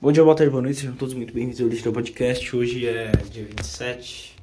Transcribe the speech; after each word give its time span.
Bom 0.00 0.12
dia, 0.12 0.22
boa 0.22 0.36
tarde, 0.36 0.52
boa 0.52 0.62
noite, 0.62 0.78
sejam 0.78 0.94
todos 0.94 1.12
muito 1.12 1.34
bem-vindos 1.34 1.60
ao 1.60 1.68
Digital 1.68 1.92
Podcast. 1.92 2.54
Hoje 2.54 2.86
é 2.86 3.10
dia 3.32 3.44
27, 3.44 4.36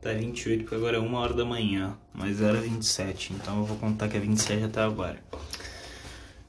tá 0.00 0.12
28, 0.12 0.62
porque 0.62 0.76
agora 0.76 0.96
é 0.96 1.00
1 1.00 1.12
hora 1.12 1.34
da 1.34 1.44
manhã, 1.44 1.98
mas 2.14 2.40
era 2.40 2.60
27, 2.60 3.32
então 3.32 3.58
eu 3.58 3.64
vou 3.64 3.76
contar 3.78 4.06
que 4.06 4.16
é 4.16 4.20
27 4.20 4.62
até 4.62 4.80
agora. 4.80 5.18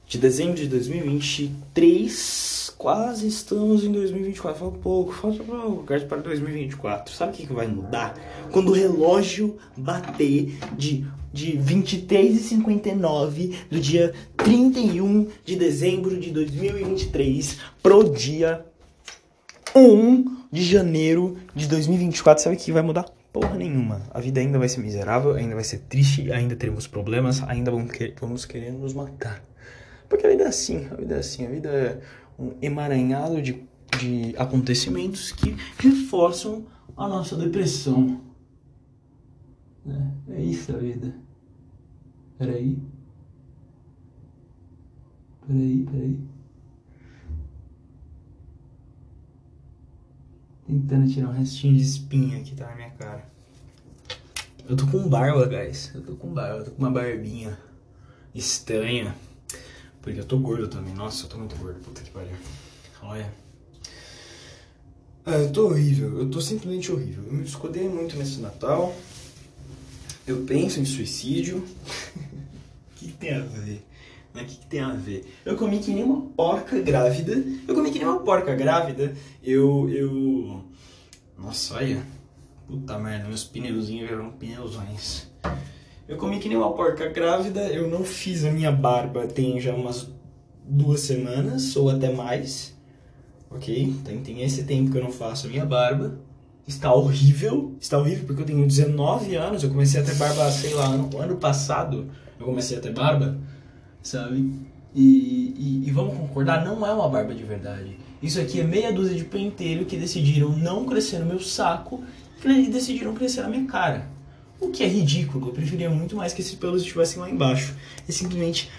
De 0.06 0.18
dezembro 0.18 0.54
de 0.54 0.68
2023, 0.68 2.74
quase 2.78 3.26
estamos 3.26 3.82
em 3.82 3.90
2024, 3.90 4.60
falta 4.60 4.78
pouco, 4.78 5.12
falta 5.12 5.42
pouco, 5.42 5.82
para 5.82 6.18
2024. 6.18 7.12
Sabe 7.12 7.32
o 7.32 7.34
que, 7.34 7.44
que 7.44 7.52
vai 7.52 7.66
mudar? 7.66 8.14
Quando 8.52 8.68
o 8.68 8.72
relógio 8.72 9.58
bater 9.76 10.56
de 10.76 11.04
de 11.36 11.58
23h59 11.58 13.54
do 13.70 13.78
dia 13.78 14.14
31 14.38 15.28
de 15.44 15.54
dezembro 15.54 16.18
de 16.18 16.30
2023 16.30 17.58
pro 17.82 18.08
dia 18.08 18.64
1 19.74 20.46
de 20.50 20.62
janeiro 20.64 21.36
de 21.54 21.68
2024. 21.68 22.42
Sabe 22.42 22.56
que 22.56 22.72
vai 22.72 22.80
mudar? 22.80 23.04
Porra 23.34 23.54
nenhuma. 23.54 24.00
A 24.14 24.20
vida 24.20 24.40
ainda 24.40 24.58
vai 24.58 24.66
ser 24.66 24.80
miserável, 24.80 25.34
ainda 25.34 25.54
vai 25.54 25.64
ser 25.64 25.80
triste, 25.80 26.32
ainda 26.32 26.56
teremos 26.56 26.86
problemas, 26.86 27.42
ainda 27.42 27.70
vamos, 27.70 27.92
querer, 27.92 28.14
vamos 28.18 28.46
querer 28.46 28.72
nos 28.72 28.94
matar. 28.94 29.44
Porque 30.08 30.26
a 30.26 30.30
vida 30.30 30.44
é 30.44 30.48
assim, 30.48 30.88
a 30.90 30.94
vida 30.94 31.16
é 31.16 31.18
assim, 31.18 31.44
a 31.44 31.50
vida 31.50 31.68
é 31.68 32.00
um 32.38 32.54
emaranhado 32.62 33.42
de, 33.42 33.62
de 34.00 34.34
acontecimentos 34.38 35.32
que 35.32 35.54
reforçam 35.78 36.64
a 36.96 37.06
nossa 37.06 37.36
depressão. 37.36 38.22
É, 39.86 40.38
é 40.38 40.40
isso 40.42 40.74
a 40.74 40.78
vida. 40.78 41.25
Peraí. 42.38 42.78
Peraí, 45.46 45.84
peraí. 45.84 46.18
Tentando 50.66 51.12
tirar 51.12 51.28
um 51.28 51.32
restinho 51.32 51.76
de 51.76 51.82
espinha 51.82 52.42
que 52.42 52.54
tá 52.54 52.66
na 52.66 52.74
minha 52.74 52.90
cara. 52.90 53.24
Eu 54.68 54.76
tô 54.76 54.86
com 54.88 55.08
barba, 55.08 55.46
guys. 55.46 55.92
Eu 55.94 56.02
tô 56.02 56.16
com 56.16 56.28
barba, 56.34 56.58
eu 56.58 56.64
tô 56.64 56.70
com 56.72 56.78
uma 56.78 56.90
barbinha 56.90 57.56
estranha. 58.34 59.14
Porque 60.02 60.20
eu 60.20 60.24
tô 60.24 60.38
gordo 60.38 60.68
também. 60.68 60.92
Nossa, 60.94 61.24
eu 61.24 61.28
tô 61.28 61.38
muito 61.38 61.56
gordo, 61.56 61.80
puta 61.80 62.02
que 62.02 62.10
pariu. 62.10 62.36
Olha. 63.02 63.32
Ah, 65.24 65.38
eu 65.38 65.50
tô 65.52 65.66
horrível, 65.66 66.18
eu 66.18 66.30
tô 66.30 66.40
simplesmente 66.40 66.92
horrível. 66.92 67.24
Eu 67.24 67.32
me 67.32 67.44
escudei 67.44 67.88
muito 67.88 68.16
nesse 68.16 68.40
Natal. 68.40 68.94
Eu 70.26 70.44
penso 70.44 70.80
em 70.80 70.84
suicídio. 70.84 71.64
Tem 73.26 73.34
a 73.34 73.40
ver? 73.40 73.86
O 74.34 74.38
que, 74.38 74.56
que, 74.56 74.66
tem 74.66 74.80
a 74.80 74.92
ver? 74.92 75.34
Eu 75.44 75.56
comi 75.56 75.78
que 75.78 75.90
nem 75.92 76.04
uma 76.04 76.20
porca 76.20 76.80
grávida. 76.80 77.42
Eu 77.66 77.74
comi 77.74 77.90
que 77.90 77.98
nem 77.98 78.06
uma 78.06 78.20
porca 78.20 78.54
grávida. 78.54 79.14
Eu. 79.42 79.88
eu... 79.90 80.64
Nossa, 81.38 81.74
olha. 81.74 82.02
Puta 82.66 82.98
merda, 82.98 83.28
meus 83.28 83.44
pneuzinhos 83.44 84.08
viraram 84.08 84.30
pneuzões. 84.32 85.30
Eu 86.08 86.16
comi 86.16 86.38
que 86.38 86.48
nem 86.48 86.56
uma 86.56 86.72
porca 86.72 87.08
grávida. 87.08 87.60
Eu 87.68 87.88
não 87.88 88.04
fiz 88.04 88.44
a 88.44 88.50
minha 88.50 88.70
barba 88.70 89.26
tem 89.26 89.58
já 89.60 89.74
umas 89.74 90.08
duas 90.64 91.00
semanas 91.00 91.74
ou 91.76 91.90
até 91.90 92.12
mais. 92.12 92.76
Ok? 93.50 93.94
Tem, 94.04 94.20
tem 94.20 94.42
esse 94.42 94.64
tempo 94.64 94.90
que 94.90 94.98
eu 94.98 95.02
não 95.04 95.12
faço 95.12 95.46
a 95.46 95.50
minha 95.50 95.64
barba 95.64 96.18
está 96.66 96.92
horrível. 96.92 97.74
Está 97.80 97.98
horrível 97.98 98.26
porque 98.26 98.42
eu 98.42 98.46
tenho 98.46 98.66
19 98.66 99.36
anos, 99.36 99.62
eu 99.62 99.70
comecei 99.70 100.00
a 100.00 100.04
ter 100.04 100.16
barba, 100.16 100.50
sei 100.50 100.74
lá, 100.74 100.86
ano, 100.86 101.08
ano 101.18 101.36
passado 101.36 102.10
eu 102.38 102.46
comecei 102.46 102.78
a 102.78 102.80
ter 102.80 102.92
barba, 102.92 103.38
sabe? 104.02 104.52
E, 104.94 105.02
e, 105.02 105.82
e, 105.86 105.90
vamos 105.90 106.16
concordar, 106.16 106.64
não 106.64 106.86
é 106.86 106.92
uma 106.92 107.08
barba 107.08 107.34
de 107.34 107.42
verdade. 107.42 107.98
Isso 108.22 108.40
aqui 108.40 108.60
é 108.60 108.64
meia 108.64 108.92
dúzia 108.92 109.14
de 109.14 109.24
penteiro 109.24 109.84
que 109.84 109.96
decidiram 109.96 110.56
não 110.56 110.86
crescer 110.86 111.18
no 111.18 111.26
meu 111.26 111.38
saco 111.38 112.02
e 112.44 112.68
decidiram 112.68 113.14
crescer 113.14 113.42
na 113.42 113.48
minha 113.48 113.66
cara. 113.66 114.08
O 114.58 114.70
que 114.70 114.82
é 114.82 114.88
ridículo, 114.88 115.48
eu 115.48 115.52
preferia 115.52 115.90
muito 115.90 116.16
mais 116.16 116.32
que 116.32 116.40
esses 116.40 116.54
pelos 116.54 116.80
estivessem 116.80 117.20
lá 117.20 117.28
embaixo. 117.28 117.74
É 118.08 118.12
simplesmente 118.12 118.70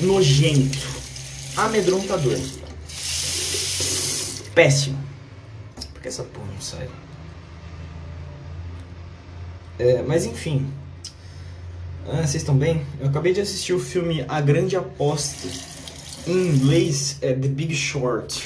nojento, 0.00 0.78
amedrontador. 1.56 2.38
Péssimo. 4.54 4.98
Porque 5.92 6.08
essa 6.08 6.22
porra 6.22 6.46
não 6.52 6.60
sai. 6.60 6.88
É, 9.78 10.02
mas 10.02 10.24
enfim. 10.24 10.66
Ah, 12.06 12.18
vocês 12.18 12.36
estão 12.36 12.54
bem? 12.54 12.82
Eu 13.00 13.08
acabei 13.08 13.32
de 13.32 13.40
assistir 13.40 13.72
o 13.72 13.78
filme 13.78 14.26
A 14.28 14.38
Grande 14.38 14.76
Aposta. 14.76 15.48
Em 16.26 16.48
inglês 16.48 17.18
é 17.22 17.32
The 17.32 17.48
Big 17.48 17.74
Short. 17.74 18.44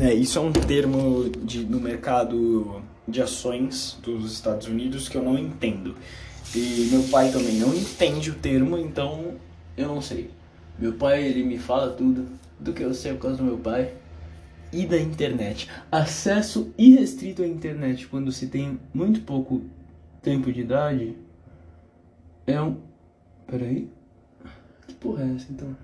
É, 0.00 0.12
isso 0.12 0.40
é 0.40 0.42
um 0.42 0.52
termo 0.52 1.30
de, 1.44 1.64
no 1.64 1.78
mercado 1.78 2.82
de 3.06 3.22
ações 3.22 3.96
dos 4.02 4.32
Estados 4.32 4.66
Unidos 4.66 5.08
que 5.08 5.16
eu 5.16 5.22
não 5.22 5.38
entendo. 5.38 5.94
E 6.52 6.88
meu 6.90 7.04
pai 7.04 7.30
também 7.30 7.54
não 7.54 7.72
entende 7.72 8.30
o 8.30 8.34
termo, 8.34 8.76
então 8.76 9.34
eu 9.76 9.86
não 9.86 10.02
sei. 10.02 10.28
Meu 10.76 10.94
pai, 10.94 11.22
ele 11.24 11.44
me 11.44 11.58
fala 11.58 11.90
tudo 11.92 12.26
do 12.58 12.72
que 12.72 12.82
eu 12.82 12.92
sei 12.92 13.12
por 13.12 13.22
causa 13.22 13.36
do 13.36 13.44
meu 13.44 13.58
pai 13.58 13.92
e 14.72 14.84
da 14.84 14.98
internet. 14.98 15.68
Acesso 15.92 16.74
irrestrito 16.76 17.44
à 17.44 17.46
internet 17.46 18.08
quando 18.08 18.32
se 18.32 18.48
tem 18.48 18.80
muito 18.92 19.20
pouco 19.20 19.62
tempo 20.20 20.52
de 20.52 20.60
idade 20.60 21.14
é 22.46 22.60
um. 22.60 22.85
Peraí. 23.46 23.90
Que 24.86 24.94
porra 24.94 25.24
é 25.24 25.34
essa 25.34 25.52
então? 25.52 25.76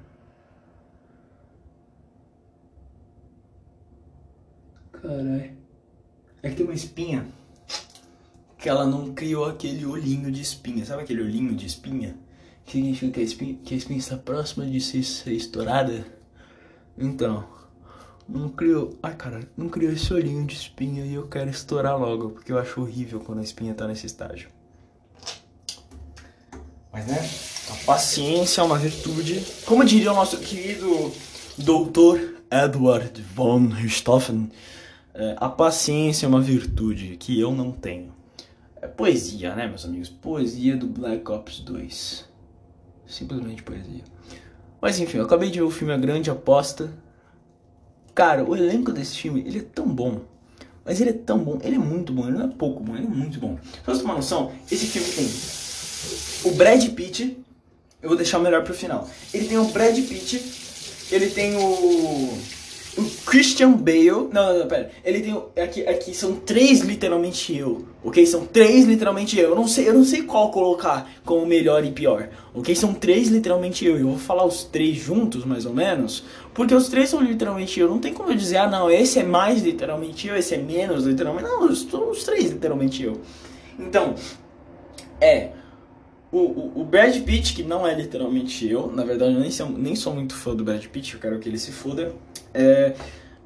Caralho. 4.93 5.57
É 6.43 6.49
que 6.51 6.57
tem 6.57 6.67
uma 6.67 6.75
espinha 6.75 7.27
que 8.59 8.69
ela 8.69 8.87
não 8.87 9.13
criou 9.13 9.45
aquele 9.45 9.85
olhinho 9.85 10.31
de 10.31 10.41
espinha. 10.41 10.85
Sabe 10.85 11.03
aquele 11.03 11.23
olhinho 11.23 11.55
de 11.55 11.67
espinha? 11.67 12.17
Que 12.65 12.73
significa 12.73 13.13
que 13.13 13.21
a 13.21 13.23
espinha, 13.25 13.55
que 13.65 13.75
a 13.75 13.77
espinha 13.77 13.99
está 13.99 14.17
próxima 14.17 14.65
de 14.67 14.81
ser 14.81 15.33
estourada? 15.33 16.05
Então, 16.97 17.45
não 18.29 18.49
criou. 18.49 18.97
Ai, 19.03 19.17
cara, 19.17 19.49
não 19.57 19.69
criou 19.69 19.93
esse 19.93 20.13
olhinho 20.15 20.47
de 20.47 20.55
espinha 20.55 21.05
e 21.05 21.15
eu 21.15 21.29
quero 21.29 21.51
estourar 21.51 21.99
logo, 21.99 22.31
porque 22.31 22.53
eu 22.53 22.59
acho 22.59 22.81
horrível 22.81 23.21
quando 23.21 23.41
a 23.41 23.43
espinha 23.43 23.75
tá 23.75 23.87
nesse 23.87 24.07
estágio. 24.07 24.49
Mas 26.93 27.07
né, 27.07 27.19
a 27.73 27.85
paciência 27.87 28.61
é 28.61 28.65
uma 28.65 28.79
virtude. 28.79 29.43
Como 29.65 29.83
diria 29.83 30.13
o 30.13 30.15
nosso 30.15 30.37
querido 30.39 31.11
doutor 31.57 32.35
Edward 32.51 33.23
von 33.35 33.69
Richthofen, 33.69 34.51
é, 35.15 35.35
a 35.39 35.49
paciência 35.49 36.27
é 36.27 36.29
uma 36.29 36.41
virtude 36.41 37.17
que 37.17 37.41
eu 37.41 37.51
não 37.53 37.73
tenho. 37.73 38.13
É 38.81 38.87
poesia, 38.87 39.55
né, 39.55 39.67
meus 39.67 39.87
amigos? 39.87 40.11
Poesia 40.11 40.77
do 40.77 40.87
Black 40.87 41.31
Ops 41.31 41.61
2. 41.61 42.29
Simplesmente 43.07 43.63
poesia. 43.63 44.05
Mas 44.79 44.99
enfim, 44.99 45.19
eu 45.19 45.25
acabei 45.25 45.49
de 45.49 45.59
ver 45.59 45.65
o 45.65 45.71
filme 45.71 45.95
A 45.95 45.97
Grande 45.97 46.31
Aposta. 46.31 46.93
Cara, 48.15 48.45
o 48.45 48.55
elenco 48.55 48.93
desse 48.93 49.17
filme, 49.17 49.41
ele 49.47 49.61
é 49.61 49.63
tão 49.63 49.87
bom. 49.87 50.21
Mas 50.85 51.01
ele 51.01 51.11
é 51.11 51.15
tão 51.15 51.39
bom, 51.39 51.59
ele 51.63 51.77
é 51.77 51.79
muito 51.79 52.13
bom, 52.13 52.29
ele 52.29 52.37
não 52.37 52.45
é 52.45 52.49
pouco 52.49 52.83
bom, 52.83 52.95
ele 52.97 53.07
é 53.07 53.09
muito 53.09 53.39
bom. 53.39 53.57
Pra 53.83 53.95
você 53.95 54.01
ter 54.01 54.05
uma 54.05 54.17
noção, 54.17 54.53
esse 54.71 54.87
filme 54.87 55.09
tem 55.09 55.63
o 56.45 56.55
Brad 56.57 56.85
Pitt, 56.91 57.39
eu 58.03 58.09
vou 58.09 58.17
deixar 58.17 58.39
o 58.39 58.43
melhor 58.43 58.65
pro 58.65 58.75
final. 58.75 59.09
Ele 59.33 59.47
tem 59.47 59.59
o 59.59 59.65
Brad 59.67 59.97
Pitt, 59.97 60.43
ele 61.11 61.29
tem 61.29 61.57
o 61.57 62.39
o 62.97 63.05
Christian 63.25 63.73
Bale. 63.73 64.11
Não, 64.11 64.29
não, 64.31 64.59
não, 64.61 64.67
pera. 64.67 64.91
Ele 65.05 65.21
tem. 65.21 65.65
Aqui, 65.65 65.87
aqui 65.87 66.15
são 66.15 66.37
três 66.37 66.81
literalmente 66.81 67.57
eu. 67.57 67.87
Ok? 68.05 68.25
São 68.27 68.45
três 68.45 68.85
literalmente 68.85 69.39
eu. 69.39 69.51
Eu 69.51 69.57
não 69.57 69.67
sei, 69.67 69.89
eu 69.89 69.95
não 69.95 70.05
sei 70.05 70.23
qual 70.23 70.51
colocar 70.51 71.11
como 71.25 71.47
melhor 71.47 71.85
e 71.85 71.91
pior. 71.91 72.29
Ok? 72.55 72.75
São 72.75 72.93
três 72.93 73.29
literalmente 73.29 73.85
eu. 73.85 73.97
Eu 73.99 74.09
vou 74.09 74.19
falar 74.19 74.45
os 74.45 74.65
três 74.65 74.97
juntos, 74.97 75.45
mais 75.45 75.65
ou 75.65 75.73
menos. 75.73 76.25
Porque 76.53 76.75
os 76.75 76.89
três 76.89 77.09
são 77.09 77.21
literalmente 77.21 77.81
eu. 77.81 77.89
Não 77.89 77.99
tem 77.99 78.13
como 78.13 78.31
eu 78.31 78.37
dizer, 78.37 78.59
ah 78.59 78.69
não, 78.69 78.91
esse 78.91 79.19
é 79.19 79.25
mais 79.25 79.63
literalmente 79.63 80.29
eu, 80.29 80.37
esse 80.37 80.55
é 80.55 80.59
menos 80.59 81.05
literalmente. 81.05 81.45
Não, 81.45 81.71
os 81.71 82.25
três 82.25 82.51
literalmente 82.51 83.03
eu. 83.03 83.21
Então, 83.79 84.15
é. 85.21 85.51
O, 86.33 86.81
o, 86.81 86.85
Brad 86.85 87.15
Pitt, 87.25 87.53
que 87.53 87.63
não 87.63 87.87
é 87.87 87.95
literalmente 87.95 88.67
eu, 88.67 88.91
na 88.91 89.05
verdade 89.05 89.35
eu 89.35 89.41
nem 89.41 89.51
sou, 89.51 89.69
nem 89.69 89.95
sou 89.95 90.15
muito 90.15 90.35
fã 90.35 90.57
do 90.57 90.65
Brad 90.65 90.83
Pitt, 90.87 91.13
eu 91.13 91.21
quero 91.21 91.39
que 91.39 91.47
ele 91.47 91.59
se 91.59 91.71
foda. 91.71 92.15
É, 92.55 92.95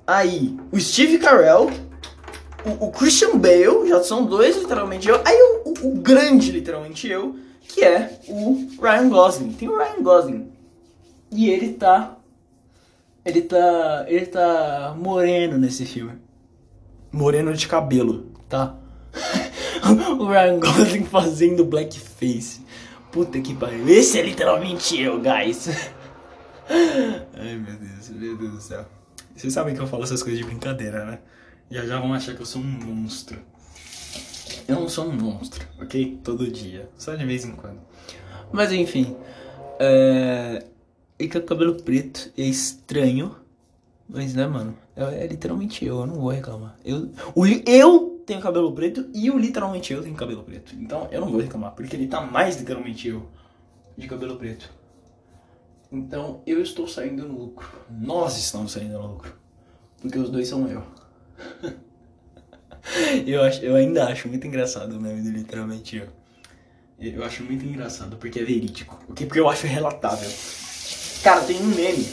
aí, 0.06 0.56
o 0.70 0.78
Steve 0.78 1.18
Carell, 1.18 1.68
o, 2.64 2.86
o, 2.86 2.92
Christian 2.92 3.38
Bale, 3.38 3.88
já 3.88 4.00
são 4.04 4.24
dois 4.24 4.56
literalmente 4.56 5.08
eu. 5.08 5.20
Aí 5.24 5.36
o, 5.36 5.68
o, 5.68 5.88
o, 5.88 5.94
grande 5.96 6.52
literalmente 6.52 7.08
eu, 7.08 7.34
que 7.60 7.82
é 7.82 8.20
o 8.28 8.68
Ryan 8.80 9.08
Gosling. 9.08 9.52
Tem 9.54 9.68
o 9.68 9.76
Ryan 9.76 10.02
Gosling. 10.02 10.52
E 11.32 11.50
ele 11.50 11.72
tá. 11.72 12.16
Ele 13.24 13.42
tá. 13.42 14.04
Ele 14.06 14.26
tá 14.26 14.94
moreno 14.96 15.58
nesse 15.58 15.84
filme. 15.84 16.12
Moreno 17.10 17.52
de 17.52 17.66
cabelo, 17.66 18.26
tá? 18.48 18.76
o 20.20 20.26
Ryan 20.26 20.60
Gosling 20.60 21.04
fazendo 21.04 21.64
blackface. 21.64 22.65
Puta 23.16 23.40
que 23.40 23.54
pariu. 23.54 23.88
Esse 23.88 24.18
é 24.18 24.22
literalmente 24.22 25.00
eu, 25.00 25.18
guys. 25.18 25.68
Ai 26.68 27.56
meu 27.56 27.74
Deus, 27.74 28.10
meu 28.10 28.36
Deus 28.36 28.52
do 28.52 28.60
céu. 28.60 28.84
Vocês 29.34 29.54
sabem 29.54 29.74
que 29.74 29.80
eu 29.80 29.86
falo 29.86 30.02
essas 30.02 30.22
coisas 30.22 30.38
de 30.38 30.44
brincadeira, 30.44 31.02
né? 31.06 31.20
Já 31.70 31.86
já 31.86 31.98
vão 31.98 32.12
achar 32.12 32.34
que 32.34 32.42
eu 32.42 32.44
sou 32.44 32.60
um 32.60 32.66
monstro. 32.66 33.38
Eu 34.68 34.74
não 34.74 34.86
sou 34.86 35.06
um 35.06 35.14
monstro, 35.14 35.66
ok? 35.80 36.20
Todo 36.22 36.46
dia. 36.50 36.90
Só 36.98 37.14
de 37.14 37.24
vez 37.24 37.46
em 37.46 37.52
quando. 37.52 37.80
Mas 38.52 38.70
enfim. 38.70 39.16
É. 39.80 40.62
E 41.18 41.26
com 41.26 41.38
o 41.38 41.42
cabelo 41.42 41.74
preto 41.82 42.30
é 42.36 42.42
estranho. 42.42 43.34
Mas 44.06 44.34
né, 44.34 44.46
mano? 44.46 44.76
É, 44.94 45.24
é, 45.24 45.26
literalmente 45.26 45.86
eu, 45.86 46.00
eu 46.00 46.06
não 46.06 46.16
vou 46.16 46.28
reclamar. 46.28 46.76
Eu, 46.84 47.10
o, 47.34 47.46
eu 47.46 48.15
tenho 48.26 48.40
cabelo 48.40 48.72
preto 48.72 49.08
e 49.14 49.30
o 49.30 49.38
literalmente 49.38 49.92
eu 49.92 50.02
tenho 50.02 50.14
cabelo 50.14 50.42
preto. 50.42 50.74
Então 50.74 51.08
eu 51.10 51.20
não 51.20 51.30
vou 51.30 51.40
reclamar, 51.40 51.72
porque 51.72 51.94
ele 51.94 52.08
tá 52.08 52.20
mais 52.20 52.56
literalmente 52.58 53.08
eu 53.08 53.26
de 53.96 54.06
cabelo 54.08 54.36
preto. 54.36 54.70
Então 55.90 56.42
eu 56.46 56.60
estou 56.60 56.88
saindo 56.88 57.26
no 57.26 57.38
lucro. 57.38 57.68
Nós 57.88 58.36
estamos 58.36 58.72
saindo 58.72 58.98
no 58.98 59.06
lucro. 59.06 59.32
Porque 60.02 60.18
os 60.18 60.28
dois 60.28 60.48
são 60.48 60.68
eu. 60.68 60.82
eu, 63.26 63.42
acho, 63.42 63.64
eu 63.64 63.76
ainda 63.76 64.06
acho 64.08 64.28
muito 64.28 64.46
engraçado 64.46 64.92
o 64.96 65.00
meme 65.00 65.22
do 65.22 65.30
literalmente 65.30 65.96
eu. 65.96 66.08
Eu 66.98 67.24
acho 67.24 67.44
muito 67.44 67.64
engraçado 67.64 68.16
porque 68.16 68.40
é 68.40 68.44
verídico. 68.44 68.98
Porque 69.06 69.38
eu 69.38 69.48
acho 69.48 69.66
relatável. 69.66 70.30
Cara, 71.22 71.42
tem 71.42 71.60
um 71.60 71.66
meme 71.66 72.04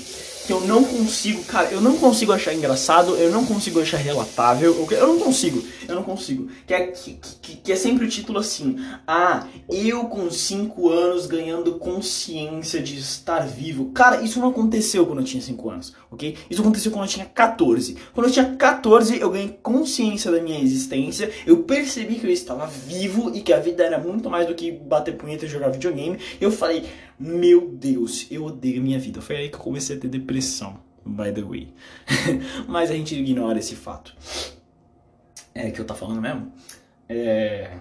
que 0.45 0.51
eu 0.51 0.61
não 0.61 0.83
consigo, 0.83 1.43
cara, 1.45 1.71
eu 1.71 1.79
não 1.79 1.97
consigo 1.97 2.31
achar 2.31 2.53
engraçado, 2.53 3.15
eu 3.15 3.31
não 3.31 3.45
consigo 3.45 3.79
achar 3.79 3.97
relatável, 3.97 4.87
eu 4.91 5.07
não 5.07 5.19
consigo, 5.19 5.63
eu 5.87 5.95
não 5.95 6.03
consigo. 6.03 6.49
Que 6.67 6.73
é, 6.73 6.87
que, 6.87 7.19
que, 7.41 7.55
que 7.57 7.71
é 7.71 7.75
sempre 7.75 8.05
o 8.05 8.09
título 8.09 8.39
assim, 8.39 8.77
ah, 9.07 9.47
eu 9.69 10.05
com 10.05 10.29
5 10.29 10.89
anos 10.89 11.25
ganhando 11.25 11.75
consciência 11.75 12.81
de 12.81 12.97
estar 12.97 13.47
vivo. 13.47 13.91
Cara, 13.91 14.21
isso 14.21 14.39
não 14.39 14.49
aconteceu 14.49 15.05
quando 15.05 15.19
eu 15.19 15.25
tinha 15.25 15.41
5 15.41 15.69
anos, 15.69 15.93
ok? 16.11 16.37
Isso 16.49 16.61
aconteceu 16.61 16.91
quando 16.91 17.05
eu 17.05 17.11
tinha 17.11 17.25
14. 17.25 17.97
Quando 18.13 18.27
eu 18.27 18.33
tinha 18.33 18.55
14, 18.55 19.19
eu 19.19 19.29
ganhei 19.29 19.57
consciência 19.61 20.31
da 20.31 20.41
minha 20.41 20.59
existência, 20.59 21.31
eu 21.45 21.63
percebi 21.63 22.15
que 22.15 22.27
eu 22.27 22.31
estava 22.31 22.67
vivo 22.67 23.31
e 23.33 23.41
que 23.41 23.53
a 23.53 23.59
vida 23.59 23.83
era 23.83 23.97
muito 23.97 24.29
mais 24.29 24.47
do 24.47 24.55
que 24.55 24.71
bater 24.71 25.15
punheta 25.15 25.45
e 25.45 25.49
jogar 25.49 25.69
videogame. 25.69 26.17
Eu 26.41 26.51
falei, 26.51 26.85
meu 27.19 27.69
Deus, 27.69 28.27
eu 28.31 28.45
odeio 28.45 28.81
minha 28.81 29.00
vida. 29.00 29.21
Foi 29.21 29.36
aí 29.36 29.50
que 29.50 29.56
eu 29.56 29.60
comecei 29.60 29.95
a 29.95 30.00
ter 30.00 30.07
depressão, 30.07 30.80
by 31.06 31.31
the 31.31 31.42
way. 31.42 31.74
Mas 32.68 32.92
a 32.92 32.94
gente 32.94 33.15
ignora 33.15 33.60
esse 33.60 33.75
fato. 33.75 34.15
É 35.54 35.69
que 35.69 35.80
eu 35.80 35.86
tá 35.86 35.94
falando 35.94 36.21
mesmo? 36.21 36.51
É. 37.07 37.77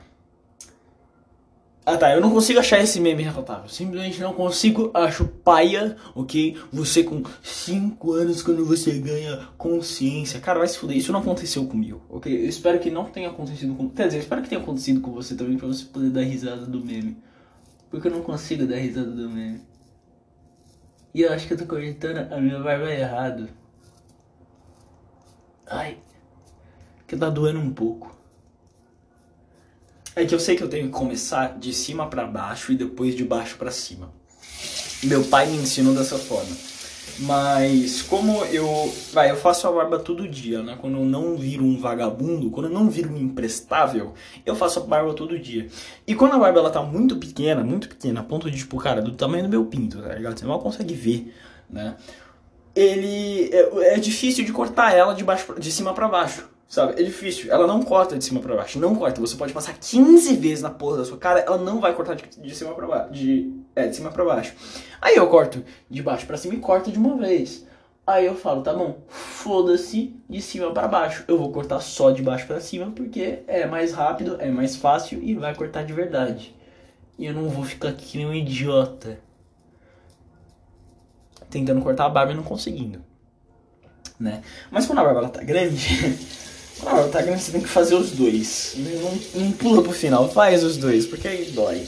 Ah 1.85 1.97
tá, 1.97 2.15
eu 2.15 2.21
não 2.21 2.31
consigo 2.31 2.61
achar 2.61 2.81
esse 2.81 3.01
meme 3.01 3.25
relatável. 3.25 3.69
Simplesmente 3.69 4.21
não 4.21 4.33
consigo, 4.33 4.93
acho 4.95 5.27
paia, 5.27 5.97
ok? 6.15 6.57
Você 6.73 7.03
com 7.03 7.25
5 7.43 8.13
anos 8.13 8.41
quando 8.41 8.65
você 8.65 8.93
ganha 9.01 9.49
consciência. 9.59 10.39
Cara, 10.39 10.61
vai 10.61 10.69
se 10.69 10.79
fuder, 10.79 10.97
isso 10.97 11.11
não 11.11 11.19
aconteceu 11.19 11.67
comigo, 11.67 12.01
ok? 12.09 12.33
Eu 12.33 12.49
espero 12.49 12.79
que 12.79 12.89
não 12.89 13.07
tenha 13.07 13.29
acontecido 13.31 13.75
com. 13.75 13.89
Quer 13.89 14.07
dizer, 14.07 14.19
eu 14.19 14.23
espero 14.23 14.43
que 14.43 14.49
tenha 14.49 14.61
acontecido 14.61 15.01
com 15.01 15.11
você 15.11 15.35
também 15.35 15.57
pra 15.59 15.67
você 15.67 15.85
poder 15.87 16.11
dar 16.11 16.23
risada 16.23 16.67
do 16.67 16.85
meme. 16.85 17.17
Porque 17.93 18.09
eu 18.09 18.13
não 18.13 18.23
consigo 18.23 18.67
dar 18.67 18.77
risada 18.77 19.11
do 19.11 19.29
meme. 19.29 19.61
E 21.15 21.21
eu 21.21 21.31
acho 21.31 21.47
que 21.47 21.53
eu 21.53 21.59
tô 21.59 21.67
cortando 21.67 22.33
a 22.33 22.41
minha 22.41 22.59
barba 22.59 22.91
errado. 22.91 23.51
Ai. 25.67 25.99
Que 27.07 27.15
tá 27.15 27.29
doendo 27.29 27.61
um 27.61 27.71
pouco. 27.71 28.17
É 30.17 30.25
que 30.25 30.35
eu 30.35 30.41
sei 30.41 30.57
que 30.57 30.63
eu 30.63 30.71
tenho 30.71 30.87
que 30.87 30.93
começar 30.93 31.59
de 31.59 31.75
cima 31.75 32.09
para 32.09 32.27
baixo 32.27 32.73
e 32.73 32.77
depois 32.77 33.15
de 33.15 33.25
baixo 33.25 33.59
para 33.59 33.71
cima. 33.71 34.11
Meu 35.05 35.23
pai 35.25 35.47
me 35.49 35.59
ensinou 35.59 35.95
dessa 35.95 36.17
forma. 36.17 36.72
Mas 37.19 38.03
como 38.03 38.45
eu, 38.47 38.93
vai, 39.13 39.31
eu 39.31 39.37
faço 39.37 39.69
a 39.69 39.73
barba 39.73 39.99
todo 39.99 40.29
dia, 40.29 40.63
né? 40.63 40.77
Quando 40.81 40.99
eu 40.99 41.05
não 41.05 41.37
viro 41.37 41.65
um 41.65 41.79
vagabundo, 41.79 42.51
quando 42.51 42.67
eu 42.67 42.73
não 42.73 42.89
viro 42.89 43.13
um 43.13 43.17
imprestável, 43.17 44.15
eu 44.45 44.57
faço 44.57 44.81
a 44.81 44.83
barba 44.83 45.13
todo 45.15 45.39
dia. 45.39 45.69
E 46.07 46.15
quando 46.15 46.35
a 46.35 46.39
barba 46.39 46.59
ela 46.61 46.71
tá 46.71 46.83
muito 46.83 47.17
pequena, 47.17 47.63
muito 47.63 47.89
pequena, 47.89 48.21
a 48.21 48.25
ponto 48.25 48.51
de 48.51 48.59
tipo, 48.59 48.77
cara, 48.79 49.03
do 49.03 49.13
tamanho 49.13 49.45
do 49.45 49.51
meu 49.51 49.65
pinto, 49.67 50.01
tá 50.01 50.15
ligado? 50.15 50.39
Você 50.39 50.47
mal 50.47 50.61
consegue 50.61 50.95
ver, 50.95 51.35
né? 51.69 51.97
Ele 52.75 53.51
é, 53.53 53.95
é 53.95 53.99
difícil 53.99 54.45
de 54.45 54.53
cortar 54.53 54.95
ela 54.95 55.15
de 55.15 55.23
baixo 55.23 55.55
de 55.61 55.71
cima 55.71 55.93
para 55.93 56.09
baixo. 56.09 56.52
Sabe? 56.73 56.99
É 56.99 57.05
difícil. 57.05 57.53
Ela 57.53 57.67
não 57.67 57.83
corta 57.83 58.17
de 58.17 58.25
cima 58.25 58.41
para 58.41 58.57
baixo. 58.57 58.79
Não 58.79 58.97
corta. 58.97 59.21
Você 59.21 59.37
pode 59.37 59.53
passar 59.53 59.75
15 59.75 60.37
vezes 60.37 60.63
na 60.63 60.71
porra 60.71 60.97
da 60.97 61.05
sua 61.05 61.19
cara, 61.19 61.41
ela 61.41 61.59
não 61.59 61.83
vai 61.83 61.95
cortar 61.95 62.15
de, 62.15 62.25
de 62.27 62.55
cima 62.55 62.73
para 62.75 62.87
baixo. 62.87 63.13
De, 63.13 63.53
é, 63.77 63.89
de 63.89 63.95
cima 63.95 64.11
para 64.11 64.25
baixo. 64.25 64.55
Aí 64.99 65.15
eu 65.17 65.29
corto 65.29 65.63
de 65.91 66.03
baixo 66.03 66.27
para 66.27 66.39
cima 66.39 66.55
e 66.55 66.61
corto 66.61 66.91
de 66.91 66.97
uma 66.97 67.19
vez. 67.19 67.67
Aí 68.07 68.25
eu 68.25 68.35
falo, 68.35 68.63
tá 68.63 68.73
bom, 68.73 69.03
foda-se 69.07 70.17
de 70.27 70.41
cima 70.41 70.71
para 70.71 70.89
baixo. 70.89 71.25
Eu 71.29 71.37
vou 71.37 71.53
cortar 71.53 71.79
só 71.81 72.11
de 72.11 72.23
baixo 72.23 72.47
para 72.47 72.59
cima 72.59 72.91
porque 72.91 73.41
é 73.47 73.67
mais 73.67 73.93
rápido, 73.93 74.39
é 74.41 74.51
mais 74.51 74.75
fácil 74.75 75.23
e 75.23 75.35
vai 75.35 75.55
cortar 75.55 75.85
de 75.85 75.93
verdade. 75.93 76.57
E 77.19 77.27
eu 77.27 77.35
não 77.35 77.51
vou 77.51 77.65
ficar 77.65 77.91
aqui 77.91 78.17
nem 78.17 78.27
um 78.27 78.33
idiota. 78.33 79.21
Tentando 81.51 81.83
cortar 81.83 82.07
a 82.07 82.09
barba 82.09 82.33
e 82.33 82.35
não 82.35 82.43
conseguindo. 82.43 83.05
Né? 84.19 84.41
Mas 84.71 84.87
quando 84.87 85.01
a 85.01 85.05
barba 85.05 85.21
ela 85.21 85.29
tá 85.29 85.45
grande, 85.45 86.17
Ah, 86.85 87.09
tá 87.11 87.23
grande, 87.23 87.43
você 87.43 87.53
tem 87.53 87.61
que 87.61 87.69
fazer 87.69 87.95
os 87.95 88.11
dois. 88.11 88.75
Não, 88.77 89.43
não 89.43 89.53
pula 89.53 89.83
pro 89.83 89.93
final, 89.93 90.29
faz 90.29 90.65
os 90.65 90.77
dois, 90.77 91.07
porque 91.07 91.29
aí 91.29 91.51
dói. 91.53 91.87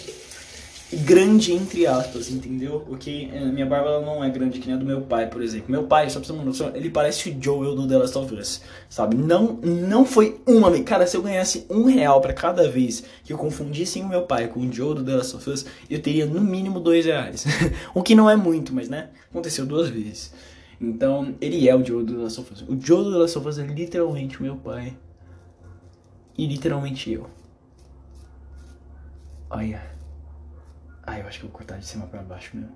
Grande 0.93 1.52
entre 1.52 1.87
aspas, 1.87 2.31
entendeu? 2.31 2.85
Porque 2.87 3.29
é, 3.32 3.41
minha 3.41 3.67
barba 3.67 3.88
ela 3.88 4.00
não 4.00 4.23
é 4.23 4.31
grande 4.31 4.61
que 4.61 4.67
nem 4.67 4.76
a 4.76 4.79
do 4.79 4.85
meu 4.85 5.00
pai, 5.00 5.26
por 5.26 5.43
exemplo. 5.43 5.67
Meu 5.69 5.85
pai, 5.85 6.08
só 6.08 6.20
pra 6.20 6.29
você 6.29 6.44
noção, 6.44 6.70
ele 6.75 6.88
parece 6.88 7.29
o 7.29 7.37
Joel 7.43 7.75
do 7.75 7.88
The 7.88 7.99
Last 7.99 8.17
of 8.17 8.35
Us, 8.35 8.61
sabe? 8.88 9.17
Não, 9.17 9.58
não 9.62 10.05
foi 10.05 10.41
uma 10.46 10.70
vez. 10.70 10.85
Cara, 10.85 11.06
se 11.06 11.17
eu 11.17 11.23
ganhasse 11.23 11.67
um 11.69 11.85
real 11.85 12.20
para 12.20 12.32
cada 12.32 12.69
vez 12.70 13.02
que 13.25 13.32
eu 13.32 13.38
confundisse 13.38 13.99
o 14.00 14.08
meu 14.08 14.23
pai 14.23 14.46
com 14.46 14.61
o 14.61 14.73
Joel 14.73 14.94
do 14.94 15.05
The 15.05 15.17
Last 15.17 15.37
of 15.37 15.50
Us, 15.50 15.67
eu 15.91 16.00
teria 16.00 16.26
no 16.26 16.41
mínimo 16.41 16.79
dois 16.79 17.05
reais. 17.05 17.44
o 17.93 18.02
que 18.02 18.14
não 18.14 18.31
é 18.31 18.37
muito, 18.37 18.73
mas 18.73 18.88
né? 18.88 19.08
Aconteceu 19.31 19.67
duas 19.67 19.88
vezes. 19.88 20.31
Então, 20.84 21.34
ele 21.40 21.69
é 21.69 21.75
o 21.75 21.84
Joe 21.84 22.04
do 22.04 22.22
Last 22.22 22.40
of 22.40 22.52
Us. 22.52 22.62
O 22.62 22.78
Joe 22.78 23.04
do 23.04 23.19
Last 23.19 23.38
of 23.38 23.48
Us 23.48 23.58
é 23.58 23.66
literalmente 23.66 24.42
meu 24.42 24.56
pai. 24.56 24.96
E 26.36 26.46
literalmente 26.46 27.10
eu. 27.10 27.31
Olha. 29.48 29.82
Ah, 31.02 31.19
eu 31.19 31.26
acho 31.26 31.40
que 31.40 31.46
eu 31.46 31.50
vou 31.50 31.58
cortar 31.58 31.78
de 31.78 31.86
cima 31.86 32.06
pra 32.06 32.22
baixo 32.22 32.56
mesmo. 32.56 32.75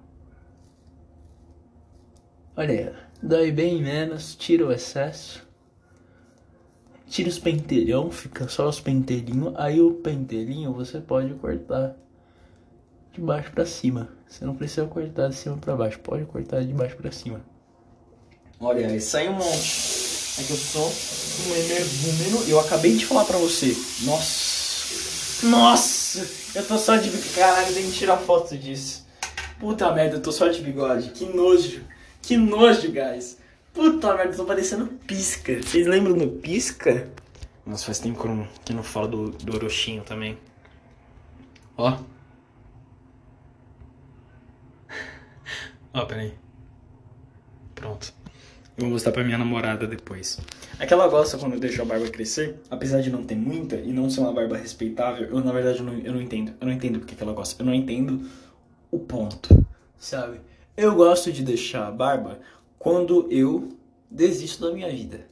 Olha 2.56 2.94
dói 3.22 3.52
bem 3.52 3.82
menos, 3.82 4.34
tira 4.34 4.66
o 4.66 4.72
excesso. 4.72 5.46
Tira 7.06 7.28
os 7.28 7.38
pentelhão, 7.38 8.10
fica 8.10 8.48
só 8.48 8.68
os 8.68 8.80
pentelhinhos. 8.80 9.54
Aí 9.56 9.80
o 9.80 9.94
pentelhinho 9.94 10.72
você 10.72 11.00
pode 11.00 11.34
cortar 11.34 11.94
de 13.12 13.20
baixo 13.20 13.50
para 13.52 13.66
cima. 13.66 14.08
Você 14.26 14.44
não 14.44 14.54
precisa 14.54 14.86
cortar 14.86 15.28
de 15.28 15.34
cima 15.34 15.56
para 15.56 15.76
baixo, 15.76 16.00
pode 16.00 16.24
cortar 16.26 16.64
de 16.64 16.72
baixo 16.72 16.96
para 16.96 17.12
cima. 17.12 17.40
Olha, 18.60 18.88
aí 18.88 19.00
sai 19.00 19.28
um 19.28 19.34
monte. 19.34 20.40
É 20.40 20.42
que 20.42 20.50
eu 20.50 20.56
sou 20.56 20.92
um 21.46 21.54
energúmeno. 21.54 22.44
Eu 22.48 22.58
acabei 22.60 22.96
de 22.96 23.06
falar 23.06 23.24
pra 23.24 23.38
você. 23.38 23.76
Nossa. 24.02 25.46
Nossa. 25.46 26.28
Eu 26.54 26.66
tô 26.66 26.76
só 26.76 26.96
de 26.96 27.10
bigode. 27.10 27.34
Caralho, 27.34 27.74
tem 27.74 27.84
que 27.84 27.92
tirar 27.92 28.16
foto 28.16 28.56
disso. 28.56 29.06
Puta 29.60 29.92
merda, 29.92 30.16
eu 30.16 30.22
tô 30.22 30.32
só 30.32 30.48
de 30.48 30.60
bigode. 30.60 31.10
Que 31.10 31.24
nojo. 31.24 31.84
Que 32.20 32.36
nojo, 32.36 32.90
guys. 32.90 33.38
Puta 33.72 34.14
merda, 34.14 34.32
eu 34.32 34.36
tô 34.36 34.44
parecendo 34.44 34.86
pisca. 35.06 35.62
Vocês 35.62 35.86
lembram 35.86 36.16
do 36.16 36.28
pisca? 36.28 37.08
Nossa, 37.64 37.86
faz 37.86 38.00
tempo 38.00 38.20
que 38.20 38.26
eu 38.26 38.34
não, 38.34 38.48
que 38.64 38.72
eu 38.72 38.76
não 38.76 38.82
falo 38.82 39.08
do, 39.08 39.30
do 39.30 39.54
Orochinho 39.54 40.02
também. 40.02 40.36
Ó. 41.76 41.98
Ó, 45.94 46.04
peraí. 46.06 46.47
Vou 48.78 48.90
mostrar 48.90 49.10
pra 49.10 49.24
minha 49.24 49.36
namorada 49.36 49.88
depois. 49.88 50.38
É 50.78 50.86
que 50.86 50.94
ela 50.94 51.08
gosta 51.08 51.36
quando 51.36 51.54
eu 51.54 51.58
deixo 51.58 51.82
a 51.82 51.84
barba 51.84 52.08
crescer, 52.08 52.60
apesar 52.70 53.00
de 53.00 53.10
não 53.10 53.24
ter 53.24 53.34
muita 53.34 53.74
e 53.74 53.92
não 53.92 54.08
ser 54.08 54.20
uma 54.20 54.32
barba 54.32 54.56
respeitável, 54.56 55.26
eu 55.26 55.40
na 55.40 55.50
verdade 55.50 55.80
eu 55.80 55.84
não, 55.84 55.98
eu 55.98 56.12
não 56.12 56.22
entendo. 56.22 56.54
Eu 56.60 56.68
não 56.68 56.72
entendo 56.72 57.00
porque 57.00 57.16
que 57.16 57.22
ela 57.22 57.32
gosta. 57.32 57.60
Eu 57.60 57.66
não 57.66 57.74
entendo 57.74 58.30
o 58.88 59.00
ponto, 59.00 59.66
sabe? 59.98 60.40
Eu 60.76 60.94
gosto 60.94 61.32
de 61.32 61.42
deixar 61.42 61.88
a 61.88 61.90
barba 61.90 62.38
quando 62.78 63.26
eu 63.32 63.68
desisto 64.08 64.64
da 64.64 64.72
minha 64.72 64.88
vida. 64.88 65.26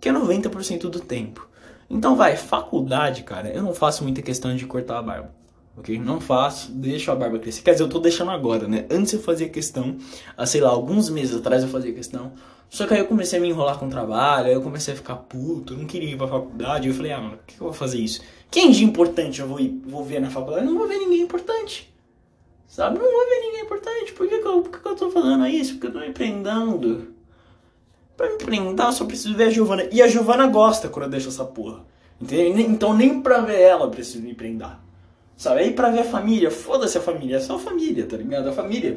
Que 0.00 0.08
é 0.08 0.12
90% 0.12 0.88
do 0.88 1.00
tempo. 1.00 1.46
Então 1.90 2.16
vai, 2.16 2.38
faculdade, 2.38 3.22
cara, 3.22 3.50
eu 3.50 3.62
não 3.62 3.74
faço 3.74 4.02
muita 4.02 4.22
questão 4.22 4.56
de 4.56 4.64
cortar 4.64 4.98
a 4.98 5.02
barba 5.02 5.43
ok? 5.76 5.98
Não 5.98 6.20
faço, 6.20 6.72
deixo 6.72 7.10
a 7.10 7.14
barba 7.14 7.38
crescer. 7.38 7.62
Quer 7.62 7.72
dizer, 7.72 7.84
eu 7.84 7.88
tô 7.88 7.98
deixando 7.98 8.30
agora, 8.30 8.68
né? 8.68 8.86
Antes 8.90 9.12
eu 9.12 9.20
fazia 9.20 9.48
questão, 9.48 9.96
há, 10.36 10.46
sei 10.46 10.60
lá, 10.60 10.70
alguns 10.70 11.08
meses 11.10 11.36
atrás 11.36 11.62
eu 11.62 11.68
fazia 11.68 11.92
questão. 11.92 12.32
Só 12.68 12.86
que 12.86 12.94
aí 12.94 13.00
eu 13.00 13.06
comecei 13.06 13.38
a 13.38 13.42
me 13.42 13.48
enrolar 13.48 13.78
com 13.78 13.86
o 13.86 13.90
trabalho, 13.90 14.46
aí 14.46 14.52
eu 14.52 14.62
comecei 14.62 14.94
a 14.94 14.96
ficar 14.96 15.16
puto, 15.16 15.74
eu 15.74 15.78
não 15.78 15.86
queria 15.86 16.10
ir 16.10 16.16
pra 16.16 16.26
faculdade. 16.26 16.88
Eu 16.88 16.94
falei, 16.94 17.12
ah, 17.12 17.20
mano, 17.20 17.36
por 17.36 17.46
que, 17.46 17.54
eu 17.54 17.64
vou 17.64 17.72
fazer 17.72 17.98
isso? 17.98 18.20
Quem 18.50 18.70
de 18.70 18.84
importante 18.84 19.40
eu 19.40 19.46
vou, 19.46 19.60
ir, 19.60 19.80
vou 19.86 20.04
ver 20.04 20.20
na 20.20 20.30
faculdade? 20.30 20.66
Eu 20.66 20.72
não 20.72 20.78
vou 20.78 20.88
ver 20.88 20.98
ninguém 20.98 21.20
importante. 21.20 21.92
Sabe? 22.66 22.98
Não 22.98 23.04
vou 23.04 23.28
ver 23.28 23.40
ninguém 23.40 23.62
importante. 23.62 24.12
Por 24.12 24.28
que, 24.28 24.38
que, 24.38 24.46
eu, 24.46 24.62
por 24.62 24.72
que, 24.72 24.78
que 24.78 24.88
eu 24.88 24.96
tô 24.96 25.10
fazendo 25.10 25.46
isso? 25.46 25.74
Porque 25.74 25.86
eu 25.86 25.92
tô 25.92 26.00
me 26.00 26.12
prendendo. 26.12 27.14
Pra 28.16 28.28
me 28.28 28.38
prendar, 28.38 28.88
eu 28.88 28.92
só 28.92 29.04
preciso 29.04 29.36
ver 29.36 29.44
a 29.44 29.50
Giovana. 29.50 29.88
E 29.92 30.02
a 30.02 30.08
Giovana 30.08 30.46
gosta 30.48 30.88
quando 30.88 31.04
eu 31.04 31.10
deixo 31.10 31.28
essa 31.28 31.44
porra. 31.44 31.84
Entendeu? 32.20 32.58
Então 32.58 32.92
nem 32.92 33.20
pra 33.20 33.40
ver 33.40 33.60
ela 33.60 33.84
eu 33.84 33.90
preciso 33.90 34.22
me 34.22 34.34
prendar. 34.34 34.83
Sabe? 35.36 35.60
Aí 35.60 35.72
pra 35.72 35.90
ver 35.90 36.00
a 36.00 36.04
família, 36.04 36.50
foda-se 36.50 36.96
a 36.96 37.00
família, 37.00 37.36
é 37.36 37.40
só 37.40 37.56
a 37.56 37.58
família, 37.58 38.06
tá 38.06 38.16
ligado? 38.16 38.48
A 38.48 38.52
família. 38.52 38.96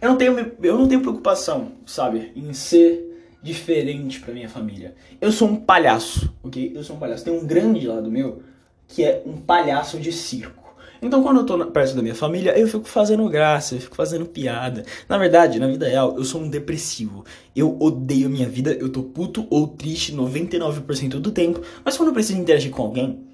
Eu 0.00 0.10
não 0.10 0.16
tenho, 0.16 0.52
eu 0.62 0.78
não 0.78 0.88
tenho 0.88 1.02
preocupação, 1.02 1.72
sabe, 1.84 2.32
em 2.34 2.52
ser 2.54 3.10
diferente 3.42 4.20
pra 4.20 4.32
minha 4.32 4.48
família. 4.48 4.94
Eu 5.20 5.30
sou 5.30 5.48
um 5.48 5.56
palhaço, 5.56 6.32
ok? 6.42 6.72
Eu 6.74 6.82
sou 6.82 6.96
um 6.96 6.98
palhaço. 6.98 7.24
Tem 7.24 7.32
um 7.32 7.46
grande 7.46 7.86
lado 7.86 8.10
meu 8.10 8.42
que 8.88 9.04
é 9.04 9.22
um 9.24 9.36
palhaço 9.36 9.98
de 9.98 10.12
circo. 10.12 10.60
Então, 11.02 11.22
quando 11.22 11.38
eu 11.38 11.46
tô 11.46 11.66
perto 11.66 11.94
da 11.94 12.02
minha 12.02 12.14
família, 12.14 12.58
eu 12.58 12.68
fico 12.68 12.84
fazendo 12.84 13.26
graça, 13.28 13.74
eu 13.74 13.80
fico 13.80 13.96
fazendo 13.96 14.26
piada. 14.26 14.84
Na 15.08 15.16
verdade, 15.16 15.58
na 15.58 15.66
vida 15.66 15.88
real, 15.88 16.14
eu 16.16 16.24
sou 16.24 16.42
um 16.42 16.48
depressivo. 16.48 17.24
Eu 17.56 17.74
odeio 17.80 18.28
minha 18.28 18.46
vida, 18.46 18.72
eu 18.72 18.90
tô 18.90 19.02
puto 19.02 19.46
ou 19.48 19.66
triste 19.66 20.14
99% 20.14 21.18
do 21.18 21.30
tempo. 21.30 21.62
Mas 21.82 21.96
quando 21.96 22.08
eu 22.08 22.12
preciso 22.12 22.38
interagir 22.38 22.70
com 22.70 22.82
alguém, 22.82 23.29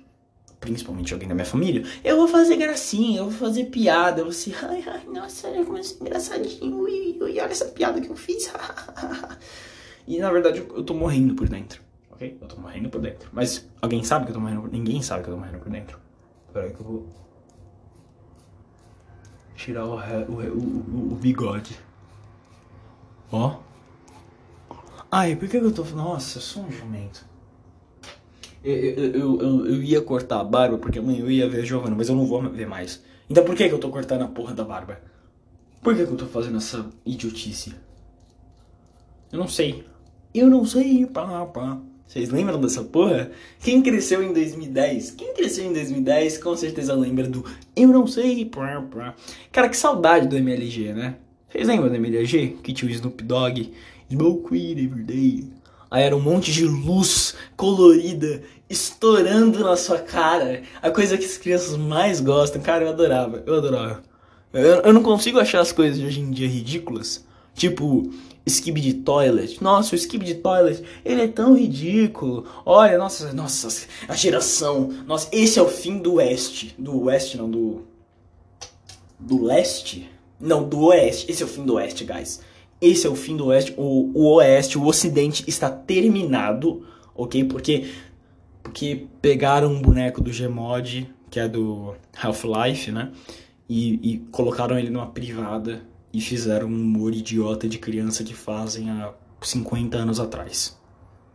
principalmente 0.66 1.12
alguém 1.14 1.28
da 1.28 1.35
minha 1.35 1.46
família, 1.46 1.85
eu 2.02 2.16
vou 2.16 2.26
fazer 2.26 2.56
gracinha, 2.56 3.20
eu 3.20 3.30
vou 3.30 3.32
fazer 3.32 3.66
piada, 3.66 4.20
eu 4.20 4.25
vou 4.25 4.32
ser, 4.32 4.52
ai, 4.64 4.85
ai, 4.85 5.06
nossa, 5.06 5.49
olha 5.49 5.64
como 5.64 5.78
é 5.78 5.82
engraçadinho, 6.00 6.76
ui, 6.76 7.16
ui, 7.20 7.40
olha 7.40 7.52
essa 7.52 7.66
piada 7.66 8.00
que 8.00 8.11
eu 8.11 8.16
fiz. 8.16 8.50
e 10.06 10.18
na 10.18 10.30
verdade, 10.32 10.58
eu 10.58 10.82
tô 10.82 10.92
morrendo 10.92 11.35
por 11.37 11.49
dentro, 11.49 11.80
ok? 12.11 12.37
Eu 12.40 12.49
tô 12.49 12.56
morrendo 12.56 12.90
por 12.90 13.00
dentro. 13.00 13.30
Mas 13.32 13.68
alguém 13.80 14.02
sabe 14.02 14.25
que 14.25 14.32
eu 14.32 14.35
tô 14.35 14.40
morrendo 14.40 14.62
por 14.62 14.73
Ninguém 14.73 15.00
sabe 15.00 15.23
que 15.23 15.30
eu 15.30 15.35
tô 15.35 15.40
morrendo 15.40 15.58
por 15.61 15.70
dentro. 15.70 16.00
Peraí 16.52 16.70
que 16.70 16.80
eu 16.80 16.85
vou 16.85 17.06
tirar 19.54 19.87
o, 19.87 19.94
o, 19.94 20.40
o, 20.42 21.12
o 21.12 21.14
bigode. 21.14 21.78
Ó. 23.30 23.61
Ai, 25.11 25.37
por 25.37 25.49
que 25.49 25.56
eu 25.56 25.73
tô. 25.73 25.85
Nossa, 25.85 26.38
eu 26.38 26.42
sou 26.42 26.64
um 26.64 26.70
jumento. 26.70 27.25
Eu, 28.68 29.12
eu, 29.12 29.66
eu, 29.66 29.82
ia 29.82 30.00
cortar 30.00 30.40
a 30.40 30.44
barba 30.44 30.76
porque 30.76 30.99
amanhã 30.99 31.20
eu 31.20 31.30
ia 31.30 31.49
ver 31.49 31.61
a 31.61 31.64
Giovana, 31.64 31.94
mas 31.94 32.08
eu 32.08 32.16
não 32.16 32.26
vou 32.26 32.42
ver 32.50 32.66
mais. 32.66 33.00
Então 33.30 33.44
por 33.44 33.54
que, 33.54 33.68
que 33.68 33.73
eu 33.73 33.78
tô 33.78 33.90
cortando 33.90 34.23
a 34.23 34.28
porra 34.28 34.54
da 34.54 34.64
barba? 34.64 35.00
Por 35.80 35.94
que, 35.94 36.04
que 36.04 36.11
eu 36.11 36.16
tô 36.16 36.26
fazendo 36.26 36.56
essa 36.56 36.85
idiotice? 37.04 37.75
Eu 39.32 39.38
não 39.38 39.46
sei. 39.46 39.85
Eu 40.35 40.49
não 40.49 40.64
sei. 40.64 41.06
Pá, 41.06 41.46
pá. 41.46 41.80
Vocês 42.08 42.28
lembram 42.28 42.61
dessa 42.61 42.82
porra? 42.82 43.30
Quem 43.61 43.80
cresceu 43.82 44.20
em 44.20 44.32
2010? 44.32 45.12
Quem 45.12 45.32
cresceu 45.32 45.64
em 45.64 45.73
2010 45.73 46.38
com 46.38 46.56
certeza 46.56 46.92
lembra 46.92 47.28
do 47.28 47.44
Eu 47.76 47.88
não 47.88 48.06
sei. 48.06 48.50
Cara, 49.52 49.68
que 49.68 49.76
saudade 49.76 50.26
do 50.26 50.37
MLG, 50.37 50.92
né? 50.92 51.16
Vocês 51.49 51.68
lembram 51.68 51.88
do 51.88 51.94
MLG? 51.94 52.58
Que 52.64 52.73
tinha 52.73 52.90
o 52.90 52.92
Snoop 52.92 53.23
Dogg, 53.23 53.73
Smoke 54.11 54.52
Weed 54.52 54.85
Everyday. 54.85 55.44
Aí 55.96 56.02
era 56.02 56.14
um 56.14 56.20
monte 56.20 56.52
de 56.52 56.66
luz 56.66 57.34
colorida 57.56 58.42
estourando 58.68 59.60
na 59.60 59.78
sua 59.78 59.98
cara. 59.98 60.60
A 60.82 60.90
coisa 60.90 61.16
que 61.16 61.24
as 61.24 61.38
crianças 61.38 61.74
mais 61.74 62.20
gostam. 62.20 62.60
Cara, 62.60 62.84
eu 62.84 62.90
adorava. 62.90 63.42
Eu 63.46 63.54
adorava. 63.54 64.02
Eu, 64.52 64.82
eu 64.82 64.92
não 64.92 65.02
consigo 65.02 65.38
achar 65.38 65.60
as 65.60 65.72
coisas 65.72 65.98
de 65.98 66.04
hoje 66.04 66.20
em 66.20 66.30
dia 66.30 66.46
ridículas. 66.46 67.24
Tipo, 67.54 68.12
skip 68.44 68.78
de 68.78 68.92
toilet. 68.92 69.62
Nossa, 69.62 69.94
o 69.94 69.96
skip 69.96 70.22
de 70.22 70.34
toilet, 70.34 70.84
ele 71.02 71.22
é 71.22 71.28
tão 71.28 71.56
ridículo. 71.56 72.44
Olha, 72.66 72.98
nossa, 72.98 73.32
nossa, 73.32 73.86
a 74.06 74.14
geração. 74.14 74.92
Nossa, 75.06 75.30
esse 75.32 75.58
é 75.58 75.62
o 75.62 75.68
fim 75.68 75.96
do 75.96 76.16
oeste. 76.16 76.74
Do 76.78 77.04
oeste, 77.04 77.38
não, 77.38 77.50
do. 77.50 77.86
Do 79.18 79.42
leste? 79.42 80.10
Não, 80.38 80.62
do 80.62 80.78
oeste. 80.88 81.32
Esse 81.32 81.42
é 81.42 81.46
o 81.46 81.48
fim 81.48 81.64
do 81.64 81.76
oeste, 81.76 82.04
guys. 82.04 82.42
Esse 82.80 83.06
é 83.06 83.11
o 83.11 83.16
fim 83.16 83.37
do 83.37 83.47
oeste. 83.47 83.75
O, 83.76 84.11
o 84.14 84.35
oeste, 84.35 84.78
o 84.78 84.85
ocidente 84.85 85.45
está 85.49 85.71
terminado, 85.71 86.87
ok? 87.14 87.45
Porque. 87.45 87.88
Porque 88.62 89.06
pegaram 89.23 89.73
um 89.73 89.80
boneco 89.80 90.21
do 90.21 90.30
Gmod, 90.30 91.09
que 91.30 91.38
é 91.38 91.49
do 91.49 91.95
Half-Life, 92.21 92.90
né? 92.90 93.12
E, 93.68 93.95
e 94.02 94.18
colocaram 94.30 94.76
ele 94.78 94.90
numa 94.90 95.06
privada 95.06 95.83
e 96.12 96.21
fizeram 96.21 96.66
um 96.66 96.75
humor 96.75 97.14
idiota 97.14 97.68
de 97.68 97.78
criança 97.78 98.25
que 98.25 98.35
fazem 98.35 98.90
há 98.90 99.12
50 99.40 99.97
anos 99.97 100.18
atrás. 100.18 100.76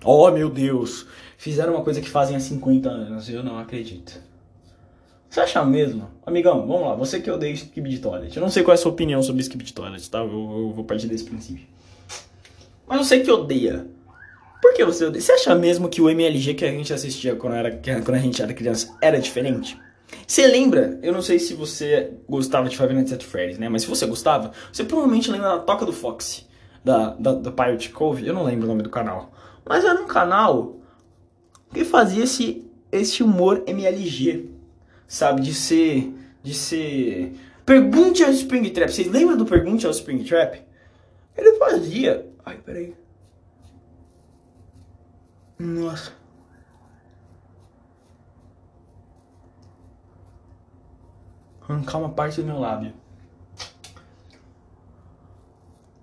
Oh 0.04 0.30
meu 0.32 0.50
Deus! 0.50 1.08
Fizeram 1.38 1.74
uma 1.74 1.84
coisa 1.84 2.02
que 2.02 2.10
fazem 2.10 2.36
há 2.36 2.40
50 2.40 2.90
anos, 2.90 3.30
eu 3.30 3.44
não 3.44 3.58
acredito. 3.58 4.22
Você 5.32 5.40
acha 5.40 5.64
mesmo? 5.64 6.10
Amigão, 6.26 6.68
vamos 6.68 6.82
lá, 6.82 6.94
você 6.94 7.22
que 7.22 7.32
odeia 7.32 7.54
skip 7.54 7.90
de 7.90 8.00
toilet. 8.00 8.36
Eu 8.36 8.42
não 8.42 8.50
sei 8.50 8.64
qual 8.64 8.74
é 8.74 8.76
a 8.76 8.78
sua 8.78 8.92
opinião 8.92 9.24
sobre 9.24 9.42
skip 9.42 9.64
de 9.64 9.72
toilet, 9.72 10.12
tá? 10.12 10.18
Eu, 10.18 10.26
eu 10.26 10.74
vou 10.76 10.84
partir 10.84 11.08
desse 11.08 11.24
princípio. 11.24 11.66
Mas 12.86 13.08
você 13.08 13.22
que 13.22 13.32
odeia. 13.32 13.88
Por 14.62 14.74
que 14.74 14.84
você 14.84 15.06
odeia? 15.06 15.22
Você 15.22 15.32
acha 15.32 15.56
mesmo 15.56 15.88
que 15.88 16.02
o 16.02 16.10
MLG 16.10 16.54
que 16.56 16.66
a 16.66 16.72
gente 16.72 16.94
assistia 16.94 17.34
quando, 17.34 17.56
era, 17.56 17.72
quando 18.04 18.16
a 18.16 18.20
gente 18.20 18.42
era 18.42 18.54
criança 18.54 18.94
era 19.02 19.22
diferente? 19.22 19.80
Você 20.28 20.46
lembra? 20.46 21.00
Eu 21.02 21.14
não 21.14 21.22
sei 21.22 21.40
se 21.40 21.54
você 21.54 22.12
gostava 22.28 22.68
de 22.68 22.76
Five 22.76 22.94
Nights 22.94 23.14
at 23.14 23.24
Freddy's, 23.24 23.58
né? 23.58 23.70
Mas 23.70 23.84
se 23.84 23.88
você 23.88 24.06
gostava, 24.06 24.52
você 24.70 24.84
provavelmente 24.84 25.32
lembra 25.32 25.48
da 25.48 25.60
Toca 25.60 25.86
do 25.86 25.94
Fox, 25.94 26.46
da, 26.84 27.12
da, 27.12 27.36
da 27.36 27.52
Pirate 27.54 27.90
Cove. 27.92 28.28
Eu 28.28 28.34
não 28.34 28.44
lembro 28.44 28.66
o 28.66 28.68
nome 28.68 28.84
do 28.84 28.90
canal. 28.90 29.32
Mas 29.66 29.86
era 29.86 30.02
um 30.02 30.08
canal 30.08 30.76
que 31.74 31.86
fazia 31.86 32.26
esse, 32.26 32.70
esse 32.92 33.24
humor 33.24 33.64
MLG, 33.66 34.60
sabe? 35.12 35.42
De 35.42 35.54
ser. 35.54 36.14
De 36.42 36.54
ser. 36.54 37.34
Pergunte 37.66 38.24
ao 38.24 38.32
Springtrap. 38.32 38.90
Vocês 38.90 39.08
lembram 39.08 39.38
do 39.38 39.46
Pergunte 39.46 39.86
ao 39.86 39.92
Springtrap? 39.92 40.64
Ele 41.38 41.58
fazia. 41.58 42.26
Ai, 42.46 42.58
peraí. 42.58 42.96
Nossa. 45.60 46.14
arrancar 51.70 52.00
uma 52.00 52.10
parte 52.10 52.42
do 52.42 52.48
meu 52.48 52.60
lábio. 52.60 52.94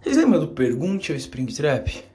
Vocês 0.00 0.16
lembram 0.16 0.40
do 0.40 0.48
Pergunte 0.48 1.12
ao 1.12 1.18
Springtrap? 1.18 2.07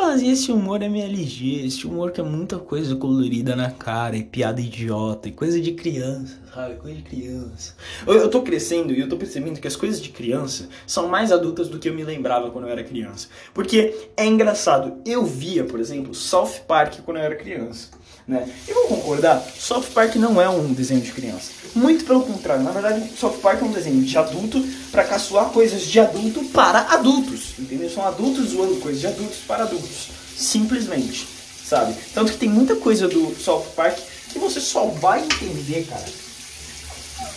Fazia 0.00 0.32
esse 0.32 0.52
humor 0.52 0.80
MLG, 0.80 1.66
esse 1.66 1.84
humor 1.84 2.12
que 2.12 2.20
é 2.20 2.24
muita 2.24 2.56
coisa 2.56 2.94
colorida 2.94 3.56
na 3.56 3.72
cara, 3.72 4.16
e 4.16 4.22
piada 4.22 4.60
idiota, 4.60 5.28
e 5.28 5.32
coisa 5.32 5.60
de 5.60 5.72
criança, 5.72 6.38
sabe? 6.54 6.76
Coisa 6.76 6.98
de 6.98 7.02
criança. 7.02 7.74
Eu, 8.06 8.14
eu 8.14 8.30
tô 8.30 8.42
crescendo 8.42 8.92
e 8.92 9.00
eu 9.00 9.08
tô 9.08 9.16
percebendo 9.16 9.60
que 9.60 9.66
as 9.66 9.74
coisas 9.74 10.00
de 10.00 10.10
criança 10.10 10.68
são 10.86 11.08
mais 11.08 11.32
adultas 11.32 11.68
do 11.68 11.80
que 11.80 11.88
eu 11.88 11.94
me 11.94 12.04
lembrava 12.04 12.48
quando 12.52 12.66
eu 12.66 12.70
era 12.70 12.84
criança. 12.84 13.26
Porque 13.52 14.08
é 14.16 14.24
engraçado, 14.24 14.98
eu 15.04 15.26
via, 15.26 15.64
por 15.64 15.80
exemplo, 15.80 16.14
South 16.14 16.60
Park 16.68 17.00
quando 17.04 17.16
eu 17.16 17.24
era 17.24 17.34
criança. 17.34 17.90
Né? 18.28 18.46
E 18.68 18.72
vou 18.74 18.88
concordar, 18.88 19.42
South 19.58 19.84
Park 19.94 20.16
não 20.16 20.40
é 20.40 20.46
um 20.48 20.74
desenho 20.74 21.00
de 21.00 21.12
criança. 21.12 21.50
Muito 21.74 22.04
pelo 22.04 22.22
contrário, 22.22 22.62
na 22.62 22.70
verdade, 22.70 23.10
South 23.18 23.38
Park 23.42 23.62
é 23.62 23.64
um 23.64 23.72
desenho 23.72 24.02
de 24.02 24.18
adulto 24.18 24.62
para 24.92 25.04
caçoar 25.04 25.46
coisas 25.46 25.82
de 25.82 25.98
adulto 25.98 26.44
para 26.46 26.80
adultos. 26.92 27.54
Entendeu? 27.58 27.88
São 27.88 28.06
adultos 28.06 28.50
zoando 28.50 28.76
coisas 28.76 29.00
de 29.00 29.06
adultos 29.06 29.38
para 29.46 29.64
adultos. 29.64 30.08
Simplesmente, 30.36 31.26
sabe? 31.64 31.94
Tanto 32.12 32.32
que 32.32 32.38
tem 32.38 32.50
muita 32.50 32.76
coisa 32.76 33.08
do 33.08 33.34
South 33.42 33.64
Park 33.74 33.98
que 34.30 34.38
você 34.38 34.60
só 34.60 34.84
vai 34.84 35.24
entender, 35.24 35.86
cara. 35.88 36.04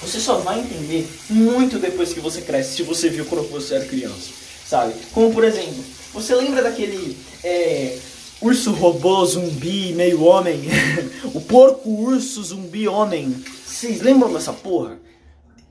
Você 0.02 0.20
só 0.20 0.40
vai 0.40 0.60
entender 0.60 1.08
muito 1.30 1.80
depois 1.80 2.12
que 2.12 2.20
você 2.20 2.42
cresce, 2.42 2.76
se 2.76 2.84
você 2.84 3.08
viu 3.08 3.26
quando 3.26 3.50
você 3.50 3.76
era 3.76 3.86
criança, 3.86 4.30
sabe? 4.68 4.94
Como 5.14 5.32
por 5.32 5.44
exemplo, 5.44 5.84
você 6.14 6.36
lembra 6.36 6.64
daquele 6.64 7.18
é, 7.44 7.98
urso 8.42 8.72
robô, 8.72 9.24
zumbi, 9.24 9.94
meio 9.94 10.24
homem. 10.24 10.62
o 11.34 11.42
porco 11.42 11.90
urso, 11.90 12.44
zumbi, 12.44 12.88
homem. 12.88 13.30
Vocês 13.66 14.02
lembram 14.02 14.34
dessa 14.34 14.52
porra? 14.52 15.00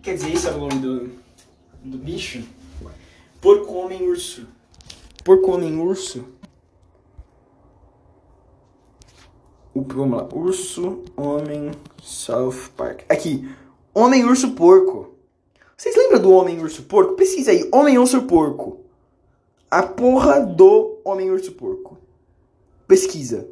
Quer 0.03 0.15
dizer, 0.15 0.33
esse 0.33 0.47
é 0.47 0.53
o 0.53 0.59
nome 0.59 0.75
do, 0.75 1.11
do 1.85 1.99
bicho? 1.99 2.43
Porco, 3.41 3.75
homem, 3.75 4.03
urso. 4.03 4.47
Porco, 5.25 5.53
homem, 5.53 5.77
urso. 5.79 6.25
O, 9.75 9.83
vamos 9.83 10.19
lá. 10.19 10.29
Urso, 10.33 11.03
homem, 11.17 11.73
South 12.03 12.71
Park. 12.77 13.03
Aqui. 13.09 13.49
Homem, 13.93 14.25
urso, 14.25 14.53
porco. 14.53 15.15
Vocês 15.77 15.97
lembram 15.97 16.21
do 16.23 16.33
homem, 16.33 16.61
urso, 16.61 16.83
porco? 16.83 17.15
Pesquisa 17.15 17.51
aí. 17.51 17.69
Homem, 17.73 17.99
urso, 17.99 18.23
porco. 18.23 18.81
A 19.71 19.83
porra 19.83 20.41
do 20.41 21.01
homem, 21.05 21.31
urso, 21.31 21.53
porco 21.53 22.00
pesquisa. 22.91 23.47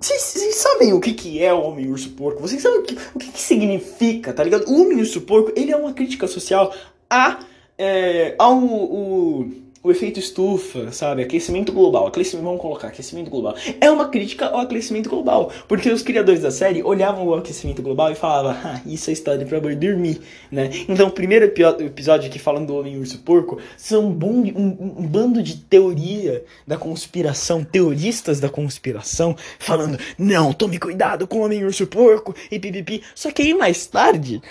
Vocês 0.00 0.56
sabem 0.56 0.92
o 0.92 1.00
que, 1.00 1.14
que 1.14 1.42
é 1.42 1.54
o 1.54 1.62
Homem 1.62 1.88
Urso 1.88 2.10
Porco? 2.10 2.42
Vocês 2.42 2.60
sabem 2.60 2.80
o 2.80 2.82
que, 2.82 2.98
o 3.14 3.18
que, 3.18 3.30
que 3.30 3.40
significa, 3.40 4.32
tá 4.32 4.42
ligado? 4.42 4.68
O 4.68 4.82
Homem 4.82 4.98
Urso 4.98 5.20
Porco, 5.20 5.52
ele 5.56 5.70
é 5.70 5.76
uma 5.76 5.94
crítica 5.94 6.26
social 6.26 6.74
a, 7.08 7.44
é, 7.78 8.34
ao 8.38 8.58
o, 8.58 9.52
o 9.86 9.90
efeito 9.92 10.18
estufa, 10.18 10.90
sabe? 10.90 11.22
Aquecimento 11.22 11.72
global. 11.72 12.08
Aquecimento, 12.08 12.44
vamos 12.44 12.60
colocar 12.60 12.88
aquecimento 12.88 13.30
global. 13.30 13.54
É 13.80 13.88
uma 13.88 14.08
crítica 14.08 14.46
ao 14.46 14.60
aquecimento 14.60 15.08
global. 15.08 15.52
Porque 15.68 15.88
os 15.88 16.02
criadores 16.02 16.42
da 16.42 16.50
série 16.50 16.82
olhavam 16.82 17.24
o 17.24 17.34
aquecimento 17.34 17.80
global 17.82 18.10
e 18.10 18.16
falavam, 18.16 18.50
ah, 18.64 18.80
isso 18.84 19.10
é 19.10 19.12
história 19.12 19.46
pra 19.46 19.60
dormir, 19.60 20.20
né? 20.50 20.70
Então, 20.88 21.06
o 21.06 21.10
primeiro 21.12 21.44
episódio 21.44 22.28
aqui 22.28 22.38
falando 22.38 22.66
do 22.66 22.76
Homem 22.76 22.98
Urso 22.98 23.18
Porco 23.18 23.58
são 23.76 24.06
um, 24.06 24.42
um, 24.56 24.94
um 24.98 25.06
bando 25.06 25.40
de 25.40 25.56
teoria 25.56 26.44
da 26.66 26.76
conspiração, 26.76 27.62
teoristas 27.62 28.40
da 28.40 28.48
conspiração, 28.48 29.36
falando, 29.58 29.98
não, 30.18 30.52
tome 30.52 30.78
cuidado 30.80 31.28
com 31.28 31.38
o 31.38 31.44
Homem 31.44 31.64
Urso 31.64 31.86
Porco 31.86 32.34
e 32.50 32.58
pipipi. 32.58 33.02
Só 33.14 33.30
que 33.30 33.42
aí 33.42 33.54
mais 33.54 33.86
tarde, 33.86 34.42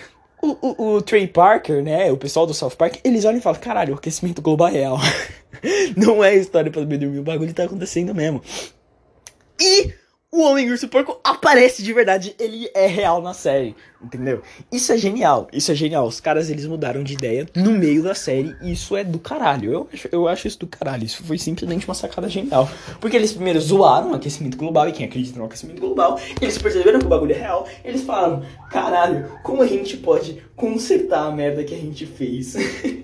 o, 0.45 0.57
o, 0.61 0.95
o, 0.95 1.01
Trey 1.01 1.27
Parker, 1.27 1.83
né, 1.83 2.11
o 2.11 2.17
pessoal 2.17 2.45
do 2.45 2.53
South 2.53 2.71
Park, 2.71 2.97
eles 3.03 3.25
olham 3.25 3.39
e 3.39 3.41
falam, 3.41 3.59
caralho, 3.59 3.93
o 3.93 3.97
aquecimento 3.97 4.41
global 4.41 4.67
é 4.67 4.71
real. 4.71 4.97
Não 5.97 6.23
é 6.23 6.35
história 6.35 6.71
pra 6.71 6.83
dormir, 6.83 7.19
o 7.19 7.23
bagulho 7.23 7.53
tá 7.53 7.63
acontecendo 7.63 8.13
mesmo. 8.13 8.41
E 9.59 9.93
o 10.35 10.41
Homem 10.41 10.69
Urso 10.69 10.89
Porco 10.89 11.17
aparece 11.23 11.81
de 11.81 11.93
verdade, 11.93 12.35
ele 12.37 12.69
é 12.73 12.87
real 12.87 13.21
na 13.21 13.33
série, 13.33 13.73
entendeu? 14.03 14.41
Isso 14.69 14.91
é 14.91 14.97
genial, 14.97 15.47
isso 15.53 15.71
é 15.71 15.75
genial. 15.75 16.05
Os 16.05 16.19
caras, 16.19 16.49
eles 16.49 16.65
mudaram 16.65 17.03
de 17.03 17.13
ideia 17.13 17.47
no 17.55 17.71
meio 17.71 18.03
da 18.03 18.13
série, 18.13 18.53
isso 18.61 18.97
é 18.97 19.03
do 19.05 19.17
caralho. 19.17 19.71
Eu 19.71 19.89
acho, 19.93 20.09
eu 20.11 20.27
acho 20.27 20.45
isso 20.45 20.59
do 20.59 20.67
caralho, 20.67 21.05
isso 21.05 21.23
foi 21.23 21.37
simplesmente 21.37 21.87
uma 21.87 21.93
sacada 21.93 22.27
genial. 22.27 22.69
Porque 22.99 23.15
eles 23.15 23.31
primeiro 23.31 23.61
zoaram 23.61 24.11
o 24.11 24.15
aquecimento 24.15 24.57
global, 24.57 24.89
e 24.89 24.91
quem 24.91 25.05
acredita 25.05 25.39
no 25.39 25.45
aquecimento 25.45 25.79
global, 25.79 26.19
eles 26.41 26.57
perceberam 26.57 26.99
que 26.99 27.05
o 27.05 27.09
bagulho 27.09 27.33
é 27.33 27.39
real, 27.39 27.65
eles 27.85 28.03
falaram, 28.03 28.43
caralho, 28.69 29.39
como 29.41 29.61
a 29.61 29.67
gente 29.67 29.95
pode 29.95 30.43
consertar 30.53 31.27
a 31.27 31.31
merda 31.31 31.63
que 31.63 31.73
a 31.73 31.77
gente 31.77 32.05
fez? 32.05 32.55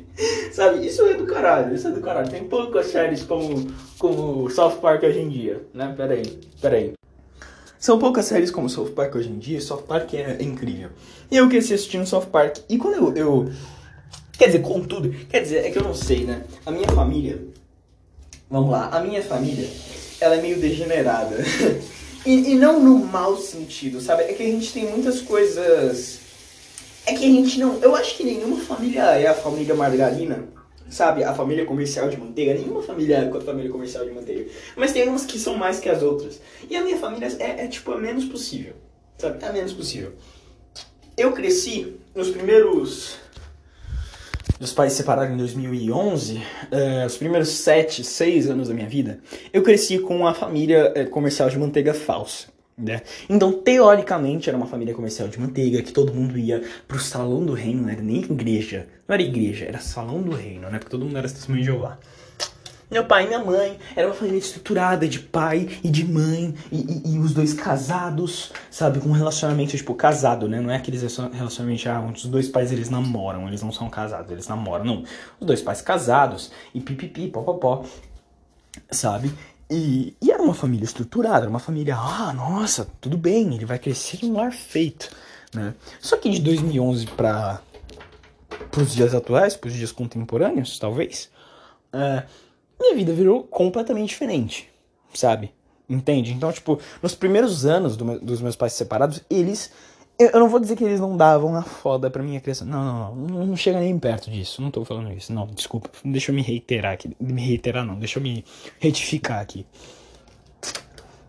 Sabe, 0.52 0.86
isso 0.86 1.02
é 1.04 1.14
do 1.14 1.26
caralho, 1.26 1.74
isso 1.74 1.88
é 1.88 1.92
do 1.92 2.02
caralho. 2.02 2.30
Tem 2.30 2.44
poucas 2.44 2.88
séries 2.88 3.24
como, 3.24 3.68
como 3.98 4.50
South 4.50 4.80
Park 4.82 5.04
hoje 5.04 5.20
em 5.20 5.30
dia, 5.30 5.64
né? 5.74 5.94
Pera 5.96 6.14
aí, 6.14 6.24
pera 6.62 6.76
aí. 6.76 6.94
São 7.82 7.98
poucas 7.98 8.26
séries 8.26 8.52
como 8.52 8.70
South 8.70 8.92
Park 8.92 9.16
hoje 9.16 9.28
em 9.28 9.40
dia, 9.40 9.60
South 9.60 9.82
Park 9.88 10.14
é, 10.14 10.38
incrível. 10.40 10.92
E 11.32 11.38
eu 11.38 11.50
cresci 11.50 11.74
assistindo 11.74 12.06
South 12.06 12.28
Park, 12.32 12.58
e 12.70 12.78
quando 12.78 12.94
eu, 12.94 13.18
eu. 13.18 13.52
Quer 14.34 14.46
dizer, 14.46 14.62
contudo, 14.62 15.10
quer 15.28 15.42
dizer, 15.42 15.66
é 15.66 15.72
que 15.72 15.80
eu 15.80 15.84
não 15.84 15.96
sei, 15.96 16.24
né? 16.24 16.44
A 16.64 16.70
minha 16.70 16.88
família. 16.90 17.44
Vamos 18.48 18.70
lá, 18.70 18.90
a 18.90 19.02
minha 19.02 19.24
família, 19.24 19.68
ela 20.20 20.36
é 20.36 20.42
meio 20.44 20.60
degenerada. 20.60 21.36
e, 22.24 22.52
e 22.52 22.56
não 22.56 22.80
no 22.80 23.00
mau 23.00 23.36
sentido, 23.38 24.00
sabe? 24.00 24.26
É 24.26 24.34
que 24.34 24.44
a 24.44 24.46
gente 24.46 24.72
tem 24.72 24.86
muitas 24.86 25.20
coisas. 25.20 26.20
É 27.08 27.14
que 27.16 27.26
a 27.26 27.30
gente 27.30 27.60
não. 27.60 27.80
Eu 27.80 27.96
acho 27.96 28.16
que 28.16 28.24
nenhuma 28.24 28.58
família 28.58 29.02
é 29.18 29.26
a 29.26 29.34
família 29.34 29.74
margarina 29.74 30.48
sabe, 30.92 31.24
a 31.24 31.34
família 31.34 31.66
comercial 31.66 32.10
de 32.10 32.18
manteiga. 32.18 32.54
Nenhuma 32.54 32.84
família 32.84 33.16
é 33.16 33.38
a 33.38 33.42
família 33.42 33.72
comercial 33.72 34.06
de 34.06 34.12
manteiga. 34.12 34.46
Mas 34.76 34.92
tem 34.92 35.08
umas 35.08 35.26
que 35.26 35.40
são 35.40 35.56
mais 35.56 35.80
que 35.80 35.90
as 35.90 36.04
outras. 36.04 36.40
E 36.70 36.76
a 36.76 36.84
minha 36.84 36.98
família 36.98 37.28
é, 37.40 37.66
é 37.66 37.68
tipo, 37.68 37.92
a 37.92 37.98
menos 37.98 38.26
possível. 38.26 38.74
Sabe? 39.18 39.44
É 39.44 39.48
a 39.48 39.54
menos 39.54 39.74
possível. 39.74 40.14
Eu 41.18 41.32
cresci 41.32 41.96
nos 42.14 42.30
primeiros. 42.30 43.18
Meus 44.60 44.74
pais 44.74 44.92
se 44.92 45.00
separaram 45.00 45.34
em 45.34 45.38
2011, 45.38 46.36
uh, 46.36 46.42
eh, 46.72 47.06
os 47.08 47.18
primeiros 47.18 47.50
7, 47.50 48.04
6 48.04 48.48
anos 48.52 48.68
da 48.68 48.76
minha 48.76 48.88
vida, 48.88 49.20
eu 49.52 49.64
cresci 49.64 49.98
com 49.98 50.28
a 50.28 50.36
família 50.36 50.94
uh, 50.96 51.10
comercial 51.10 51.50
de 51.50 51.58
manteiga 51.58 51.96
falsa. 51.96 52.51
Né? 52.78 53.02
Então, 53.30 53.52
teoricamente, 53.52 54.50
era 54.50 54.58
uma 54.58 54.66
família 54.66 54.94
comercial 54.94 55.28
de 55.28 55.40
manteiga, 55.40 55.82
que 55.82 55.92
todo 55.92 56.14
mundo 56.14 56.38
ia 56.38 56.64
pro 56.88 57.00
salão 57.00 57.46
do 57.46 57.54
reino, 57.54 57.84
não 57.84 57.90
era 57.90 58.02
nem 58.02 58.22
igreja. 58.22 58.88
Não 59.08 59.14
era 59.14 59.22
igreja, 59.22 59.66
era 59.66 59.80
salão 59.80 60.22
do 60.22 60.32
reino, 60.32 60.70
né? 60.70 60.80
Porque 60.80 60.90
todo 60.90 61.06
mundo 61.06 61.18
era 61.18 61.28
testemunho 61.28 61.62
de 61.62 61.68
Jeová. 61.68 62.00
Meu 62.92 63.06
pai 63.06 63.24
e 63.24 63.28
minha 63.28 63.40
mãe 63.40 63.80
era 63.96 64.06
uma 64.06 64.14
família 64.14 64.38
estruturada 64.38 65.08
de 65.08 65.18
pai 65.18 65.80
e 65.82 65.90
de 65.90 66.06
mãe, 66.06 66.54
e, 66.70 66.76
e, 66.76 67.14
e, 67.14 67.20
os 67.20 67.34
dois 67.34 67.54
casados, 67.54 68.52
sabe? 68.70 69.00
Com 69.00 69.08
um 69.08 69.14
relacionamento, 69.14 69.78
tipo, 69.78 69.96
casado, 69.96 70.50
né? 70.50 70.60
Não 70.60 70.70
é 70.70 70.76
aqueles 70.76 71.02
relacionamentos 71.02 71.88
ah, 71.88 72.02
onde 72.02 72.18
os 72.18 72.26
dois 72.26 72.50
pais 72.50 72.70
eles 72.70 72.90
namoram, 72.90 73.48
eles 73.48 73.62
não 73.62 73.72
são 73.72 73.90
casados, 73.90 74.30
eles 74.30 74.46
namoram, 74.46 74.84
não. 74.84 75.04
Os 75.40 75.48
dois 75.48 75.62
pais 75.62 75.82
casados, 75.82 76.52
e 76.76 76.82
pipipi, 76.82 77.30
popopó, 77.30 77.86
sabe? 78.90 79.32
E, 79.72 80.18
e, 80.22 80.30
era 80.30 80.44
uma 80.44 80.54
família 80.54 80.84
estruturada, 80.84 81.44
era 81.44 81.50
uma 81.50 81.58
família, 81.58 81.96
ah, 81.96 82.34
nossa, 82.34 82.90
tudo 83.00 83.18
bem, 83.18 83.56
ele 83.56 83.64
vai 83.64 83.80
crescer 83.80 84.20
em 84.22 84.30
um 84.30 84.34
lar 84.34 84.52
feito, 84.52 85.10
né? 85.54 85.74
Só 86.02 86.18
que 86.18 86.30
de 86.30 86.42
2011 86.42 87.08
para 87.08 87.62
os 88.78 88.94
dias 88.94 89.16
atuais, 89.16 89.56
para 89.56 89.70
os 89.70 89.74
dias 89.74 89.94
contemporâneos, 89.94 90.78
talvez, 90.78 91.30
é, 91.94 92.24
minha 92.78 92.96
vida 92.96 93.14
virou 93.14 93.44
completamente 93.44 94.10
diferente, 94.10 94.70
sabe? 95.14 95.54
Entende? 95.88 96.34
Então, 96.34 96.52
tipo, 96.52 96.78
nos 97.02 97.16
primeiros 97.16 97.66
anos 97.66 97.96
do 97.96 98.20
dos 98.20 98.42
meus 98.42 98.58
pais 98.58 98.74
separados, 98.74 99.22
eles 99.30 99.72
eu 100.34 100.40
não 100.40 100.50
vou 100.50 100.60
dizer 100.60 100.76
que 100.76 100.84
eles 100.84 101.00
não 101.00 101.16
davam 101.16 101.56
a 101.56 101.62
foda 101.62 102.10
pra 102.10 102.22
minha 102.22 102.40
criança. 102.40 102.66
Não, 102.66 102.84
não, 102.84 103.16
não. 103.16 103.46
Não 103.46 103.56
chega 103.56 103.80
nem 103.80 103.98
perto 103.98 104.30
disso. 104.30 104.62
Não 104.62 104.72
tô 104.72 104.84
falando 104.84 105.12
isso. 105.12 105.34
Não, 105.34 105.48
desculpa. 105.48 105.90
Deixa 106.04 106.32
eu 106.32 106.36
me 106.36 106.42
reiterar 106.42 106.94
aqui. 106.94 107.16
Me 107.20 107.42
reiterar 107.42 107.86
não. 107.86 107.96
Deixa 107.96 108.20
eu 108.20 108.24
me 108.24 108.44
retificar 108.80 109.40
aqui. 109.40 109.66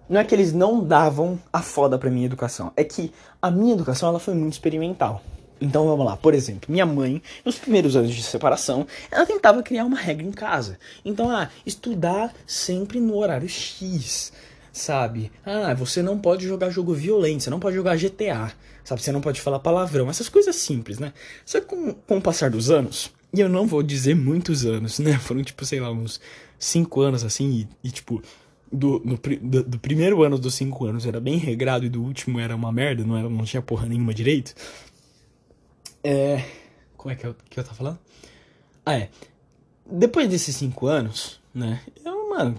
Não 0.08 0.20
é 0.20 0.24
que 0.24 0.34
eles 0.34 0.52
não 0.52 0.84
davam 0.84 1.38
a 1.52 1.62
foda 1.62 1.98
pra 1.98 2.10
minha 2.10 2.26
educação. 2.26 2.72
É 2.76 2.84
que 2.84 3.12
a 3.40 3.50
minha 3.50 3.74
educação 3.74 4.08
ela 4.08 4.18
foi 4.18 4.34
muito 4.34 4.52
experimental. 4.52 5.22
Então 5.62 5.86
vamos 5.86 6.04
lá, 6.04 6.16
por 6.16 6.34
exemplo, 6.34 6.72
minha 6.72 6.84
mãe, 6.84 7.22
nos 7.44 7.56
primeiros 7.56 7.94
anos 7.94 8.12
de 8.12 8.20
separação, 8.20 8.84
ela 9.12 9.24
tentava 9.24 9.62
criar 9.62 9.84
uma 9.84 9.96
regra 9.96 10.26
em 10.26 10.32
casa. 10.32 10.76
Então, 11.04 11.30
ah, 11.30 11.48
estudar 11.64 12.34
sempre 12.44 12.98
no 12.98 13.16
horário 13.16 13.48
X, 13.48 14.32
sabe? 14.72 15.30
Ah, 15.46 15.72
você 15.72 16.02
não 16.02 16.18
pode 16.18 16.48
jogar 16.48 16.70
jogo 16.70 16.92
violento, 16.92 17.44
você 17.44 17.50
não 17.50 17.60
pode 17.60 17.76
jogar 17.76 17.96
GTA. 17.96 18.52
Sabe, 18.84 19.00
você 19.00 19.12
não 19.12 19.20
pode 19.20 19.40
falar 19.40 19.60
palavrão, 19.60 20.10
essas 20.10 20.28
coisas 20.28 20.56
simples, 20.56 20.98
né? 20.98 21.12
Só 21.44 21.60
que 21.60 21.66
com, 21.66 21.94
com 21.94 22.18
o 22.18 22.22
passar 22.22 22.50
dos 22.50 22.70
anos, 22.70 23.12
e 23.32 23.40
eu 23.40 23.48
não 23.48 23.66
vou 23.66 23.82
dizer 23.82 24.14
muitos 24.14 24.64
anos, 24.64 24.98
né? 24.98 25.18
Foram 25.20 25.42
tipo, 25.42 25.64
sei 25.64 25.80
lá, 25.80 25.90
uns 25.90 26.20
5 26.58 27.00
anos 27.00 27.24
assim, 27.24 27.66
e, 27.82 27.88
e 27.88 27.90
tipo, 27.90 28.22
do, 28.70 29.00
no, 29.04 29.18
do, 29.40 29.62
do, 29.62 29.78
primeiro 29.78 30.22
ano 30.22 30.38
dos 30.38 30.54
5 30.54 30.84
anos 30.86 31.06
era 31.06 31.20
bem 31.20 31.36
regrado 31.36 31.84
e 31.84 31.88
do 31.88 32.02
último 32.02 32.40
era 32.40 32.56
uma 32.56 32.72
merda, 32.72 33.04
não, 33.04 33.16
era, 33.16 33.28
não 33.28 33.44
tinha 33.44 33.62
porra 33.62 33.86
nenhuma 33.86 34.12
direito. 34.12 34.54
É. 36.02 36.44
Como 36.96 37.12
é 37.12 37.16
que 37.16 37.24
eu, 37.24 37.34
que 37.48 37.58
eu 37.58 37.64
tava 37.64 37.76
falando? 37.76 37.98
Ah, 38.84 38.94
é. 38.94 39.08
Depois 39.86 40.28
desses 40.28 40.56
5 40.56 40.86
anos, 40.86 41.40
né? 41.54 41.80
Eu, 42.04 42.30
mano 42.30 42.58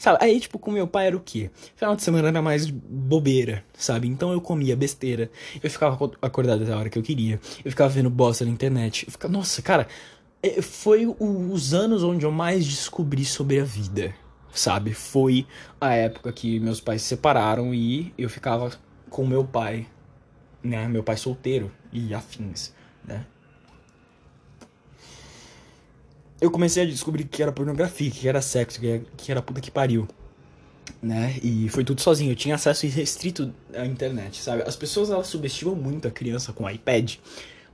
Sabe? 0.00 0.16
Aí, 0.22 0.40
tipo, 0.40 0.58
com 0.58 0.70
meu 0.70 0.88
pai 0.88 1.08
era 1.08 1.16
o 1.16 1.20
quê? 1.20 1.50
Final 1.76 1.94
de 1.94 2.02
semana 2.02 2.28
era 2.28 2.40
mais 2.40 2.70
bobeira, 2.70 3.62
sabe? 3.74 4.08
Então 4.08 4.32
eu 4.32 4.40
comia 4.40 4.74
besteira. 4.74 5.30
Eu 5.62 5.70
ficava 5.70 5.94
acordado 6.22 6.62
até 6.62 6.72
a 6.72 6.78
hora 6.78 6.88
que 6.88 6.98
eu 6.98 7.02
queria. 7.02 7.38
Eu 7.62 7.70
ficava 7.70 7.90
vendo 7.90 8.08
bosta 8.08 8.42
na 8.46 8.50
internet. 8.50 9.04
Eu 9.04 9.12
ficava... 9.12 9.30
Nossa, 9.30 9.60
cara, 9.60 9.86
é, 10.42 10.62
foi 10.62 11.06
os 11.06 11.74
anos 11.74 12.02
onde 12.02 12.24
eu 12.24 12.32
mais 12.32 12.66
descobri 12.66 13.26
sobre 13.26 13.60
a 13.60 13.64
vida, 13.64 14.14
sabe? 14.54 14.94
Foi 14.94 15.46
a 15.78 15.92
época 15.92 16.32
que 16.32 16.58
meus 16.58 16.80
pais 16.80 17.02
se 17.02 17.08
separaram 17.08 17.74
e 17.74 18.14
eu 18.16 18.30
ficava 18.30 18.72
com 19.10 19.26
meu 19.26 19.44
pai, 19.44 19.86
né? 20.62 20.88
Meu 20.88 21.02
pai 21.02 21.18
solteiro 21.18 21.70
e 21.92 22.14
afins, 22.14 22.72
né? 23.04 23.26
Eu 26.40 26.50
comecei 26.50 26.82
a 26.82 26.86
descobrir 26.86 27.24
que 27.24 27.42
era 27.42 27.52
pornografia, 27.52 28.10
que 28.10 28.26
era 28.26 28.40
sexo, 28.40 28.80
que 29.16 29.30
era 29.30 29.42
puta 29.42 29.60
que 29.60 29.70
pariu. 29.70 30.08
Né? 31.02 31.38
E 31.42 31.68
foi 31.68 31.84
tudo 31.84 32.00
sozinho. 32.00 32.32
Eu 32.32 32.36
tinha 32.36 32.54
acesso 32.54 32.86
irrestrito 32.86 33.52
à 33.74 33.86
internet, 33.86 34.40
sabe? 34.40 34.62
As 34.62 34.76
pessoas 34.76 35.10
elas 35.10 35.26
subestimam 35.26 35.74
muito 35.74 36.08
a 36.08 36.10
criança 36.10 36.52
com 36.52 36.68
iPad. 36.68 37.14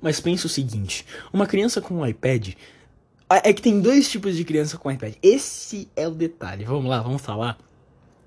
Mas 0.00 0.20
pensa 0.20 0.46
o 0.46 0.50
seguinte: 0.50 1.06
uma 1.32 1.46
criança 1.46 1.80
com 1.80 1.94
um 1.94 2.06
iPad. 2.06 2.54
É 3.28 3.52
que 3.52 3.60
tem 3.60 3.80
dois 3.80 4.08
tipos 4.08 4.36
de 4.36 4.44
criança 4.44 4.78
com 4.78 4.90
iPad. 4.90 5.14
Esse 5.20 5.88
é 5.96 6.06
o 6.06 6.12
detalhe. 6.12 6.64
Vamos 6.64 6.88
lá, 6.88 7.00
vamos 7.02 7.22
falar. 7.22 7.58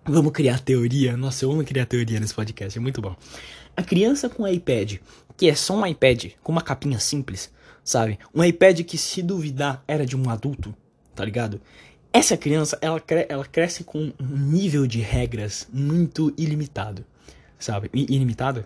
Vamos 0.04 0.32
criar 0.34 0.60
teoria. 0.60 1.16
Nossa, 1.16 1.46
eu 1.46 1.52
amo 1.52 1.64
criar 1.64 1.86
teoria 1.86 2.20
nesse 2.20 2.34
podcast, 2.34 2.78
é 2.78 2.82
muito 2.82 3.02
bom. 3.02 3.16
A 3.78 3.84
criança 3.84 4.28
com 4.28 4.46
iPad, 4.46 4.96
que 5.38 5.50
é 5.50 5.56
só 5.56 5.76
um 5.76 5.86
iPad 5.86 6.32
com 6.44 6.52
uma 6.52 6.62
capinha 6.62 7.00
simples, 7.00 7.50
sabe? 7.90 8.20
Um 8.36 8.44
iPad 8.44 8.82
que, 8.82 9.00
se 9.00 9.24
duvidar, 9.24 9.84
era 9.88 10.06
de 10.06 10.16
um 10.16 10.30
adulto, 10.30 10.76
tá 11.16 11.26
ligado? 11.26 11.60
Essa 12.14 12.38
criança, 12.38 12.78
ela, 12.82 13.00
cre 13.00 13.26
ela 13.28 13.44
cresce 13.44 13.84
com 13.84 14.14
um 14.20 14.38
nível 14.38 14.86
de 14.86 15.00
regras 15.00 15.68
muito 15.74 16.32
ilimitado, 16.38 17.04
sabe? 17.58 17.90
I 17.92 18.06
ilimitado? 18.14 18.64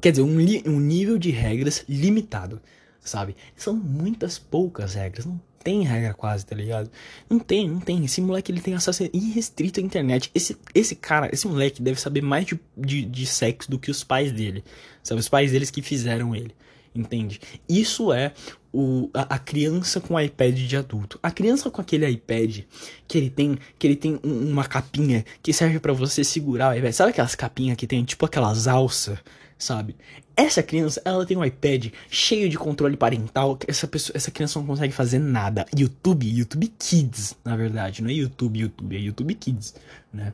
Quer 0.00 0.12
dizer, 0.12 0.22
um, 0.22 0.36
um 0.70 0.78
nível 0.78 1.18
de 1.18 1.32
regras 1.32 1.84
limitado, 1.88 2.62
sabe? 3.00 3.34
São 3.56 3.74
muitas 3.74 4.38
poucas 4.38 4.94
regras, 4.94 5.26
não 5.26 5.40
tem 5.64 5.82
regra 5.82 6.14
quase, 6.14 6.46
tá 6.46 6.54
ligado? 6.54 6.88
Não 7.28 7.40
tem, 7.40 7.68
não 7.68 7.80
tem. 7.80 8.04
Esse 8.04 8.20
moleque 8.20 8.52
ele 8.52 8.60
tem 8.60 8.74
acesso 8.74 9.10
irrestrito 9.12 9.80
à 9.80 9.82
internet. 9.82 10.30
Esse, 10.32 10.56
esse 10.72 10.94
cara, 10.94 11.28
esse 11.32 11.48
moleque 11.48 11.82
deve 11.82 12.00
saber 12.00 12.20
mais 12.20 12.46
de, 12.46 12.60
de, 12.76 13.04
de 13.04 13.26
sexo 13.26 13.68
do 13.68 13.78
que 13.78 13.90
os 13.90 14.04
pais 14.04 14.30
dele. 14.30 14.62
Sabe? 15.02 15.20
Os 15.20 15.28
pais 15.28 15.50
deles 15.50 15.70
que 15.70 15.82
fizeram 15.82 16.34
ele 16.34 16.54
entende? 16.94 17.40
Isso 17.68 18.12
é 18.12 18.32
o, 18.72 19.10
a, 19.12 19.34
a, 19.34 19.38
criança 19.38 20.00
com 20.00 20.18
iPad 20.18 20.54
de 20.54 20.76
adulto. 20.76 21.18
A 21.22 21.30
criança 21.30 21.70
com 21.70 21.80
aquele 21.80 22.08
iPad 22.08 22.60
que 23.06 23.18
ele 23.18 23.30
tem, 23.30 23.58
que 23.78 23.86
ele 23.86 23.96
tem 23.96 24.18
um, 24.24 24.50
uma 24.50 24.64
capinha 24.64 25.24
que 25.42 25.52
serve 25.52 25.78
para 25.78 25.92
você 25.92 26.24
segurar 26.24 26.72
o 26.72 26.76
iPad. 26.76 26.92
Sabe 26.92 27.10
aquelas 27.10 27.34
capinhas 27.34 27.76
que 27.76 27.86
tem 27.86 28.02
tipo 28.04 28.24
aquelas 28.24 28.66
alças, 28.66 29.18
sabe? 29.58 29.96
Essa 30.34 30.62
criança, 30.62 31.02
ela 31.04 31.26
tem 31.26 31.36
um 31.36 31.44
iPad 31.44 31.88
cheio 32.08 32.48
de 32.48 32.56
controle 32.56 32.96
parental. 32.96 33.58
Essa 33.68 33.86
pessoa, 33.86 34.16
essa 34.16 34.30
criança 34.30 34.58
não 34.58 34.66
consegue 34.66 34.92
fazer 34.92 35.18
nada. 35.18 35.66
YouTube, 35.76 36.26
YouTube 36.26 36.72
Kids, 36.78 37.36
na 37.44 37.54
verdade, 37.54 38.02
não 38.02 38.08
é 38.08 38.14
YouTube, 38.14 38.58
YouTube, 38.58 38.96
é 38.96 39.00
YouTube 39.00 39.34
Kids, 39.34 39.74
né? 40.12 40.32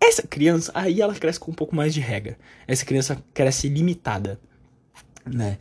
Essa 0.00 0.22
criança, 0.22 0.70
aí 0.74 1.00
ela 1.00 1.14
cresce 1.14 1.40
com 1.40 1.50
um 1.50 1.54
pouco 1.54 1.74
mais 1.74 1.92
de 1.92 2.00
regra. 2.00 2.38
Essa 2.68 2.84
criança 2.84 3.20
cresce 3.34 3.68
limitada 3.68 4.38
né? 5.28 5.58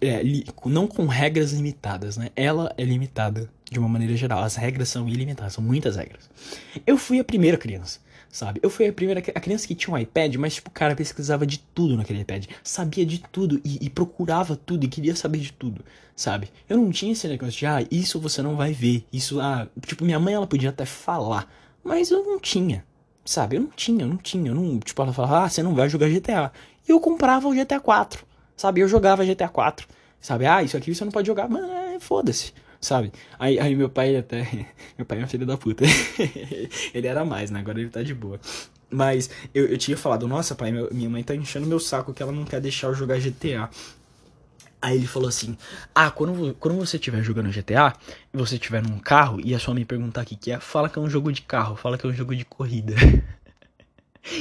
É, 0.00 0.22
não 0.66 0.86
com 0.86 1.06
regras 1.06 1.52
limitadas, 1.52 2.16
né? 2.16 2.30
Ela 2.34 2.72
é 2.76 2.84
limitada 2.84 3.50
de 3.70 3.78
uma 3.78 3.88
maneira 3.88 4.16
geral. 4.16 4.42
As 4.42 4.56
regras 4.56 4.88
são 4.88 5.08
ilimitadas, 5.08 5.54
são 5.54 5.62
muitas 5.62 5.96
regras. 5.96 6.28
Eu 6.86 6.98
fui 6.98 7.20
a 7.20 7.24
primeira 7.24 7.56
criança, 7.56 8.00
sabe? 8.28 8.60
Eu 8.62 8.68
fui 8.68 8.88
a 8.88 8.92
primeira 8.92 9.20
a 9.20 9.40
criança 9.40 9.66
que 9.66 9.74
tinha 9.74 9.94
um 9.94 9.98
iPad, 9.98 10.34
mas 10.36 10.54
tipo, 10.54 10.68
o 10.68 10.72
cara 10.72 10.96
pesquisava 10.96 11.46
de 11.46 11.58
tudo 11.58 11.96
naquele 11.96 12.20
iPad, 12.20 12.46
sabia 12.62 13.06
de 13.06 13.18
tudo 13.18 13.60
e, 13.64 13.86
e, 13.86 13.90
procurava 13.90 14.56
tudo 14.56 14.84
e 14.84 14.88
queria 14.88 15.14
saber 15.14 15.38
de 15.38 15.52
tudo, 15.52 15.84
sabe? 16.16 16.50
Eu 16.68 16.76
não 16.76 16.90
tinha 16.90 17.12
esse 17.12 17.28
negócio 17.28 17.58
de, 17.58 17.66
ah, 17.66 17.86
isso 17.90 18.20
você 18.20 18.42
não 18.42 18.56
vai 18.56 18.72
ver, 18.72 19.04
isso, 19.12 19.40
ah, 19.40 19.68
tipo, 19.86 20.04
minha 20.04 20.18
mãe 20.18 20.34
ela 20.34 20.46
podia 20.46 20.70
até 20.70 20.84
falar, 20.84 21.50
mas 21.84 22.10
eu 22.10 22.24
não 22.24 22.38
tinha. 22.40 22.84
Sabe, 23.22 23.56
eu 23.56 23.60
não 23.60 23.68
tinha, 23.68 24.02
eu 24.02 24.08
não 24.08 24.16
tinha, 24.16 24.50
eu 24.50 24.54
não, 24.54 24.80
tipo, 24.80 25.00
ela 25.00 25.12
falava, 25.12 25.44
ah, 25.44 25.48
você 25.48 25.62
não 25.62 25.74
vai 25.74 25.88
jogar 25.88 26.08
GTA. 26.08 26.50
E 26.88 26.90
eu 26.90 26.98
comprava 26.98 27.46
o 27.46 27.54
GTA 27.54 27.78
4 27.78 28.26
sabe? 28.60 28.82
Eu 28.82 28.88
jogava 28.88 29.24
GTA 29.24 29.48
4, 29.48 29.88
sabe? 30.20 30.44
Ah, 30.44 30.62
isso 30.62 30.76
aqui 30.76 30.94
você 30.94 31.02
não 31.02 31.10
pode 31.10 31.26
jogar, 31.26 31.48
mas 31.48 31.64
é, 31.64 31.98
foda-se, 31.98 32.52
sabe? 32.78 33.10
Aí, 33.38 33.58
aí 33.58 33.74
meu 33.74 33.88
pai 33.88 34.16
até. 34.16 34.46
Meu 34.98 35.06
pai 35.06 35.18
é 35.18 35.24
um 35.24 35.26
filho 35.26 35.46
da 35.46 35.56
puta. 35.56 35.82
ele 36.92 37.06
era 37.06 37.24
mais, 37.24 37.50
né? 37.50 37.60
Agora 37.60 37.80
ele 37.80 37.88
tá 37.88 38.02
de 38.02 38.14
boa. 38.14 38.38
Mas 38.90 39.30
eu, 39.54 39.66
eu 39.66 39.78
tinha 39.78 39.96
falado, 39.96 40.28
nossa, 40.28 40.54
pai, 40.54 40.70
meu, 40.70 40.90
minha 40.92 41.08
mãe 41.08 41.22
tá 41.22 41.34
enchendo 41.34 41.66
meu 41.66 41.80
saco 41.80 42.12
que 42.12 42.22
ela 42.22 42.32
não 42.32 42.44
quer 42.44 42.60
deixar 42.60 42.88
eu 42.88 42.94
jogar 42.94 43.18
GTA. 43.18 43.70
Aí 44.82 44.96
ele 44.96 45.06
falou 45.06 45.28
assim: 45.28 45.56
Ah, 45.94 46.10
quando, 46.10 46.54
quando 46.56 46.76
você 46.76 46.96
estiver 46.98 47.22
jogando 47.22 47.50
GTA, 47.50 47.94
você 48.32 48.56
estiver 48.56 48.82
num 48.82 48.98
carro, 48.98 49.40
e 49.42 49.54
a 49.54 49.58
sua 49.58 49.72
mãe 49.72 49.86
perguntar 49.86 50.22
o 50.22 50.26
que, 50.26 50.36
que 50.36 50.50
é, 50.50 50.60
fala 50.60 50.88
que 50.90 50.98
é 50.98 51.02
um 51.02 51.08
jogo 51.08 51.32
de 51.32 51.40
carro, 51.42 51.76
fala 51.76 51.96
que 51.96 52.06
é 52.06 52.10
um 52.10 52.14
jogo 52.14 52.36
de 52.36 52.44
corrida. 52.44 52.94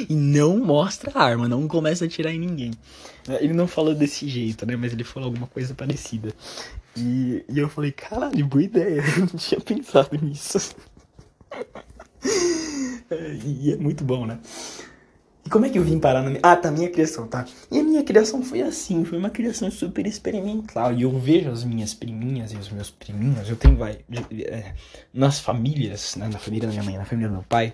e 0.10 0.14
não 0.14 0.58
mostra 0.58 1.12
a 1.14 1.24
arma, 1.24 1.48
não 1.48 1.68
começa 1.68 2.06
a 2.06 2.08
atirar 2.08 2.34
em 2.34 2.40
ninguém. 2.40 2.72
Ele 3.40 3.54
não 3.54 3.68
falou 3.68 3.94
desse 3.94 4.28
jeito, 4.28 4.66
né? 4.66 4.76
Mas 4.76 4.94
ele 4.94 5.04
falou 5.04 5.28
alguma 5.28 5.48
coisa 5.48 5.74
parecida. 5.74 6.34
E, 6.98 7.44
e 7.48 7.60
eu 7.60 7.70
falei, 7.70 7.92
caralho, 7.92 8.46
boa 8.46 8.64
ideia. 8.64 9.04
Eu 9.18 9.20
não 9.20 9.28
tinha 9.28 9.62
pensado 9.62 10.18
nisso. 10.22 10.76
e 13.46 13.72
é 13.72 13.78
muito 13.78 14.04
bom, 14.04 14.26
né? 14.26 14.40
E 15.46 15.50
como 15.50 15.66
é 15.66 15.70
que 15.70 15.80
eu 15.80 15.84
vim 15.84 16.00
parar 16.00 16.22
na 16.22 16.30
minha... 16.30 16.42
Ah, 16.44 16.56
tá, 16.56 16.70
minha 16.70 16.90
criação, 16.90 17.26
tá? 17.26 17.46
E 17.72 17.80
a 17.80 17.84
minha 17.84 18.04
criação 18.04 18.44
foi 18.44 18.62
assim, 18.62 19.06
foi 19.06 19.18
uma 19.18 19.30
criação 19.30 19.72
super 19.72 20.06
experimental. 20.06 20.94
E 20.94 21.04
eu 21.04 21.18
vejo 21.18 21.50
as 21.50 21.64
minhas 21.64 21.94
priminhas 21.94 22.52
e 22.52 22.58
os 22.58 22.70
meus 22.70 22.90
priminhos, 22.92 23.50
eu 23.50 23.56
tenho, 23.56 23.78
vai, 23.78 24.00
é, 24.46 24.76
nas 25.14 25.40
famílias, 25.40 26.16
né, 26.18 26.28
na 26.28 26.38
família 26.38 26.68
da 26.68 26.74
minha 26.74 26.84
mãe, 26.84 26.98
na 26.98 27.06
família 27.06 27.30
do 27.30 27.36
meu 27.36 27.46
pai, 27.48 27.74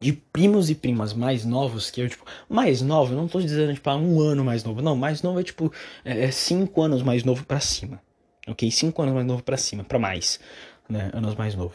de 0.00 0.12
primos 0.12 0.70
e 0.70 0.74
primas 0.74 1.12
mais 1.12 1.44
novos 1.44 1.90
que 1.90 2.00
eu, 2.00 2.08
tipo, 2.08 2.24
mais 2.48 2.82
novo, 2.82 3.14
não 3.14 3.28
tô 3.28 3.40
dizendo, 3.40 3.74
tipo, 3.74 3.88
há 3.88 3.96
um 3.96 4.20
ano 4.20 4.44
mais 4.44 4.64
novo, 4.64 4.82
não, 4.82 4.96
mais 4.96 5.22
novo 5.22 5.40
é, 5.40 5.42
tipo, 5.42 5.72
é, 6.04 6.24
é 6.24 6.30
cinco 6.30 6.82
anos 6.82 7.02
mais 7.02 7.24
novo 7.24 7.44
para 7.44 7.60
cima, 7.60 8.00
ok? 8.46 8.70
Cinco 8.70 9.02
anos 9.02 9.14
mais 9.14 9.26
novo 9.26 9.42
para 9.42 9.56
cima, 9.56 9.84
para 9.84 9.98
mais, 9.98 10.40
né, 10.88 11.10
anos 11.12 11.34
mais 11.34 11.54
novo. 11.54 11.74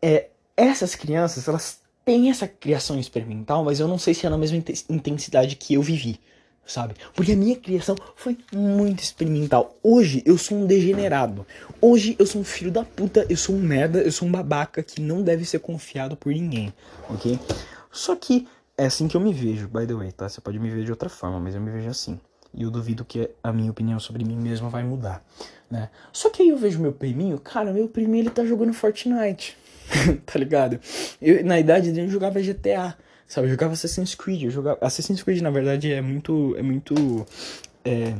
É, 0.00 0.28
essas 0.56 0.94
crianças, 0.94 1.48
elas 1.48 1.80
têm 2.04 2.30
essa 2.30 2.46
criação 2.46 2.98
experimental, 2.98 3.64
mas 3.64 3.80
eu 3.80 3.88
não 3.88 3.98
sei 3.98 4.14
se 4.14 4.26
é 4.26 4.30
na 4.30 4.38
mesma 4.38 4.62
intensidade 4.88 5.56
que 5.56 5.74
eu 5.74 5.82
vivi, 5.82 6.20
sabe? 6.66 6.94
Porque 7.14 7.32
a 7.32 7.36
minha 7.36 7.56
criação 7.56 7.96
foi 8.16 8.36
muito 8.52 9.02
experimental. 9.02 9.76
Hoje 9.82 10.22
eu 10.24 10.38
sou 10.38 10.58
um 10.58 10.66
degenerado. 10.66 11.46
Hoje 11.80 12.16
eu 12.18 12.26
sou 12.26 12.40
um 12.40 12.44
filho 12.44 12.70
da 12.70 12.84
puta, 12.84 13.26
eu 13.28 13.36
sou 13.36 13.54
um 13.54 13.60
merda, 13.60 14.00
eu 14.00 14.12
sou 14.12 14.26
um 14.26 14.32
babaca 14.32 14.82
que 14.82 15.00
não 15.00 15.22
deve 15.22 15.44
ser 15.44 15.58
confiado 15.58 16.16
por 16.16 16.32
ninguém, 16.32 16.72
ok? 17.08 17.38
Só 17.90 18.16
que 18.16 18.46
é 18.76 18.86
assim 18.86 19.06
que 19.06 19.16
eu 19.16 19.20
me 19.20 19.32
vejo, 19.32 19.68
by 19.68 19.86
the 19.86 19.94
way, 19.94 20.10
tá? 20.10 20.28
Você 20.28 20.40
pode 20.40 20.58
me 20.58 20.70
ver 20.70 20.84
de 20.84 20.90
outra 20.90 21.08
forma, 21.08 21.38
mas 21.38 21.54
eu 21.54 21.60
me 21.60 21.70
vejo 21.70 21.88
assim. 21.88 22.18
E 22.52 22.62
eu 22.62 22.70
duvido 22.70 23.04
que 23.04 23.30
a 23.42 23.52
minha 23.52 23.70
opinião 23.70 23.98
sobre 23.98 24.24
mim 24.24 24.36
mesmo 24.36 24.70
vai 24.70 24.84
mudar, 24.84 25.24
né? 25.70 25.90
Só 26.12 26.30
que 26.30 26.42
aí 26.42 26.48
eu 26.48 26.56
vejo 26.56 26.78
meu 26.78 26.92
priminho, 26.92 27.38
cara, 27.38 27.72
meu 27.72 27.88
priminho 27.88 28.22
ele 28.22 28.30
tá 28.30 28.44
jogando 28.44 28.72
Fortnite, 28.72 29.56
tá 30.24 30.38
ligado? 30.38 30.78
Eu, 31.20 31.44
na 31.44 31.58
idade 31.58 31.90
dele 31.90 32.06
eu 32.06 32.10
jogava 32.10 32.40
GTA. 32.40 32.96
Sabe, 33.26 33.46
eu 33.46 33.50
jogava 33.50 33.72
Assassin's 33.72 34.14
Creed, 34.14 34.42
eu 34.42 34.50
jogava... 34.50 34.78
Assassin's 34.80 35.22
Creed, 35.22 35.40
na 35.40 35.50
verdade, 35.50 35.92
é 35.92 36.00
muito... 36.00 36.54
É 36.56 36.62
muito... 36.62 37.26
É... 37.84 38.14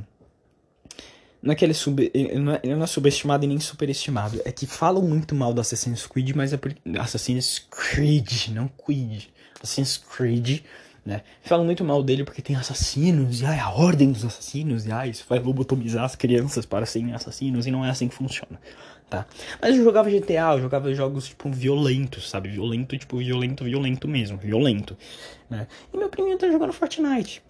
Não 1.42 1.52
é 1.52 1.54
que 1.54 1.64
ele, 1.64 1.72
é 1.72 1.74
sub... 1.74 2.10
ele, 2.14 2.38
não 2.38 2.54
é, 2.54 2.60
não 2.64 2.82
é 2.82 2.86
subestimado 2.86 3.44
e 3.44 3.48
nem 3.48 3.60
superestimado. 3.60 4.40
É 4.44 4.50
que 4.50 4.66
falam 4.66 5.02
muito 5.02 5.34
mal 5.34 5.52
do 5.52 5.60
Assassin's 5.60 6.06
Creed, 6.06 6.34
mas 6.34 6.52
é 6.52 6.56
por... 6.56 6.74
Assassin's 6.98 7.66
Creed, 7.70 8.48
não 8.48 8.66
Creed. 8.68 9.24
Assassin's 9.62 9.98
Creed, 9.98 10.62
né? 11.04 11.22
Falam 11.42 11.66
muito 11.66 11.84
mal 11.84 12.02
dele 12.02 12.24
porque 12.24 12.40
tem 12.40 12.56
assassinos, 12.56 13.42
e 13.42 13.44
ai, 13.44 13.58
a 13.58 13.70
ordem 13.70 14.10
dos 14.10 14.24
assassinos, 14.24 14.86
e 14.86 14.92
ai, 14.92 15.10
isso 15.10 15.24
vai 15.28 15.38
lobotomizar 15.38 16.04
as 16.04 16.16
crianças 16.16 16.64
para 16.64 16.86
serem 16.86 17.12
assassinos, 17.12 17.66
e 17.66 17.70
não 17.70 17.84
é 17.84 17.90
assim 17.90 18.08
que 18.08 18.14
funciona 18.14 18.58
tá? 19.14 19.26
Mas 19.60 19.76
eu 19.76 19.84
jogava 19.84 20.10
GTA, 20.10 20.54
eu 20.54 20.60
jogava 20.60 20.92
jogos, 20.94 21.28
tipo, 21.28 21.50
violentos, 21.50 22.28
sabe? 22.28 22.48
Violento, 22.48 22.96
tipo, 22.98 23.18
violento, 23.18 23.64
violento 23.64 24.08
mesmo, 24.08 24.36
violento, 24.36 24.96
né? 25.48 25.66
E 25.92 25.96
meu 25.96 26.08
priminho 26.08 26.38
tá 26.38 26.50
jogando 26.50 26.72
Fortnite. 26.72 27.42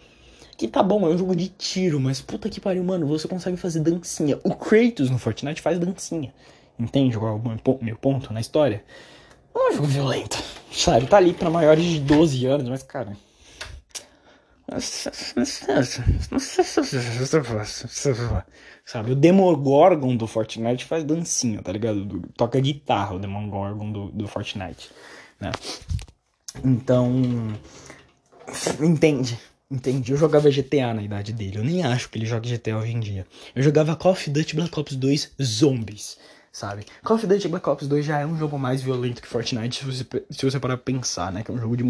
Que 0.56 0.68
tá 0.68 0.82
bom, 0.82 1.06
é 1.06 1.10
um 1.10 1.18
jogo 1.18 1.34
de 1.34 1.48
tiro, 1.48 1.98
mas 1.98 2.20
puta 2.20 2.48
que 2.48 2.60
pariu, 2.60 2.84
mano, 2.84 3.06
você 3.06 3.26
consegue 3.26 3.56
fazer 3.56 3.80
dancinha. 3.80 4.38
O 4.44 4.54
Kratos 4.54 5.10
no 5.10 5.18
Fortnite 5.18 5.60
faz 5.60 5.78
dancinha. 5.78 6.32
Entende 6.78 7.18
qual 7.18 7.36
é 7.36 7.40
o 7.40 7.78
meu 7.82 7.96
ponto 7.96 8.32
na 8.32 8.40
história? 8.40 8.84
Não 9.54 9.68
é 9.68 9.70
um 9.72 9.76
jogo 9.76 9.86
violento, 9.88 10.42
sabe? 10.72 11.06
Tá 11.06 11.16
ali 11.16 11.32
pra 11.32 11.50
maiores 11.50 11.84
de 11.84 12.00
12 12.00 12.46
anos, 12.46 12.68
mas, 12.68 12.82
cara... 12.82 13.16
Sabe, 18.84 19.12
o 19.12 19.16
Demogorgon 19.16 20.14
do 20.14 20.26
Fortnite 20.26 20.84
faz 20.84 21.02
dancinha, 21.04 21.62
tá 21.62 21.72
ligado? 21.72 22.04
Do, 22.04 22.28
toca 22.36 22.60
guitarra 22.60 23.14
o 23.14 23.18
Demogorgon 23.18 23.90
do, 23.90 24.10
do 24.10 24.28
Fortnite, 24.28 24.90
né? 25.40 25.50
Então, 26.62 27.10
entende? 28.80 29.38
Entendi. 29.70 30.12
Eu 30.12 30.18
jogava 30.18 30.50
GTA 30.50 30.92
na 30.92 31.02
idade 31.02 31.32
dele. 31.32 31.58
Eu 31.58 31.64
nem 31.64 31.82
acho 31.82 32.08
que 32.10 32.18
ele 32.18 32.26
joga 32.26 32.48
GTA 32.48 32.76
hoje 32.76 32.92
em 32.92 33.00
dia. 33.00 33.26
Eu 33.56 33.62
jogava 33.62 33.96
Call 33.96 34.12
of 34.12 34.30
Duty 34.30 34.54
Black 34.54 34.78
Ops 34.78 34.94
2 34.94 35.32
Zombies 35.42 36.18
sabe? 36.54 36.86
Call 37.02 37.16
of 37.16 37.26
Duty 37.26 37.48
Black 37.48 37.68
Ops 37.68 37.88
2 37.88 38.06
já 38.06 38.20
é 38.20 38.24
um 38.24 38.38
jogo 38.38 38.56
mais 38.56 38.80
violento 38.80 39.20
que 39.20 39.26
Fortnite, 39.26 39.80
se 39.80 39.84
você, 39.84 40.06
se 40.30 40.48
você 40.48 40.60
parar 40.60 40.76
pra 40.76 40.84
pensar, 40.94 41.32
né? 41.32 41.42
Que 41.42 41.50
é 41.50 41.54
um 41.54 41.58
jogo 41.58 41.76
de. 41.76 41.84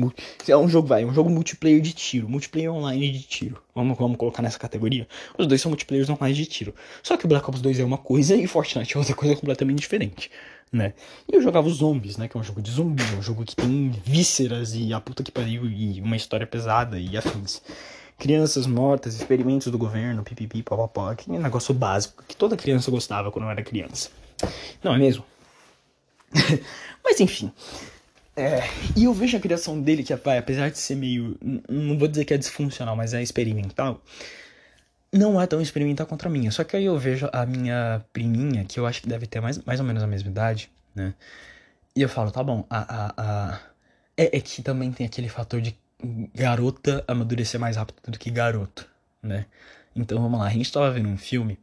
É 0.48 0.56
um 0.56 0.66
jogo, 0.66 0.88
vai, 0.88 1.02
é 1.02 1.06
um 1.06 1.12
jogo 1.12 1.28
multiplayer 1.28 1.82
de 1.82 1.92
tiro, 1.92 2.26
multiplayer 2.30 2.72
online 2.72 3.12
de 3.12 3.22
tiro. 3.24 3.62
Vamos, 3.74 3.98
vamos 3.98 4.16
colocar 4.16 4.40
nessa 4.40 4.58
categoria. 4.58 5.06
Os 5.38 5.46
dois 5.46 5.60
são 5.60 5.68
multiplayers 5.68 6.08
online 6.08 6.34
de 6.34 6.46
tiro. 6.46 6.74
Só 7.02 7.14
que 7.18 7.26
o 7.26 7.28
Black 7.28 7.46
Ops 7.46 7.60
2 7.60 7.78
é 7.78 7.84
uma 7.84 7.98
coisa 7.98 8.34
e 8.34 8.46
Fortnite 8.46 8.96
é 8.96 8.98
outra 8.98 9.14
coisa 9.14 9.36
completamente 9.36 9.80
diferente. 9.80 10.30
Né? 10.72 10.94
E 11.30 11.36
eu 11.36 11.42
jogava 11.42 11.68
os 11.68 11.76
zombies, 11.76 12.16
né? 12.16 12.26
Que 12.26 12.34
é 12.34 12.40
um 12.40 12.42
jogo 12.42 12.62
de 12.62 12.70
zumbi, 12.70 13.04
um 13.18 13.22
jogo 13.22 13.44
que 13.44 13.54
tem 13.54 13.90
vísceras 14.02 14.74
e 14.74 14.94
a 14.94 15.00
puta 15.00 15.22
que 15.22 15.30
pariu 15.30 15.66
e 15.66 16.00
uma 16.00 16.16
história 16.16 16.46
pesada 16.46 16.98
e 16.98 17.18
afins 17.18 17.60
crianças 18.18 18.66
mortas, 18.66 19.14
experimentos 19.14 19.70
do 19.70 19.76
governo, 19.76 20.22
pipipi, 20.22 20.62
papapó, 20.62 21.10
aquele 21.10 21.38
negócio 21.38 21.74
básico 21.74 22.24
que 22.26 22.34
toda 22.34 22.56
criança 22.56 22.90
gostava 22.90 23.30
quando 23.30 23.50
era 23.50 23.62
criança. 23.62 24.08
Não 24.82 24.94
é 24.94 24.98
mesmo? 24.98 25.24
Mas 27.04 27.20
enfim. 27.20 27.52
É, 28.36 28.62
e 28.96 29.04
eu 29.04 29.12
vejo 29.12 29.36
a 29.36 29.40
criação 29.40 29.80
dele, 29.80 30.02
que 30.02 30.14
vai, 30.16 30.38
apesar 30.38 30.68
de 30.68 30.78
ser 30.78 30.96
meio. 30.96 31.38
Não 31.68 31.96
vou 31.96 32.08
dizer 32.08 32.24
que 32.24 32.34
é 32.34 32.38
disfuncional, 32.38 32.96
mas 32.96 33.14
é 33.14 33.22
experimental. 33.22 34.02
Não 35.12 35.40
é 35.40 35.46
tão 35.46 35.60
experimental 35.60 36.06
contra 36.06 36.28
a 36.28 36.32
minha. 36.32 36.50
Só 36.50 36.64
que 36.64 36.76
aí 36.76 36.84
eu 36.86 36.98
vejo 36.98 37.28
a 37.32 37.46
minha 37.46 38.04
priminha, 38.12 38.64
que 38.64 38.80
eu 38.80 38.86
acho 38.86 39.00
que 39.02 39.08
deve 39.08 39.26
ter 39.26 39.40
mais, 39.40 39.58
mais 39.58 39.78
ou 39.78 39.86
menos 39.86 40.02
a 40.02 40.06
mesma 40.06 40.30
idade, 40.30 40.68
né? 40.94 41.14
E 41.94 42.02
eu 42.02 42.08
falo, 42.08 42.30
tá 42.30 42.42
bom, 42.42 42.66
a. 42.68 42.78
a, 43.06 43.14
a... 43.52 43.60
É, 44.16 44.36
é 44.36 44.40
que 44.40 44.62
também 44.62 44.90
tem 44.92 45.06
aquele 45.06 45.28
fator 45.28 45.60
de 45.60 45.76
garota 46.34 47.04
amadurecer 47.06 47.60
mais 47.60 47.76
rápido 47.76 47.96
do 48.08 48.18
que 48.18 48.30
garoto, 48.30 48.88
né? 49.22 49.46
Então 49.94 50.20
vamos 50.20 50.38
lá, 50.40 50.46
a 50.46 50.50
gente 50.50 50.70
tava 50.72 50.90
vendo 50.90 51.08
um 51.08 51.16
filme 51.16 51.58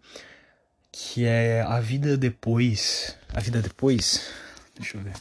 que 0.91 1.25
é 1.25 1.61
A 1.61 1.79
Vida 1.79 2.17
Depois. 2.17 3.17
A 3.33 3.39
Vida 3.39 3.61
Depois? 3.61 4.31
Deixa 4.75 4.97
eu 4.97 5.01
ver. 5.01 5.13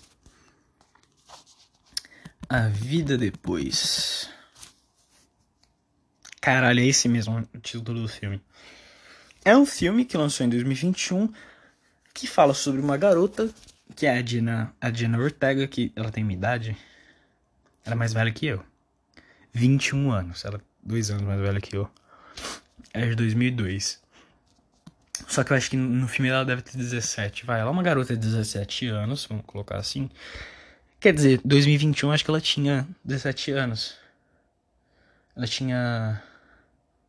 A 2.48 2.68
Vida 2.68 3.16
Depois. 3.16 4.28
Caralho, 6.40 6.80
é 6.80 6.86
esse 6.86 7.08
mesmo 7.08 7.46
o 7.54 7.58
título 7.58 8.02
do 8.02 8.08
filme. 8.08 8.40
é 9.44 9.56
um 9.56 9.66
filme 9.66 10.04
que 10.04 10.16
lançou 10.16 10.44
em 10.44 10.48
2021 10.48 11.32
que 12.12 12.26
fala 12.26 12.54
sobre 12.54 12.80
uma 12.80 12.96
garota, 12.96 13.48
que 13.94 14.06
é 14.06 14.18
a 14.18 14.22
Dina, 14.22 14.74
a 14.80 14.90
Dina 14.90 15.18
Ortega, 15.18 15.66
que 15.68 15.92
ela 15.94 16.10
tem 16.10 16.24
minha 16.24 16.36
idade. 16.36 16.76
Ela 17.84 17.94
é 17.94 17.98
mais 17.98 18.12
velha 18.12 18.32
que 18.32 18.46
eu. 18.46 18.64
21 19.52 20.10
anos. 20.10 20.44
Ela 20.44 20.58
é 20.58 20.60
dois 20.82 21.10
anos 21.10 21.22
mais 21.22 21.40
velha 21.40 21.60
que 21.60 21.76
eu. 21.76 21.88
É 22.92 23.06
de 23.06 23.14
2002. 23.14 24.00
Só 25.30 25.44
que 25.44 25.52
eu 25.52 25.56
acho 25.56 25.70
que 25.70 25.76
no 25.76 26.08
filme 26.08 26.28
ela 26.28 26.44
deve 26.44 26.60
ter 26.60 26.76
17. 26.76 27.46
Vai, 27.46 27.60
ela 27.60 27.70
é 27.70 27.72
uma 27.72 27.84
garota 27.84 28.16
de 28.16 28.20
17 28.20 28.88
anos, 28.88 29.26
vamos 29.26 29.44
colocar 29.46 29.76
assim. 29.76 30.10
Quer 30.98 31.14
dizer, 31.14 31.40
2021 31.44 32.10
acho 32.10 32.24
que 32.24 32.30
ela 32.32 32.40
tinha 32.40 32.86
17 33.04 33.52
anos. 33.52 33.94
Ela 35.36 35.46
tinha. 35.46 36.20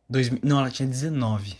Dois, 0.08 0.30
não, 0.40 0.60
ela 0.60 0.70
tinha 0.70 0.88
19. 0.88 1.56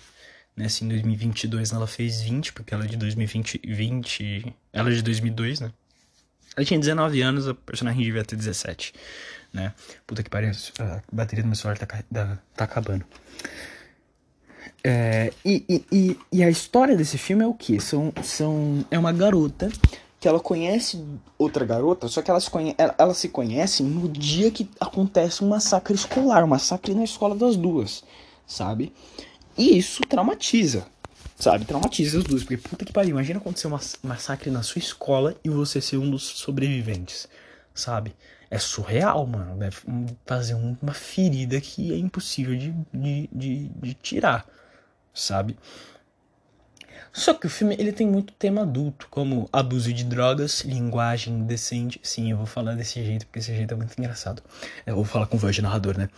Né, 0.57 0.66
assim, 0.66 0.85
em 0.85 0.88
2022 0.88 1.72
ela 1.72 1.87
fez 1.88 2.20
20, 2.20 2.53
porque 2.53 2.72
ela 2.72 2.85
é 2.85 2.87
de 2.87 2.96
2020. 2.96 3.61
20, 3.64 4.55
ela 4.72 4.88
é 4.88 4.92
de 4.92 5.03
2002, 5.03 5.61
né? 5.61 5.72
Ela 6.57 6.64
tinha 6.64 6.79
19 6.79 7.22
anos, 7.22 7.48
a 7.48 7.55
personagem 7.55 8.05
devia 8.05 8.25
ter 8.25 8.37
17, 8.37 8.94
né? 9.53 9.75
Puta 10.07 10.22
que 10.22 10.31
pariu, 10.31 10.53
a 10.79 11.03
bateria 11.11 11.42
do 11.42 11.48
meu 11.48 11.57
celular 11.57 11.77
tá, 11.77 11.87
tá, 11.87 12.38
tá 12.55 12.64
acabando. 12.64 13.05
É, 14.84 15.32
e, 15.44 15.64
e, 15.68 15.84
e, 15.92 16.18
e, 16.32 16.42
a 16.42 16.50
história 16.50 16.96
desse 16.96 17.16
filme 17.16 17.44
é 17.44 17.46
o 17.46 17.54
que? 17.54 17.80
São, 17.80 18.12
são, 18.24 18.84
é 18.90 18.98
uma 18.98 19.12
garota 19.12 19.70
que 20.18 20.26
ela 20.26 20.40
conhece 20.40 21.04
outra 21.38 21.64
garota, 21.64 22.08
só 22.08 22.20
que 22.20 22.30
elas, 22.30 22.48
conhe 22.48 22.74
elas 22.98 23.16
se 23.16 23.28
conhecem 23.28 23.86
no 23.86 24.08
dia 24.08 24.50
que 24.50 24.68
acontece 24.80 25.44
um 25.44 25.48
massacre 25.48 25.94
escolar, 25.94 26.44
um 26.44 26.48
massacre 26.48 26.94
na 26.94 27.04
escola 27.04 27.34
das 27.34 27.56
duas, 27.56 28.02
sabe? 28.46 28.92
E 29.56 29.76
isso 29.76 30.02
traumatiza, 30.08 30.86
sabe? 31.36 31.64
Traumatiza 31.64 32.18
as 32.18 32.24
duas, 32.24 32.42
porque 32.42 32.56
puta 32.56 32.84
que 32.84 32.92
pariu, 32.92 33.10
imagina 33.10 33.38
acontecer 33.38 33.68
um 33.68 33.78
massacre 34.02 34.50
na 34.50 34.62
sua 34.62 34.80
escola 34.80 35.36
e 35.44 35.48
você 35.48 35.80
ser 35.80 35.96
um 35.96 36.10
dos 36.10 36.22
sobreviventes, 36.22 37.28
sabe? 37.74 38.14
É 38.50 38.58
surreal, 38.58 39.26
mano. 39.26 39.56
Deve 39.56 39.78
fazer 40.26 40.54
uma 40.54 40.92
ferida 40.92 41.60
que 41.60 41.92
é 41.92 41.96
impossível 41.96 42.56
de, 42.56 42.74
de, 42.92 43.28
de, 43.32 43.68
de 43.68 43.94
tirar 43.94 44.46
sabe? 45.12 45.57
Só 47.12 47.35
que 47.35 47.46
o 47.46 47.51
filme 47.51 47.77
ele 47.79 47.92
tem 47.92 48.07
muito 48.07 48.33
tema 48.33 48.62
adulto, 48.62 49.07
como 49.11 49.48
abuso 49.53 49.92
de 49.92 50.03
drogas, 50.03 50.62
linguagem 50.62 51.35
indecente. 51.35 52.01
Sim, 52.03 52.31
eu 52.31 52.38
vou 52.38 52.46
falar 52.46 52.75
desse 52.75 53.05
jeito 53.05 53.27
porque 53.27 53.38
esse 53.38 53.55
jeito 53.55 53.75
é 53.75 53.77
muito 53.77 53.98
engraçado. 53.98 54.42
Eu 54.87 54.94
vou 54.94 55.05
falar 55.05 55.27
com 55.27 55.37
voz 55.37 55.55
de 55.55 55.61
narrador, 55.61 55.98
né? 55.98 56.09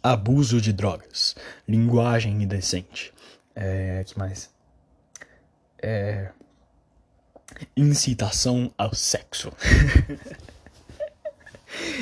Abuso 0.00 0.60
de 0.60 0.72
drogas, 0.72 1.34
linguagem 1.66 2.40
indecente. 2.40 3.12
É, 3.56 4.04
que 4.04 4.16
mais? 4.16 4.50
É, 5.82 6.30
incitação 7.76 8.72
ao 8.78 8.94
sexo. 8.94 9.52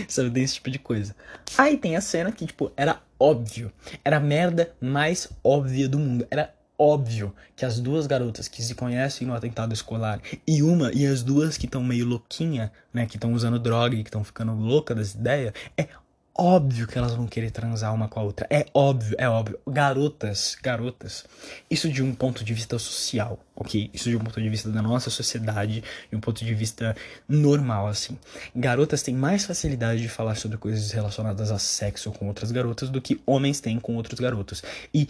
Sabe, 0.09 0.31
tem 0.31 0.43
esse 0.43 0.55
tipo 0.55 0.71
de 0.71 0.79
coisa. 0.79 1.15
Aí 1.57 1.77
tem 1.77 1.97
a 1.97 2.01
cena 2.01 2.33
que, 2.33 2.47
tipo, 2.47 2.73
era 2.77 3.01
óbvio. 3.19 3.73
Era 4.05 4.17
a 4.17 4.21
merda 4.21 4.75
mais 4.81 5.29
óbvia 5.43 5.89
do 5.89 5.99
mundo. 5.99 6.27
Era 6.31 6.55
óbvio 6.79 7.33
que 7.55 7.65
as 7.65 7.79
duas 7.79 8.07
garotas 8.07 8.49
que 8.49 8.63
se 8.63 8.75
conhecem 8.75 9.27
no 9.27 9.35
atentado 9.35 9.73
escolar 9.73 10.21
e 10.47 10.63
uma 10.63 10.91
e 10.93 11.07
as 11.07 11.23
duas 11.23 11.57
que 11.57 11.67
estão 11.67 11.83
meio 11.83 12.05
louquinha, 12.05 12.73
né, 12.93 13.07
que 13.07 13.17
estão 13.17 13.33
usando 13.33 13.59
droga 13.59 13.95
e 13.95 14.03
que 14.03 14.09
estão 14.09 14.25
ficando 14.25 14.53
louca 14.53 14.93
das 14.95 15.15
ideias, 15.15 15.53
é 15.77 15.87
óbvio 16.35 16.87
que 16.87 16.97
elas 16.97 17.15
vão 17.15 17.27
querer 17.27 17.51
transar 17.51 17.95
uma 17.95 18.09
com 18.09 18.21
a 18.21 18.23
outra. 18.23 18.47
É 18.51 18.67
óbvio, 18.73 19.15
é 19.19 19.29
óbvio. 19.29 19.59
Garotas, 19.67 20.57
garotas. 20.63 21.25
Isso 21.71 21.91
de 21.91 22.03
um 22.03 22.15
ponto 22.15 22.45
de 22.45 22.55
vista 22.55 22.79
social, 22.79 23.39
ok? 23.55 23.91
Isso 23.93 24.09
de 24.09 24.17
um 24.17 24.21
ponto 24.21 24.41
de 24.41 24.49
vista 24.49 24.71
da 24.71 24.81
nossa 24.81 25.11
sociedade, 25.11 25.85
de 26.11 26.17
um 26.17 26.21
ponto 26.21 26.45
de 26.45 26.55
vista 26.55 26.97
normal, 27.29 27.87
assim. 27.87 28.19
Garotas 28.55 29.03
têm 29.03 29.15
mais 29.15 29.45
facilidade 29.45 30.01
de 30.01 30.09
falar 30.09 30.37
sobre 30.37 30.57
coisas 30.57 30.91
relacionadas 30.91 31.51
a 31.51 31.59
sexo 31.59 32.11
com 32.13 32.29
outras 32.29 32.51
garotas 32.51 32.89
do 32.89 33.01
que 33.01 33.21
homens 33.27 33.61
têm 33.61 33.79
com 33.79 33.97
outros 33.97 34.19
garotos. 34.19 34.63
E 34.93 35.09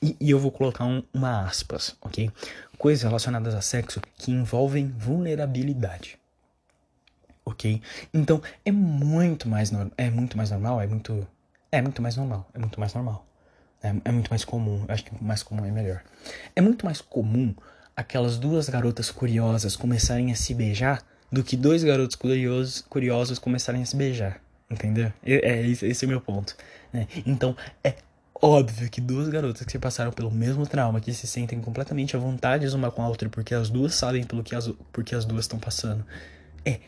e, 0.00 0.16
e, 0.20 0.30
eu 0.30 0.38
vou 0.38 0.52
colocar 0.52 0.84
um, 0.84 1.02
uma 1.12 1.44
aspas, 1.44 1.96
ok? 2.00 2.30
Coisas 2.78 3.02
relacionadas 3.02 3.52
a 3.52 3.60
sexo 3.60 4.00
que 4.16 4.30
envolvem 4.30 4.94
vulnerabilidade 4.96 6.17
ok? 7.48 7.80
Então 8.12 8.40
é 8.64 8.70
muito 8.70 9.48
mais 9.48 9.72
é 9.96 10.10
muito 10.10 10.36
mais 10.36 10.50
normal, 10.50 10.80
é 10.80 10.86
muito 10.86 11.26
é 11.70 11.82
muito 11.82 12.00
mais 12.00 12.16
normal, 12.16 12.48
é 12.54 12.58
muito 12.58 12.78
mais 12.78 12.94
normal. 12.94 13.26
É, 13.82 13.94
é 14.04 14.12
muito 14.12 14.28
mais 14.30 14.44
comum, 14.44 14.84
eu 14.88 14.94
acho 14.94 15.04
que 15.04 15.24
mais 15.24 15.42
comum 15.42 15.64
é 15.64 15.70
melhor. 15.70 16.02
É 16.56 16.60
muito 16.60 16.84
mais 16.84 17.00
comum 17.00 17.54
aquelas 17.94 18.38
duas 18.38 18.68
garotas 18.68 19.10
curiosas 19.10 19.76
começarem 19.76 20.32
a 20.32 20.34
se 20.34 20.52
beijar 20.54 21.02
do 21.30 21.44
que 21.44 21.56
dois 21.56 21.84
garotos 21.84 22.16
curiosos, 22.16 22.80
curiosos 22.82 23.38
começarem 23.38 23.82
a 23.82 23.86
se 23.86 23.96
beijar. 23.96 24.40
Entendeu? 24.70 25.12
É, 25.24 25.66
esse, 25.66 25.86
esse 25.86 26.04
é 26.04 26.06
o 26.06 26.10
meu 26.10 26.20
ponto. 26.20 26.54
Né? 26.92 27.06
Então, 27.24 27.56
é 27.82 27.94
óbvio 28.40 28.88
que 28.90 29.00
duas 29.00 29.28
garotas 29.28 29.66
que 29.66 29.78
passaram 29.78 30.12
pelo 30.12 30.30
mesmo 30.30 30.66
trauma, 30.66 31.00
que 31.00 31.12
se 31.12 31.26
sentem 31.26 31.60
completamente 31.60 32.16
à 32.16 32.18
vontade 32.18 32.66
uma 32.68 32.90
com 32.90 33.02
a 33.02 33.08
outra, 33.08 33.28
porque 33.28 33.54
as 33.54 33.70
duas 33.70 33.94
sabem 33.94 34.24
pelo 34.24 34.42
que 34.42 34.54
as, 34.54 34.70
porque 34.92 35.14
as 35.14 35.24
duas 35.24 35.44
estão 35.44 35.58
passando. 35.58 36.04
É 36.64 36.80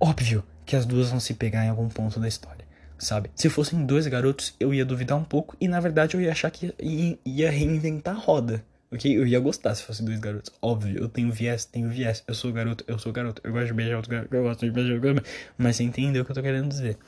óbvio 0.00 0.42
que 0.64 0.74
as 0.74 0.86
duas 0.86 1.10
vão 1.10 1.20
se 1.20 1.34
pegar 1.34 1.64
em 1.64 1.68
algum 1.68 1.88
ponto 1.88 2.18
da 2.18 2.26
história, 2.26 2.64
sabe? 2.98 3.30
Se 3.34 3.48
fossem 3.48 3.84
dois 3.84 4.06
garotos, 4.06 4.54
eu 4.58 4.72
ia 4.72 4.84
duvidar 4.84 5.18
um 5.18 5.24
pouco 5.24 5.56
e 5.60 5.68
na 5.68 5.80
verdade 5.80 6.16
eu 6.16 6.20
ia 6.20 6.32
achar 6.32 6.50
que 6.50 6.74
ia, 6.80 7.18
ia 7.24 7.50
reinventar 7.50 8.16
a 8.16 8.18
roda. 8.18 8.64
Ok? 8.92 9.16
Eu 9.16 9.24
ia 9.24 9.38
gostar 9.38 9.72
se 9.76 9.84
fossem 9.84 10.04
dois 10.04 10.18
garotos. 10.18 10.52
Óbvio, 10.60 10.98
eu 10.98 11.08
tenho 11.08 11.30
viés, 11.30 11.64
tenho 11.64 11.88
viés. 11.88 12.24
Eu 12.26 12.34
sou 12.34 12.52
garoto, 12.52 12.84
eu 12.88 12.98
sou 12.98 13.12
garoto. 13.12 13.40
Eu 13.44 13.52
gosto 13.52 13.68
de 13.68 13.72
beijar 13.72 13.96
outro 13.96 14.10
garoto, 14.10 14.34
eu 14.34 14.42
gosto 14.42 14.66
de 14.66 14.72
beijar 14.72 14.94
outro 14.94 15.08
garoto. 15.08 15.30
Mas 15.56 15.76
você 15.76 15.84
entendeu 15.84 16.22
o 16.22 16.24
que 16.24 16.32
eu 16.32 16.34
tô 16.34 16.42
querendo 16.42 16.68
dizer. 16.68 16.98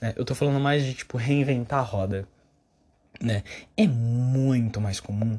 Né? 0.00 0.14
Eu 0.16 0.24
tô 0.24 0.34
falando 0.34 0.58
mais 0.58 0.84
de, 0.84 0.94
tipo, 0.94 1.16
reinventar 1.16 1.78
a 1.78 1.82
roda. 1.82 2.26
Né? 3.20 3.44
É 3.76 3.86
muito 3.86 4.80
mais 4.80 4.98
comum 4.98 5.38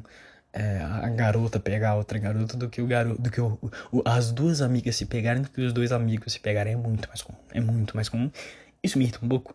é, 0.52 0.78
a 0.80 1.08
garota 1.08 1.60
pegar 1.60 1.90
a 1.90 1.94
outra 1.94 2.18
garota 2.18 2.56
do 2.56 2.68
que 2.68 2.82
o 2.82 2.86
garoto, 2.86 3.20
do 3.20 3.30
que 3.30 3.40
o, 3.40 3.58
o, 3.92 4.02
as 4.04 4.32
duas 4.32 4.60
amigas 4.60 4.96
se 4.96 5.06
pegarem, 5.06 5.42
do 5.42 5.50
que 5.50 5.60
os 5.60 5.72
dois 5.72 5.92
amigos 5.92 6.32
se 6.32 6.40
pegarem 6.40 6.74
é 6.74 6.76
muito 6.76 7.08
mais 7.08 7.22
comum. 7.22 7.38
É 7.52 7.60
muito 7.60 7.94
mais 7.94 8.08
comum. 8.08 8.30
Isso 8.82 8.98
me 8.98 9.04
irrita 9.04 9.20
um 9.22 9.28
pouco, 9.28 9.54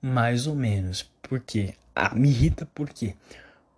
mais 0.00 0.46
ou 0.46 0.54
menos. 0.54 1.10
Por 1.22 1.40
quê? 1.40 1.74
Ah, 1.94 2.14
me 2.14 2.28
irrita 2.28 2.66
por 2.74 2.88
quê? 2.90 3.14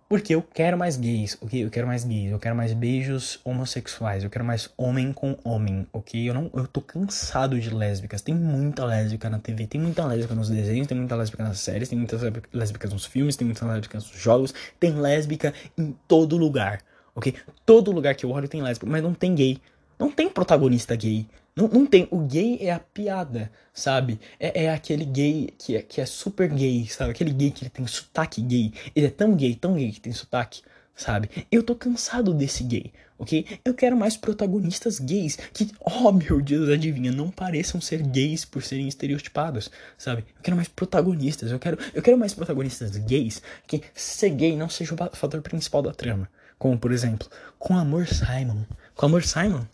Porque 0.09 0.33
eu 0.33 0.41
quero 0.41 0.75
mais 0.75 0.97
gays, 0.97 1.37
ok? 1.39 1.63
Eu 1.63 1.69
quero 1.69 1.85
mais 1.85 2.03
gays, 2.03 2.31
eu 2.31 2.39
quero 2.39 2.55
mais 2.55 2.73
beijos 2.73 3.39
homossexuais, 3.43 4.23
eu 4.23 4.29
quero 4.31 4.43
mais 4.43 4.67
homem 4.75 5.13
com 5.13 5.37
homem, 5.43 5.85
ok? 5.93 6.27
Eu 6.27 6.33
não, 6.33 6.49
eu 6.51 6.65
tô 6.65 6.81
cansado 6.81 7.59
de 7.59 7.69
lésbicas. 7.69 8.19
Tem 8.19 8.33
muita 8.33 8.83
lésbica 8.85 9.29
na 9.29 9.37
TV, 9.37 9.67
tem 9.67 9.79
muita 9.79 10.03
lésbica 10.03 10.33
nos 10.33 10.49
desenhos, 10.49 10.87
tem 10.87 10.97
muita 10.97 11.15
lésbica 11.15 11.43
nas 11.43 11.59
séries, 11.59 11.89
tem 11.89 11.97
muitas 11.99 12.21
lésbicas 12.51 12.91
nos 12.91 13.05
filmes, 13.05 13.35
tem 13.35 13.45
muitas 13.45 13.69
lésbicas 13.69 14.07
nos 14.07 14.19
jogos, 14.19 14.51
tem 14.79 14.95
lésbica 14.99 15.53
em 15.77 15.95
todo 16.07 16.37
lugar, 16.37 16.81
ok? 17.13 17.35
Todo 17.63 17.91
lugar 17.91 18.15
que 18.15 18.25
eu 18.25 18.31
olho 18.31 18.47
tem 18.47 18.63
lésbica, 18.63 18.89
mas 18.89 19.03
não 19.03 19.13
tem 19.13 19.35
gay. 19.35 19.61
Não 19.99 20.09
tem 20.09 20.27
protagonista 20.27 20.95
gay. 20.95 21.27
Não, 21.55 21.67
não 21.67 21.85
tem. 21.85 22.07
O 22.11 22.19
gay 22.19 22.57
é 22.61 22.71
a 22.71 22.79
piada, 22.79 23.51
sabe? 23.73 24.19
É, 24.39 24.65
é 24.65 24.73
aquele 24.73 25.05
gay 25.05 25.53
que 25.57 25.75
é, 25.75 25.81
que 25.81 26.01
é 26.01 26.05
super 26.05 26.49
gay, 26.49 26.87
sabe? 26.87 27.11
Aquele 27.11 27.31
gay 27.31 27.51
que 27.51 27.63
ele 27.63 27.69
tem 27.69 27.85
sotaque 27.87 28.41
gay. 28.41 28.73
Ele 28.95 29.07
é 29.07 29.09
tão 29.09 29.35
gay, 29.35 29.55
tão 29.55 29.75
gay 29.75 29.91
que 29.91 29.99
tem 29.99 30.13
sotaque, 30.13 30.61
sabe? 30.95 31.29
Eu 31.51 31.63
tô 31.63 31.75
cansado 31.75 32.33
desse 32.33 32.63
gay, 32.63 32.91
ok? 33.17 33.45
Eu 33.63 33.73
quero 33.73 33.95
mais 33.97 34.17
protagonistas 34.17 34.99
gays 34.99 35.37
que, 35.53 35.71
oh 35.79 36.11
meu 36.11 36.41
Deus, 36.41 36.69
adivinha, 36.69 37.11
não 37.11 37.29
pareçam 37.29 37.79
ser 37.81 38.01
gays 38.01 38.45
por 38.45 38.63
serem 38.63 38.87
estereotipados, 38.87 39.69
sabe? 39.97 40.25
Eu 40.35 40.41
quero 40.41 40.55
mais 40.55 40.67
protagonistas, 40.67 41.51
eu 41.51 41.59
quero, 41.59 41.77
eu 41.93 42.01
quero 42.01 42.17
mais 42.17 42.33
protagonistas 42.33 42.95
gays 42.97 43.41
que 43.67 43.81
ser 43.93 44.29
gay 44.31 44.55
não 44.55 44.69
seja 44.69 44.93
o 44.93 45.15
fator 45.15 45.41
principal 45.41 45.81
da 45.81 45.93
trama. 45.93 46.29
Como, 46.57 46.77
por 46.77 46.91
exemplo, 46.91 47.29
com 47.57 47.77
Amor 47.77 48.05
Simon. 48.05 48.65
Com 48.93 49.05
Amor 49.05 49.23
Simon, 49.23 49.65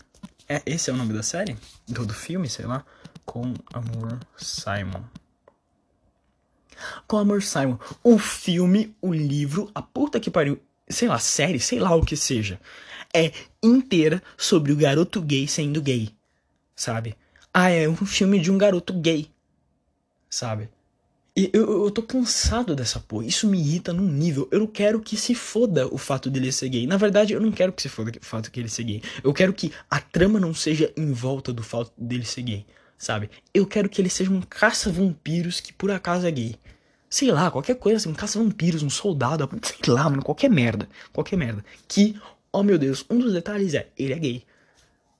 é, 0.47 0.61
esse 0.65 0.89
é 0.89 0.93
o 0.93 0.97
nome 0.97 1.13
da 1.13 1.23
série? 1.23 1.57
Do, 1.87 2.05
do 2.05 2.13
filme, 2.13 2.49
sei 2.49 2.65
lá. 2.65 2.85
Com 3.25 3.53
Amor 3.73 4.19
Simon. 4.37 5.03
Com 7.07 7.17
Amor 7.17 7.41
Simon. 7.41 7.79
O 8.03 8.19
filme, 8.19 8.95
o 9.01 9.13
livro, 9.13 9.71
a 9.73 9.81
puta 9.81 10.19
que 10.19 10.29
pariu, 10.29 10.61
sei 10.87 11.07
lá, 11.07 11.17
série, 11.17 11.59
sei 11.59 11.79
lá 11.79 11.95
o 11.95 12.05
que 12.05 12.15
seja. 12.15 12.59
É 13.13 13.31
inteira 13.63 14.21
sobre 14.37 14.71
o 14.71 14.75
garoto 14.75 15.21
gay 15.21 15.47
sendo 15.47 15.81
gay. 15.81 16.13
Sabe? 16.75 17.15
Ah, 17.53 17.69
é 17.69 17.87
um 17.87 17.95
filme 17.95 18.39
de 18.39 18.51
um 18.51 18.57
garoto 18.57 18.93
gay. 18.93 19.31
Sabe? 20.29 20.69
E 21.37 21.49
eu, 21.51 21.85
eu 21.85 21.91
tô 21.91 22.01
cansado 22.01 22.75
dessa 22.75 22.99
porra. 22.99 23.25
Isso 23.25 23.47
me 23.47 23.59
irrita 23.59 23.91
num 23.91 24.07
nível. 24.07 24.47
Eu 24.51 24.59
não 24.59 24.67
quero 24.67 25.01
que 25.01 25.17
se 25.17 25.35
foda 25.35 25.85
o 25.87 25.97
fato 25.97 26.29
dele 26.29 26.51
ser 26.51 26.69
gay. 26.69 26.87
Na 26.87 26.95
verdade, 26.95 27.33
eu 27.33 27.41
não 27.41 27.51
quero 27.51 27.73
que 27.73 27.81
se 27.81 27.89
foda 27.89 28.11
o 28.11 28.25
fato 28.25 28.49
que 28.49 28.59
ele 28.59 28.69
ser 28.69 28.83
gay. 28.83 29.01
Eu 29.23 29.33
quero 29.33 29.53
que 29.53 29.71
a 29.89 29.99
trama 29.99 30.39
não 30.39 30.53
seja 30.53 30.93
em 30.95 31.11
volta 31.11 31.51
do 31.51 31.61
fato 31.61 31.91
dele 31.97 32.25
ser 32.25 32.43
gay. 32.43 32.65
Sabe? 32.97 33.29
Eu 33.53 33.67
quero 33.67 33.89
que 33.89 34.01
ele 34.01 34.09
seja 34.09 34.31
um 34.31 34.41
caça-vampiros 34.41 35.59
que 35.59 35.73
por 35.73 35.91
acaso 35.91 36.25
é 36.25 36.31
gay. 36.31 36.55
Sei 37.09 37.29
lá, 37.31 37.51
qualquer 37.51 37.75
coisa 37.75 37.97
assim, 37.97 38.09
um 38.09 38.13
caça-vampiros, 38.13 38.81
um 38.81 38.89
soldado, 38.89 39.49
sei 39.61 39.93
lá, 39.93 40.09
mano, 40.09 40.23
qualquer 40.23 40.49
merda. 40.49 40.87
Qualquer 41.11 41.35
merda. 41.35 41.63
Que 41.87 42.15
oh 42.55 42.63
meu 42.63 42.77
Deus, 42.77 43.05
um 43.09 43.19
dos 43.19 43.33
detalhes 43.33 43.73
é, 43.73 43.89
ele 43.97 44.13
é 44.13 44.19
gay, 44.19 44.43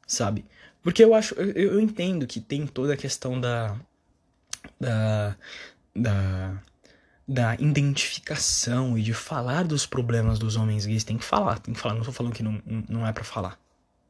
sabe? 0.07 0.45
Porque 0.81 1.03
eu 1.03 1.13
acho, 1.13 1.35
eu, 1.35 1.73
eu 1.73 1.79
entendo 1.81 2.25
que 2.25 2.39
tem 2.39 2.65
toda 2.65 2.93
a 2.93 2.97
questão 2.97 3.39
da, 3.39 3.75
da, 4.79 5.35
da, 5.95 6.57
da 7.27 7.55
identificação 7.55 8.97
e 8.97 9.01
de 9.01 9.13
falar 9.13 9.63
dos 9.63 9.85
problemas 9.85 10.37
dos 10.37 10.55
homens 10.55 10.85
gays, 10.85 11.03
tem 11.03 11.17
que 11.17 11.23
falar, 11.23 11.59
tem 11.59 11.73
que 11.73 11.79
falar, 11.79 11.95
não 11.95 12.03
tô 12.03 12.11
falando 12.11 12.33
que 12.33 12.43
não, 12.43 12.61
não 12.89 13.07
é 13.07 13.13
para 13.13 13.23
falar. 13.23 13.57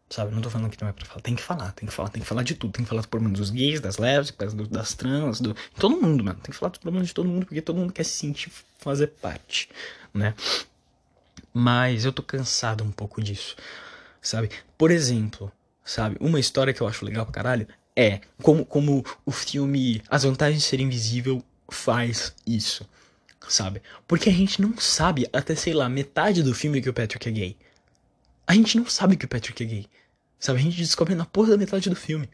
Sabe, 0.09 0.33
não 0.33 0.41
tô 0.41 0.51
falando 0.51 0.69
que 0.69 0.79
não 0.79 0.87
é 0.87 0.93
pra 0.93 1.05
falar. 1.05 1.21
Tem 1.21 1.35
que 1.35 1.41
falar, 1.41 1.71
tem 1.71 1.87
que 1.87 1.93
falar, 1.93 2.09
tem 2.09 2.21
que 2.21 2.27
falar 2.27 2.43
de 2.43 2.53
tudo. 2.53 2.71
Tem 2.71 2.83
que 2.83 2.89
falar 2.89 3.01
dos 3.01 3.09
problemas 3.09 3.39
dos 3.39 3.49
gays, 3.49 3.81
das 3.81 3.97
lésbicas, 3.97 4.53
do, 4.53 4.67
das 4.67 4.93
trans, 4.93 5.41
do. 5.41 5.55
Todo 5.79 5.99
mundo, 5.99 6.23
mano. 6.23 6.39
Tem 6.41 6.51
que 6.51 6.57
falar 6.57 6.69
dos 6.69 6.79
problemas 6.79 7.07
de 7.07 7.13
todo 7.13 7.27
mundo, 7.27 7.45
porque 7.47 7.61
todo 7.61 7.77
mundo 7.77 7.91
quer 7.91 8.03
se 8.03 8.11
sentir 8.11 8.51
fazer 8.77 9.07
parte, 9.07 9.67
né? 10.13 10.35
Mas 11.51 12.05
eu 12.05 12.13
tô 12.13 12.21
cansado 12.21 12.83
um 12.83 12.91
pouco 12.91 13.21
disso. 13.21 13.55
Sabe? 14.21 14.51
Por 14.77 14.91
exemplo, 14.91 15.51
sabe? 15.83 16.17
Uma 16.19 16.39
história 16.39 16.73
que 16.73 16.81
eu 16.81 16.87
acho 16.87 17.03
legal 17.03 17.25
pra 17.25 17.33
caralho 17.33 17.67
é 17.95 18.21
como, 18.43 18.63
como 18.63 19.03
o 19.25 19.31
filme 19.31 20.03
As 20.07 20.23
Vantagens 20.23 20.61
de 20.61 20.67
Ser 20.67 20.79
Invisível 20.79 21.43
faz 21.69 22.33
isso. 22.45 22.87
Sabe? 23.47 23.81
Porque 24.07 24.29
a 24.29 24.33
gente 24.33 24.61
não 24.61 24.75
sabe 24.77 25.27
até, 25.31 25.55
sei 25.55 25.73
lá, 25.73 25.87
metade 25.87 26.41
do 26.41 26.53
filme 26.53 26.81
que 26.81 26.89
o 26.89 26.93
Patrick 26.93 27.29
é 27.29 27.31
gay. 27.31 27.57
A 28.47 28.53
gente 28.53 28.77
não 28.77 28.87
sabe 28.87 29.15
que 29.15 29.25
o 29.25 29.27
Patrick 29.27 29.63
é 29.63 29.65
gay. 29.65 29.87
Sabe? 30.39 30.59
A 30.59 30.61
gente 30.61 30.77
descobre 30.77 31.15
na 31.15 31.25
porra 31.25 31.51
da 31.51 31.57
metade 31.57 31.89
do 31.89 31.95
filme. 31.95 32.29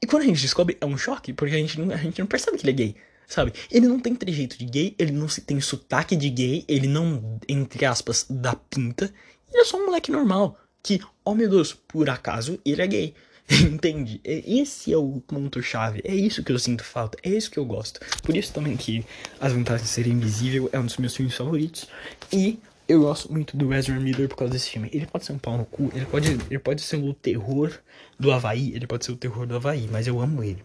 E 0.00 0.06
quando 0.06 0.22
a 0.22 0.26
gente 0.26 0.40
descobre, 0.40 0.76
é 0.80 0.86
um 0.86 0.96
choque, 0.96 1.32
porque 1.32 1.54
a 1.54 1.58
gente 1.58 1.80
não, 1.80 1.92
a 1.92 1.96
gente 1.96 2.18
não 2.18 2.26
percebe 2.26 2.56
que 2.56 2.64
ele 2.64 2.70
é 2.70 2.74
gay. 2.74 2.96
Sabe? 3.26 3.52
Ele 3.70 3.86
não 3.86 4.00
tem 4.00 4.14
trejeito 4.14 4.56
de 4.58 4.64
gay, 4.64 4.94
ele 4.98 5.12
não 5.12 5.26
tem 5.26 5.60
sotaque 5.60 6.16
de 6.16 6.30
gay, 6.30 6.64
ele 6.66 6.86
não, 6.86 7.38
entre 7.48 7.84
aspas, 7.84 8.26
dá 8.28 8.54
pinta. 8.54 9.12
Ele 9.52 9.62
é 9.62 9.64
só 9.64 9.76
um 9.76 9.86
moleque 9.86 10.10
normal. 10.10 10.58
Que, 10.82 11.00
oh 11.24 11.34
meu 11.34 11.48
Deus, 11.48 11.74
por 11.74 12.08
acaso 12.08 12.58
ele 12.64 12.80
é 12.80 12.86
gay. 12.86 13.14
Entende? 13.72 14.20
Esse 14.24 14.92
é 14.92 14.96
o 14.96 15.22
ponto-chave. 15.26 16.02
É 16.04 16.14
isso 16.14 16.42
que 16.42 16.52
eu 16.52 16.58
sinto 16.58 16.84
falta. 16.84 17.18
É 17.22 17.30
isso 17.30 17.50
que 17.50 17.58
eu 17.58 17.64
gosto. 17.64 18.00
Por 18.22 18.36
isso 18.36 18.52
também 18.52 18.76
que 18.76 19.04
As 19.40 19.52
Vantagens 19.52 19.88
de 19.88 19.88
Ser 19.88 20.06
Invisível 20.06 20.68
é 20.72 20.78
um 20.78 20.84
dos 20.84 20.98
meus 20.98 21.16
filmes 21.16 21.34
favoritos. 21.34 21.88
E 22.30 22.58
eu 22.86 23.00
gosto 23.00 23.32
muito 23.32 23.56
do 23.56 23.72
Ezra 23.72 23.98
Miller 23.98 24.28
por 24.28 24.36
causa 24.36 24.52
desse 24.52 24.70
filme. 24.70 24.90
Ele 24.92 25.06
pode 25.06 25.24
ser 25.24 25.32
um 25.32 25.38
pau 25.38 25.56
no 25.56 25.64
cu, 25.64 25.90
ele 25.94 26.06
pode, 26.06 26.30
ele 26.32 26.58
pode 26.58 26.82
ser 26.82 26.96
o 26.96 27.14
terror 27.14 27.72
do 28.18 28.32
Havaí, 28.32 28.74
ele 28.74 28.86
pode 28.86 29.04
ser 29.04 29.12
o 29.12 29.16
terror 29.16 29.46
do 29.46 29.56
Havaí, 29.56 29.88
mas 29.90 30.06
eu 30.06 30.20
amo 30.20 30.42
ele. 30.42 30.62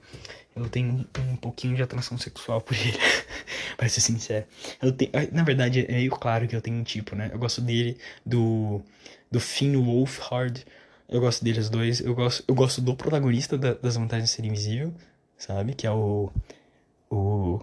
Eu 0.56 0.70
tenho 0.70 1.06
um, 1.20 1.36
pouquinho 1.36 1.76
de 1.76 1.82
atração 1.82 2.18
sexual 2.18 2.62
por 2.62 2.78
ele, 2.78 2.98
pra 3.76 3.90
ser 3.90 4.02
sincero. 4.02 4.46
Eu 4.82 4.92
tenho, 4.92 5.12
na 5.32 5.44
verdade, 5.44 5.86
é 5.88 5.92
meio 5.92 6.12
claro 6.12 6.48
que 6.48 6.56
eu 6.56 6.62
tenho 6.62 6.78
um 6.78 6.84
tipo, 6.84 7.16
né? 7.16 7.30
Eu 7.34 7.40
gosto 7.40 7.60
dele, 7.60 7.98
do, 8.26 8.82
do 9.32 9.40
Finn 9.40 9.76
Wolfhard, 9.76 10.64
eu 11.14 11.22
gosto 11.22 11.44
deles 11.44 11.70
dois. 11.70 12.00
Eu 12.02 12.16
gosto, 12.16 12.44
eu 12.48 12.56
gosto 12.56 12.82
do 12.82 12.96
protagonista 12.96 13.58
da, 13.58 13.74
das 13.74 13.96
Vantagens 13.96 14.30
de 14.30 14.36
Ser 14.36 14.46
Invisível, 14.46 14.94
sabe? 15.38 15.74
Que 15.76 15.88
é 15.88 15.92
o. 15.92 16.32
O 17.10 17.62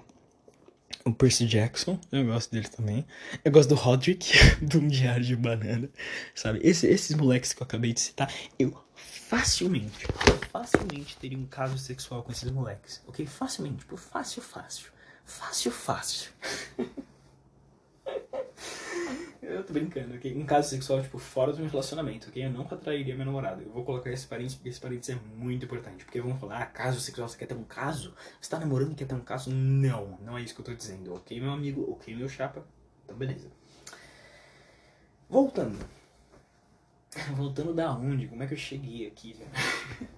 o 1.05 1.15
Percy 1.15 1.47
Jackson, 1.47 1.99
eu 2.13 2.27
gosto 2.27 2.53
dele 2.53 2.69
também. 2.69 3.07
Eu 3.45 3.51
gosto 3.51 3.71
do 3.71 3.75
Roderick, 3.75 4.33
do 4.61 4.81
Diário 4.81 5.25
de 5.25 5.35
Banana, 5.35 5.89
sabe? 6.35 6.61
Esse, 6.63 6.87
esses 6.87 7.17
moleques 7.17 7.53
que 7.53 7.63
eu 7.63 7.65
acabei 7.65 7.93
de 7.93 8.01
citar, 8.01 8.33
eu 8.59 8.77
facilmente, 8.95 10.07
facilmente 10.53 11.17
teria 11.17 11.39
um 11.39 11.47
caso 11.47 11.79
sexual 11.79 12.23
com 12.23 12.33
esses 12.33 12.51
moleques, 12.51 13.03
ok? 13.07 13.25
Facilmente, 13.27 13.79
tipo, 13.79 13.97
fácil, 13.97 14.43
fácil. 14.43 14.91
Fácil, 15.25 15.73
fácil. 15.73 16.31
Eu 19.51 19.65
tô 19.65 19.73
brincando, 19.73 20.15
ok? 20.15 20.37
Um 20.37 20.47
caso 20.47 20.69
sexual, 20.69 21.03
tipo, 21.03 21.19
fora 21.19 21.53
do 21.53 21.59
meu 21.59 21.69
relacionamento, 21.69 22.29
ok? 22.29 22.45
Eu 22.45 22.51
não 22.51 22.63
atrairia 22.63 23.17
meu 23.17 23.27
namorado. 23.27 23.63
Eu 23.63 23.71
vou 23.71 23.85
colocar 23.85 24.11
esse 24.11 24.27
parênteses 24.27 24.57
porque 24.57 24.69
esse 24.69 24.81
parênteses 24.81 25.17
é 25.17 25.21
muito 25.37 25.65
importante. 25.65 26.05
Porque 26.05 26.21
vão 26.21 26.39
falar, 26.39 26.63
ah, 26.63 26.67
caso 26.67 27.01
sexual, 27.01 27.29
você 27.29 27.37
quer 27.37 27.47
ter 27.47 27.55
um 27.55 27.65
caso? 27.65 28.15
Você 28.41 28.49
tá 28.49 28.59
namorando 28.59 28.93
e 28.93 28.95
quer 28.95 29.07
ter 29.07 29.15
um 29.15 29.21
caso? 29.21 29.51
Não, 29.51 30.19
não 30.23 30.39
é 30.39 30.43
isso 30.43 30.55
que 30.55 30.61
eu 30.61 30.65
tô 30.65 30.75
dizendo, 30.75 31.15
ok, 31.15 31.41
meu 31.41 31.51
amigo? 31.51 31.91
Ok, 31.91 32.15
meu 32.15 32.29
chapa? 32.29 32.65
Então, 33.05 33.17
beleza. 33.17 33.51
Voltando. 35.29 35.79
Voltando 37.35 37.75
da 37.75 37.93
onde? 37.93 38.29
Como 38.29 38.43
é 38.43 38.47
que 38.47 38.55
eu 38.55 38.59
cheguei 38.59 39.07
aqui, 39.07 39.37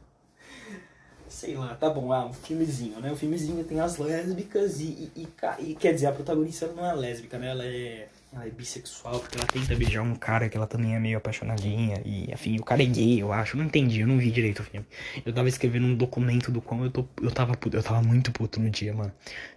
Sei 1.29 1.57
lá, 1.57 1.75
tá 1.75 1.89
bom, 1.89 2.13
ah, 2.13 2.27
um 2.27 2.33
filmezinho, 2.33 3.01
né? 3.01 3.11
O 3.11 3.17
filmezinho 3.17 3.65
tem 3.65 3.81
as 3.81 3.97
lésbicas 3.97 4.81
e, 4.81 5.11
e, 5.17 5.27
e, 5.61 5.71
e 5.71 5.75
quer 5.75 5.95
dizer, 5.95 6.07
a 6.07 6.13
protagonista 6.13 6.67
não 6.69 6.85
é 6.85 6.93
lésbica, 6.93 7.39
né? 7.39 7.49
Ela 7.49 7.65
é 7.65 8.09
ela 8.33 8.47
é 8.47 8.51
bissexual 8.51 9.21
porque 9.21 9.37
ela 9.37 9.47
tenta 9.47 9.75
beijar 9.75 10.01
um 10.03 10.15
cara 10.15 10.49
que 10.49 10.57
ela 10.57 10.67
também 10.67 10.95
é 10.95 10.99
meio 10.99 11.19
apaixonadinha. 11.19 12.01
E, 12.05 12.33
enfim, 12.33 12.59
o 12.59 12.65
cara 12.65 12.83
é 12.83 12.87
gay, 12.87 13.21
eu 13.21 13.31
acho. 13.31 13.59
Não 13.59 13.67
entendi, 13.67 14.01
eu 14.01 14.07
não 14.07 14.17
vi 14.17 14.31
direito 14.31 14.61
o 14.61 14.65
filme. 14.65 14.87
Eu 15.25 15.33
tava 15.35 15.49
escrevendo 15.49 15.87
um 15.87 15.95
documento 15.95 16.51
do 16.51 16.63
qual 16.63 16.83
eu, 16.83 16.91
tô, 16.91 17.07
eu 17.21 17.31
tava 17.31 17.55
puto. 17.55 17.77
Eu 17.77 17.83
tava 17.83 18.01
muito 18.01 18.33
puto 18.33 18.59
no 18.59 18.71
dia, 18.71 18.95
mano. 18.95 19.13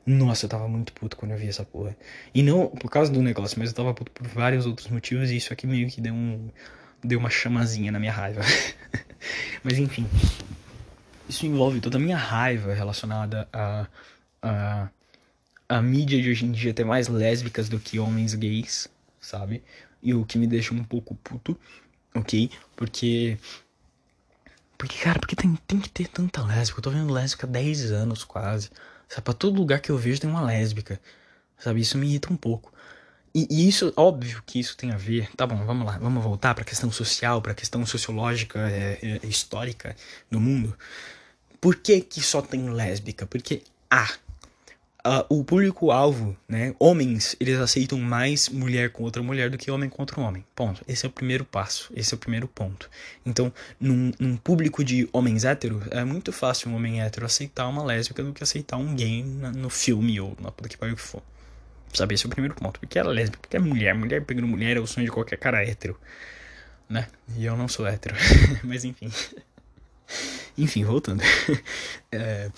Nossa, 0.06 0.46
eu 0.46 0.50
tava 0.50 0.68
muito 0.68 0.92
puto 0.92 1.16
quando 1.16 1.32
eu 1.32 1.38
vi 1.38 1.48
essa 1.48 1.64
porra. 1.64 1.96
E 2.34 2.44
não 2.44 2.68
por 2.68 2.92
causa 2.92 3.10
do 3.12 3.22
negócio, 3.22 3.58
mas 3.58 3.70
eu 3.70 3.76
tava 3.76 3.94
puto 3.94 4.12
por 4.12 4.28
vários 4.28 4.66
outros 4.66 4.90
motivos. 4.90 5.32
E 5.32 5.38
isso 5.38 5.54
aqui 5.54 5.66
meio 5.66 5.90
que 5.90 6.02
deu 6.02 6.14
um. 6.14 6.50
Deu 7.02 7.20
uma 7.20 7.30
chamazinha 7.30 7.92
na 7.94 8.00
minha 8.00 8.12
raiva. 8.12 8.42
mas 9.64 9.80
enfim. 9.80 10.06
Isso 11.30 11.46
envolve 11.46 11.80
toda 11.80 11.98
a 11.98 12.00
minha 12.00 12.18
raiva 12.18 12.74
relacionada 12.74 13.48
a. 13.54 13.88
a 14.42 14.90
a 15.67 15.82
mídia 15.82 16.21
de 16.21 16.30
hoje 16.30 16.45
em 16.45 16.51
dia 16.51 16.73
tem 16.73 16.86
mais 16.86 17.08
lésbicas 17.08 17.67
do 17.69 17.80
que 17.80 17.99
homens 17.99 18.36
gays, 18.36 18.88
sabe? 19.19 19.63
E 20.01 20.13
o 20.13 20.25
que 20.25 20.38
me 20.38 20.47
deixa 20.47 20.73
um 20.73 20.84
pouco 20.84 21.15
puto, 21.15 21.58
ok? 22.13 22.49
Porque. 22.75 23.38
Porque, 24.78 24.97
cara, 24.99 25.19
porque 25.19 25.36
tem, 25.36 25.56
tem 25.67 25.80
que 25.80 25.89
ter 25.89 26.08
tanta 26.08 26.43
lésbica? 26.43 26.80
Eu 26.80 26.84
tô 26.84 26.91
vendo 26.91 27.12
lésbica 27.12 27.47
há 27.47 27.49
10 27.49 27.91
anos 27.91 28.23
quase. 28.23 28.69
Sabe? 29.08 29.21
Pra 29.23 29.34
todo 29.34 29.58
lugar 29.58 29.80
que 29.80 29.89
eu 29.89 29.97
vejo 29.97 30.19
tem 30.19 30.30
uma 30.30 30.41
lésbica. 30.41 30.99
Sabe? 31.58 31.80
Isso 31.80 31.97
me 31.97 32.08
irrita 32.08 32.32
um 32.32 32.36
pouco. 32.36 32.71
E, 33.34 33.47
e, 33.49 33.67
isso, 33.67 33.91
óbvio 33.95 34.43
que 34.45 34.60
isso 34.60 34.78
tem 34.78 34.91
a 34.91 34.97
ver. 34.97 35.30
Tá 35.36 35.47
bom, 35.47 35.65
vamos 35.65 35.86
lá, 35.86 35.97
vamos 35.97 36.23
voltar 36.23 36.54
pra 36.54 36.63
questão 36.63 36.91
social, 36.91 37.41
pra 37.41 37.54
questão 37.54 37.86
sociológica, 37.86 38.60
é, 38.69 38.99
é, 39.01 39.28
histórica 39.28 39.95
do 40.30 40.39
mundo. 40.39 40.78
Por 41.60 41.75
que 41.75 42.01
que 42.01 42.21
só 42.21 42.41
tem 42.41 42.69
lésbica? 42.69 43.25
Porque, 43.25 43.63
ah, 43.89 44.10
uh, 45.06 45.26
o 45.30 45.44
público-alvo, 45.44 46.36
né, 46.48 46.74
homens, 46.80 47.36
eles 47.39 47.60
aceitam 47.60 48.00
mais 48.00 48.50
mulher 48.50 48.89
com 48.89 49.04
outra 49.04 49.22
mulher 49.22 49.50
do 49.50 49.58
que 49.58 49.70
homem 49.70 49.89
contra 49.89 50.20
homem. 50.20 50.44
Ponto. 50.56 50.84
Esse 50.88 51.06
é 51.06 51.10
o 51.10 51.12
primeiro 51.12 51.46
passo, 51.46 51.91
esse 51.96 52.13
é 52.13 52.15
o 52.15 52.18
primeiro 52.18 52.48
ponto. 52.48 52.89
Então, 53.26 53.54
num, 53.80 54.12
num 54.20 54.36
público 54.36 54.84
de 54.84 55.08
homens 55.13 55.46
héteros, 55.46 55.84
é 55.91 56.04
muito 56.04 56.32
fácil 56.32 56.70
um 56.70 56.76
homem 56.76 57.02
hétero 57.02 57.26
aceitar 57.26 57.68
uma 57.68 57.84
lésbica 57.84 58.24
do 58.24 58.34
que 58.34 58.44
aceitar 58.44 58.78
um 58.78 58.96
gay 58.96 59.24
na, 59.24 59.52
no 59.52 59.70
filme 59.70 60.20
ou 60.20 60.36
na 60.41 60.52
puta 60.52 60.68
que 60.68 60.78
pariu 60.78 60.96
que 60.96 61.02
for. 61.02 61.22
Sabe, 61.94 62.15
esse 62.15 62.26
é 62.26 62.28
o 62.28 62.30
primeiro 62.30 62.56
ponto. 62.56 62.80
Porque 62.80 63.00
é 63.00 63.04
lésbica, 63.04 63.39
porque 63.41 63.56
é 63.56 63.60
mulher. 63.60 63.96
Mulher 63.96 64.24
pegando 64.24 64.48
mulher 64.48 64.76
é 64.76 64.80
o 64.80 64.88
sonho 64.88 65.06
de 65.06 65.12
qualquer 65.12 65.38
cara 65.38 65.63
hétero. 65.63 65.98
Né? 66.89 67.08
E 67.38 67.46
eu 67.46 67.56
não 67.56 67.68
sou 67.68 67.88
hétero. 67.88 68.15
Mas 68.63 68.84
enfim. 68.84 69.10
enfim, 70.58 70.84
voltando. 70.84 71.24
é, 72.12 72.52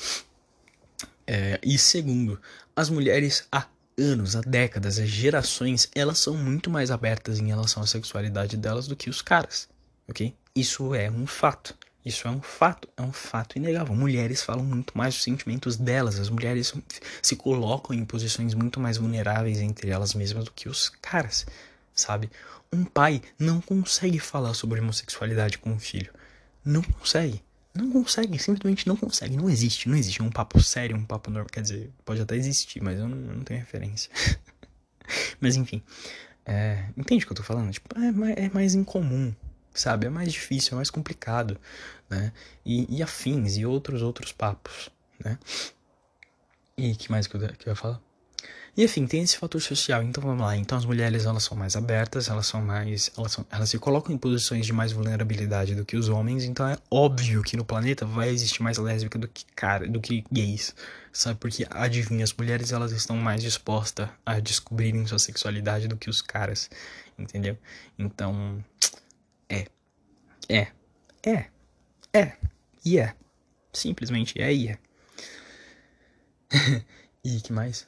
é, 1.28 1.60
e 1.62 1.78
segundo, 1.78 2.40
as 2.76 2.90
mulheres 2.90 3.46
há 3.52 3.68
anos, 3.98 4.36
há 4.36 4.42
décadas, 4.42 4.98
há 4.98 5.06
gerações, 5.06 5.90
elas 5.94 6.20
são 6.20 6.36
muito 6.36 6.70
mais 6.70 6.90
abertas 6.90 7.40
em 7.40 7.48
relação 7.48 7.84
à 7.84 7.88
sexualidade 7.88 8.56
delas 8.56 8.88
do 8.88 8.96
que 8.96 9.10
os 9.10 9.22
caras, 9.22 9.68
ok? 10.08 10.34
Isso 10.56 10.96
é 10.96 11.12
um 11.12 11.28
fato. 11.28 11.78
Isso 12.06 12.26
é 12.26 12.32
um 12.32 12.42
fato, 12.42 12.88
é 12.96 13.02
um 13.02 13.12
fato 13.12 13.58
inegável. 13.58 13.94
Mulheres 13.94 14.42
falam 14.42 14.64
muito 14.64 14.98
mais 14.98 15.14
dos 15.16 15.24
sentimentos 15.24 15.76
delas, 15.76 16.18
as 16.18 16.30
mulheres 16.30 16.74
se 17.22 17.36
colocam 17.36 17.94
em 17.94 18.06
posições 18.06 18.54
muito 18.54 18.80
mais 18.80 18.96
vulneráveis 18.96 19.60
entre 19.60 19.90
elas 19.90 20.14
mesmas 20.14 20.46
do 20.46 20.52
que 20.52 20.70
os 20.70 20.88
caras, 21.02 21.46
sabe? 21.94 22.32
Um 22.72 22.86
pai 22.86 23.22
não 23.38 23.60
consegue 23.60 24.20
falar 24.20 24.54
sobre 24.54 24.80
homossexualidade 24.80 25.58
com 25.58 25.72
um 25.72 25.80
filho. 25.80 26.14
Não 26.64 26.82
consegue. 26.82 27.44
Não 27.78 27.92
consegue, 27.92 28.38
simplesmente 28.40 28.88
não 28.88 28.96
consegue. 28.96 29.36
Não 29.38 29.50
existe, 29.50 29.88
não 29.90 29.96
existe 29.96 30.22
um 30.22 30.30
papo 30.30 30.62
sério, 30.62 30.96
um 30.96 31.06
papo 31.06 31.30
normal. 31.30 31.50
Quer 31.52 31.62
dizer, 31.62 31.92
pode 32.04 32.22
até 32.22 32.36
existir, 32.36 32.82
mas 32.82 33.00
eu 33.00 33.08
não, 33.08 33.18
eu 33.18 33.38
não 33.38 33.44
tenho 33.44 33.60
referência. 33.60 34.12
mas 35.40 35.56
enfim. 35.56 35.82
É, 36.46 36.86
entende 36.96 37.24
o 37.24 37.28
que 37.28 37.34
eu 37.34 37.38
tô 37.38 37.44
falando? 37.44 37.72
Tipo, 37.72 37.88
é, 38.00 38.46
é, 38.46 38.50
mais 38.50 38.74
incomum, 38.74 39.34
sabe? 39.74 40.08
É 40.08 40.10
mais 40.10 40.32
difícil, 40.32 40.74
é 40.74 40.76
mais 40.78 40.90
complicado, 40.90 41.60
né? 42.10 42.32
E, 42.66 42.98
e 42.98 43.04
afins, 43.04 43.58
e 43.58 43.66
outros 43.66 44.02
outros 44.02 44.32
papos, 44.32 44.90
né? 45.24 45.38
E 46.78 46.96
que 46.96 47.12
mais 47.12 47.28
que 47.28 47.36
eu, 47.36 47.42
que 47.56 47.68
eu 47.68 47.72
ia 47.72 47.76
falar? 47.76 48.00
E 48.78 48.84
enfim, 48.84 49.08
tem 49.08 49.24
esse 49.24 49.36
fator 49.36 49.60
social. 49.60 50.04
Então 50.04 50.22
vamos 50.22 50.40
lá. 50.46 50.56
Então 50.56 50.78
as 50.78 50.86
mulheres 50.86 51.26
elas 51.26 51.44
são 51.44 51.58
mais 51.58 51.76
abertas, 51.76 52.30
elas 52.30 52.46
são 52.46 52.62
mais, 52.62 53.12
elas, 53.18 53.32
são, 53.32 53.44
elas 53.50 53.70
se 53.72 53.80
colocam 53.80 54.14
em 54.14 54.20
posições 54.20 54.68
de 54.68 54.72
mais 54.72 54.92
vulnerabilidade 54.92 55.74
do 55.74 55.84
que 55.84 55.98
os 55.98 56.10
homens. 56.10 56.44
Então 56.44 56.68
é 56.68 56.78
óbvio 56.92 57.42
que 57.42 57.58
no 57.58 57.66
planeta 57.66 58.06
vai 58.06 58.30
existir 58.30 58.62
mais 58.62 58.78
lésbica 58.78 59.18
do 59.18 59.28
que 59.28 59.46
cara, 59.56 59.88
do 59.88 60.00
que 60.00 60.24
gays, 60.32 60.76
sabe? 61.12 61.40
Porque 61.40 61.66
adivinha, 61.72 62.24
as 62.24 62.32
mulheres 62.34 62.72
elas 62.72 62.92
estão 62.92 63.18
mais 63.18 63.42
dispostas 63.42 64.10
a 64.24 64.40
descobrirem 64.40 65.08
sua 65.08 65.18
sexualidade 65.18 65.88
do 65.88 65.98
que 65.98 66.08
os 66.08 66.22
caras, 66.22 66.70
entendeu? 67.18 67.58
Então 67.98 68.64
É. 69.50 69.66
É. 70.48 70.68
É. 71.26 71.46
É. 72.14 72.34
E 72.86 73.00
é. 73.00 73.16
Simplesmente 73.74 74.40
é 74.40 74.54
e 74.54 74.68
é. 74.70 74.78
e 77.26 77.42
que 77.42 77.52
mais? 77.52 77.88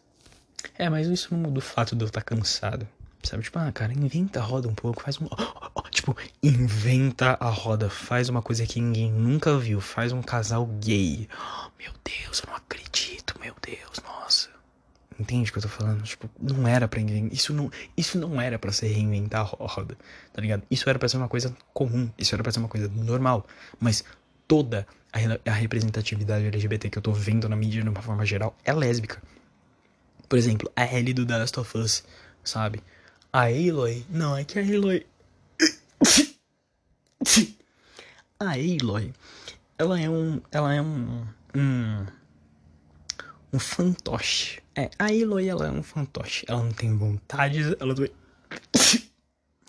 É, 0.77 0.89
mas 0.89 1.07
isso 1.07 1.29
não 1.31 1.41
muda 1.41 1.59
o 1.59 1.61
fato 1.61 1.95
de 1.95 2.03
eu 2.03 2.07
estar 2.07 2.21
cansado. 2.21 2.87
Sabe? 3.23 3.43
Tipo, 3.43 3.59
ah, 3.59 3.71
cara, 3.71 3.91
inventa 3.93 4.39
a 4.39 4.43
roda 4.43 4.67
um 4.67 4.73
pouco, 4.73 5.03
faz 5.03 5.19
um. 5.19 5.27
Tipo, 5.91 6.15
inventa 6.41 7.35
a 7.39 7.49
roda, 7.49 7.89
faz 7.89 8.29
uma 8.29 8.41
coisa 8.41 8.65
que 8.65 8.79
ninguém 8.79 9.11
nunca 9.11 9.57
viu, 9.57 9.81
faz 9.81 10.11
um 10.11 10.21
casal 10.21 10.65
gay. 10.79 11.27
Meu 11.77 11.91
Deus, 12.03 12.41
eu 12.41 12.49
não 12.49 12.55
acredito, 12.55 13.35
meu 13.41 13.53
Deus, 13.61 14.01
nossa. 14.05 14.49
Entende 15.19 15.49
o 15.49 15.53
que 15.53 15.57
eu 15.57 15.63
tô 15.63 15.67
falando? 15.67 16.01
Tipo, 16.03 16.29
não 16.39 16.65
era 16.65 16.87
pra 16.87 17.01
inventar. 17.01 17.33
Isso 17.33 17.53
não, 17.53 17.69
isso 17.97 18.17
não 18.17 18.39
era 18.39 18.57
para 18.57 18.71
ser 18.71 18.87
reinventar 18.87 19.41
a 19.41 19.65
roda, 19.65 19.97
tá 20.31 20.41
ligado? 20.41 20.63
Isso 20.71 20.89
era 20.89 20.97
pra 20.97 21.09
ser 21.09 21.17
uma 21.17 21.27
coisa 21.27 21.53
comum, 21.73 22.09
isso 22.17 22.33
era 22.33 22.41
pra 22.41 22.51
ser 22.51 22.59
uma 22.59 22.69
coisa 22.69 22.87
normal. 22.87 23.45
Mas 23.79 24.05
toda 24.47 24.87
a, 25.11 25.19
a 25.49 25.53
representatividade 25.53 26.45
LGBT 26.45 26.89
que 26.89 26.97
eu 26.97 27.01
tô 27.01 27.11
vendo 27.11 27.49
na 27.49 27.55
mídia 27.55 27.81
de 27.81 27.89
uma 27.89 28.01
forma 28.01 28.25
geral 28.25 28.55
é 28.63 28.71
lésbica. 28.71 29.21
Por 30.29 30.37
exemplo, 30.37 30.71
a 30.75 30.85
Ellie 30.85 31.13
do 31.13 31.25
The 31.25 31.37
Last 31.39 31.59
of 31.59 31.77
Us, 31.77 32.03
sabe? 32.43 32.83
A 33.33 33.45
Aloy. 33.45 34.05
Não, 34.09 34.37
é 34.37 34.43
que 34.43 34.59
a 34.59 34.61
Aloy. 34.61 35.05
a 38.39 38.51
Aloy. 38.51 39.11
Ela 39.77 39.99
é 39.99 40.09
um. 40.09 40.41
Ela 40.51 40.75
é 40.75 40.81
um. 40.81 41.25
Um. 41.55 42.05
Um 43.51 43.59
fantoche. 43.59 44.61
É, 44.75 44.91
a 44.99 45.05
Aloy 45.05 45.49
ela 45.49 45.67
é 45.67 45.71
um 45.71 45.81
fantoche. 45.81 46.45
Ela 46.47 46.63
não 46.63 46.71
tem 46.71 46.95
vontades. 46.95 47.75
Ela. 47.79 47.95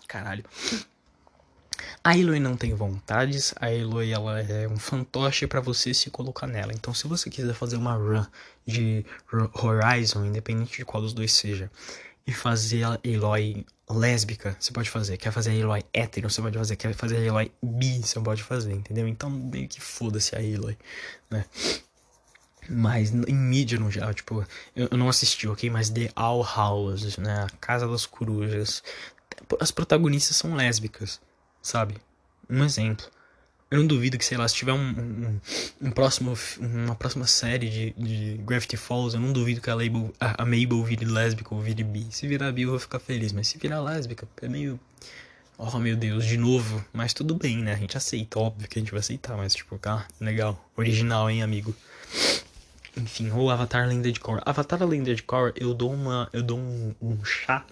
Caralho. 0.07 0.43
A 2.03 2.13
Aloy 2.13 2.39
não 2.39 2.57
tem 2.57 2.73
vontades, 2.73 3.53
a 3.57 3.67
Aloy 3.67 4.11
ela 4.11 4.41
é 4.41 4.67
um 4.67 4.77
fantoche 4.77 5.45
para 5.45 5.61
você 5.61 5.93
se 5.93 6.09
colocar 6.09 6.47
nela. 6.47 6.73
Então, 6.73 6.95
se 6.95 7.07
você 7.07 7.29
quiser 7.29 7.53
fazer 7.53 7.75
uma 7.75 7.93
run 7.93 8.25
de 8.65 9.05
Horizon, 9.53 10.25
independente 10.25 10.77
de 10.77 10.85
qual 10.85 11.03
dos 11.03 11.13
dois 11.13 11.31
seja, 11.31 11.69
e 12.25 12.33
fazer 12.33 12.83
a 12.85 12.99
Aloy 13.05 13.63
lésbica, 13.87 14.57
você 14.59 14.71
pode 14.71 14.89
fazer. 14.89 15.17
Quer 15.17 15.31
fazer 15.31 15.51
a 15.51 15.63
Aloy 15.63 15.83
hétero, 15.93 16.27
você 16.27 16.41
pode 16.41 16.57
fazer. 16.57 16.75
Quer 16.75 16.95
fazer 16.95 17.17
a 17.17 17.31
Aloy 17.31 17.51
bi, 17.61 17.99
você 17.99 18.19
pode 18.19 18.41
fazer, 18.41 18.73
entendeu? 18.73 19.07
Então, 19.07 19.29
meio 19.29 19.67
que 19.67 19.79
foda-se 19.79 20.35
a 20.35 20.39
Aloy, 20.39 20.75
né? 21.29 21.45
Mas 22.67 23.11
em 23.11 23.35
mídia 23.35 23.79
no 23.79 23.91
geral, 23.91 24.11
tipo, 24.11 24.43
eu, 24.75 24.87
eu 24.89 24.97
não 24.97 25.07
assisti, 25.07 25.47
ok? 25.47 25.69
Mas 25.69 25.91
The 25.91 26.11
All 26.15 26.43
House, 26.43 27.17
né? 27.17 27.43
A 27.43 27.49
Casa 27.59 27.87
das 27.87 28.07
Corujas. 28.07 28.81
As 29.59 29.69
protagonistas 29.69 30.37
são 30.37 30.55
lésbicas, 30.55 31.19
sabe? 31.61 31.95
Um 32.49 32.63
exemplo. 32.63 33.05
Eu 33.71 33.79
não 33.79 33.87
duvido 33.87 34.17
que, 34.17 34.25
sei 34.25 34.37
lá, 34.37 34.45
se 34.49 34.53
tiver 34.53 34.73
um, 34.73 34.89
um, 34.89 35.39
um 35.81 35.91
próximo, 35.91 36.37
uma 36.59 36.93
próxima 36.93 37.25
série 37.25 37.69
de, 37.69 37.91
de 37.91 38.37
Gravity 38.43 38.75
Falls, 38.75 39.15
eu 39.15 39.21
não 39.21 39.31
duvido 39.31 39.61
que 39.61 39.69
a, 39.69 39.75
Label, 39.75 40.13
a, 40.19 40.43
Mabel 40.43 40.83
vire 40.83 41.05
lésbica 41.05 41.55
ou 41.55 41.61
vire 41.61 41.81
bi. 41.81 42.05
Se 42.11 42.27
virar 42.27 42.51
bi, 42.51 42.63
eu 42.63 42.71
vou 42.71 42.79
ficar 42.79 42.99
feliz. 42.99 43.31
Mas 43.31 43.47
se 43.47 43.57
virar 43.57 43.79
lésbica, 43.79 44.27
é 44.41 44.49
meio. 44.49 44.77
Oh 45.57 45.79
meu 45.79 45.95
Deus, 45.95 46.25
de 46.25 46.35
novo. 46.35 46.83
Mas 46.91 47.13
tudo 47.13 47.33
bem, 47.33 47.59
né? 47.59 47.73
A 47.73 47.77
gente 47.77 47.95
aceita, 47.95 48.39
óbvio 48.39 48.67
que 48.67 48.77
a 48.77 48.81
gente 48.81 48.91
vai 48.91 48.99
aceitar. 48.99 49.37
Mas, 49.37 49.55
tipo, 49.55 49.77
tá, 49.77 50.05
legal. 50.19 50.69
Original, 50.75 51.29
hein, 51.29 51.41
amigo? 51.41 51.73
Enfim, 52.97 53.31
ou 53.31 53.49
Avatar 53.49 53.87
Lenda 53.87 54.11
de 54.11 54.19
Korra. 54.19 54.41
Avatar 54.45 54.85
Lenda 54.85 55.15
de 55.15 55.23
Korra, 55.23 55.53
eu 55.55 55.73
dou 55.73 55.93
uma. 55.93 56.27
Eu 56.33 56.43
dou 56.43 56.59
um, 56.59 56.93
um 57.01 57.23
chá. 57.23 57.65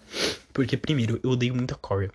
Porque, 0.54 0.78
primeiro, 0.78 1.20
eu 1.22 1.32
odeio 1.32 1.54
muito 1.54 1.74
a 1.74 1.78
Korra. 1.78 2.10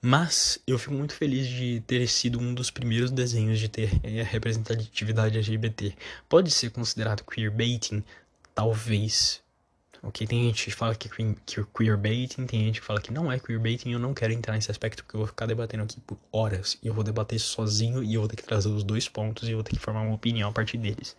Mas 0.00 0.58
eu 0.66 0.78
fico 0.78 0.94
muito 0.94 1.14
feliz 1.14 1.46
de 1.46 1.82
ter 1.86 2.06
sido 2.06 2.38
um 2.38 2.54
dos 2.54 2.70
primeiros 2.70 3.10
desenhos 3.10 3.58
de 3.58 3.68
ter 3.68 4.00
é, 4.04 4.22
representatividade 4.22 5.36
LGBT. 5.36 5.94
Pode 6.28 6.50
ser 6.50 6.70
considerado 6.70 7.24
queerbaiting? 7.24 8.04
Talvez. 8.54 9.42
Ok, 10.02 10.26
tem 10.26 10.44
gente 10.44 10.66
que 10.66 10.70
fala 10.70 10.94
que 10.94 11.08
é 11.08 11.64
queerbaiting, 11.76 12.46
tem 12.46 12.60
gente 12.66 12.80
que 12.80 12.86
fala 12.86 13.00
que 13.00 13.12
não 13.12 13.32
é 13.32 13.40
queerbaiting. 13.40 13.90
Eu 13.90 13.98
não 13.98 14.14
quero 14.14 14.32
entrar 14.32 14.54
nesse 14.54 14.70
aspecto 14.70 15.02
porque 15.02 15.16
eu 15.16 15.20
vou 15.20 15.26
ficar 15.26 15.46
debatendo 15.46 15.82
aqui 15.82 16.00
por 16.00 16.18
horas. 16.30 16.78
E 16.82 16.86
eu 16.86 16.94
vou 16.94 17.02
debater 17.02 17.40
sozinho 17.40 18.04
e 18.04 18.14
eu 18.14 18.20
vou 18.20 18.28
ter 18.28 18.36
que 18.36 18.44
trazer 18.44 18.68
os 18.68 18.84
dois 18.84 19.08
pontos 19.08 19.48
e 19.48 19.52
eu 19.52 19.56
vou 19.56 19.64
ter 19.64 19.72
que 19.72 19.80
formar 19.80 20.02
uma 20.02 20.14
opinião 20.14 20.50
a 20.50 20.52
partir 20.52 20.78
deles. 20.78 21.16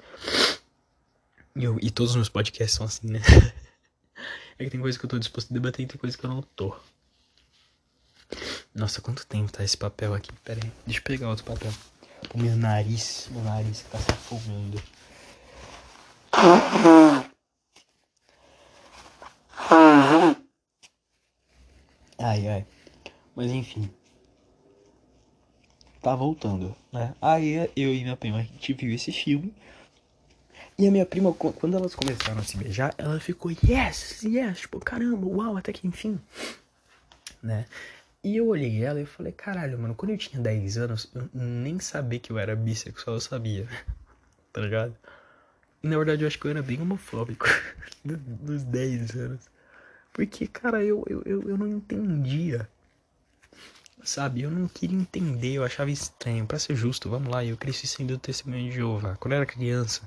E, 1.55 1.63
eu, 1.63 1.78
e 1.82 1.91
todos 1.91 2.11
os 2.11 2.15
meus 2.15 2.30
podcasts 2.30 2.78
são 2.78 2.86
assim, 2.86 3.07
né? 3.07 3.19
é 4.57 4.63
que 4.63 4.69
tem 4.69 4.80
coisa 4.80 4.97
que 4.97 5.03
eu 5.03 5.09
tô 5.09 5.19
disposto 5.19 5.51
a 5.51 5.53
debater 5.53 5.84
e 5.84 5.88
tem 5.88 5.97
coisa 5.97 6.17
que 6.17 6.23
eu 6.23 6.30
não 6.30 6.41
tô. 6.41 6.73
Nossa, 8.78 9.01
quanto 9.01 9.25
tempo 9.25 9.51
tá 9.51 9.63
esse 9.63 9.75
papel 9.75 10.13
aqui? 10.13 10.32
Pera 10.45 10.59
aí, 10.63 10.71
deixa 10.86 10.99
eu 10.99 11.03
pegar 11.03 11.30
outro 11.30 11.43
papel. 11.43 11.73
O 12.32 12.38
meu 12.38 12.55
nariz, 12.55 13.28
meu 13.32 13.41
nariz 13.41 13.82
tá 13.91 13.97
se 13.97 14.11
afogando. 14.11 14.80
Ai, 22.19 22.47
ai. 22.47 22.65
Mas 23.36 23.51
enfim. 23.51 23.89
Tá 25.99 26.15
voltando, 26.15 26.75
né? 26.93 27.15
Aí 27.19 27.71
eu 27.75 27.91
e 27.91 28.03
minha 28.03 28.15
prima, 28.15 28.38
a 28.38 28.43
gente 28.43 28.73
viu 28.73 28.93
esse 28.93 29.11
filme. 29.11 29.55
E 30.78 30.88
a 30.88 30.91
minha 30.91 31.05
prima, 31.07 31.34
quando 31.34 31.75
elas 31.75 31.95
começaram 31.95 32.39
a 32.39 32.43
se 32.43 32.55
beijar, 32.55 32.93
ela 32.99 33.19
ficou, 33.19 33.51
yes, 33.51 34.21
yes, 34.21 34.59
tipo, 34.59 34.80
caramba, 34.80 35.25
uau, 35.25 35.57
até 35.57 35.73
que 35.73 35.88
enfim. 35.88 36.19
Né? 37.41 37.65
E 38.28 38.36
eu 38.36 38.47
olhei 38.47 38.84
ela 38.84 38.99
e 38.99 39.05
falei, 39.05 39.32
caralho, 39.32 39.80
mano, 39.80 39.95
quando 39.95 40.11
eu 40.11 40.17
tinha 40.17 40.41
10 40.41 40.78
anos, 40.78 41.09
eu 41.15 41.30
nem 41.34 41.80
sabia 41.80 42.19
que 42.19 42.30
eu 42.30 42.38
era 42.38 42.57
bissexual, 42.57 43.15
eu 43.15 43.21
sabia. 43.21 43.65
tá 44.51 44.59
ligado? 44.59 44.93
E 45.82 45.88
na 45.88 45.95
verdade 45.95 46.23
eu 46.23 46.28
acho 46.28 46.38
que 46.38 46.45
eu 46.45 46.51
era 46.51 46.61
bem 46.61 46.82
homofóbico 46.82 47.45
nos 48.43 48.63
10 48.63 49.15
anos. 49.15 49.49
Porque, 50.11 50.45
cara, 50.45 50.84
eu, 50.84 51.05
eu, 51.07 51.41
eu, 51.43 51.57
não 51.57 51.65
entendia. 51.69 52.67
Sabe, 54.03 54.41
eu 54.41 54.51
não 54.51 54.67
queria 54.67 54.97
entender, 54.97 55.53
eu 55.53 55.63
achava 55.63 55.89
estranho. 55.89 56.45
Para 56.45 56.59
ser 56.59 56.75
justo, 56.75 57.09
vamos 57.09 57.30
lá, 57.30 57.45
eu 57.45 57.55
cresci 57.55 57.88
sendo 57.88 58.17
testemunho 58.17 58.69
de 58.69 58.75
Jeová. 58.75 59.15
Quando 59.15 59.36
eu 59.36 59.38
era 59.38 59.45
criança, 59.45 60.01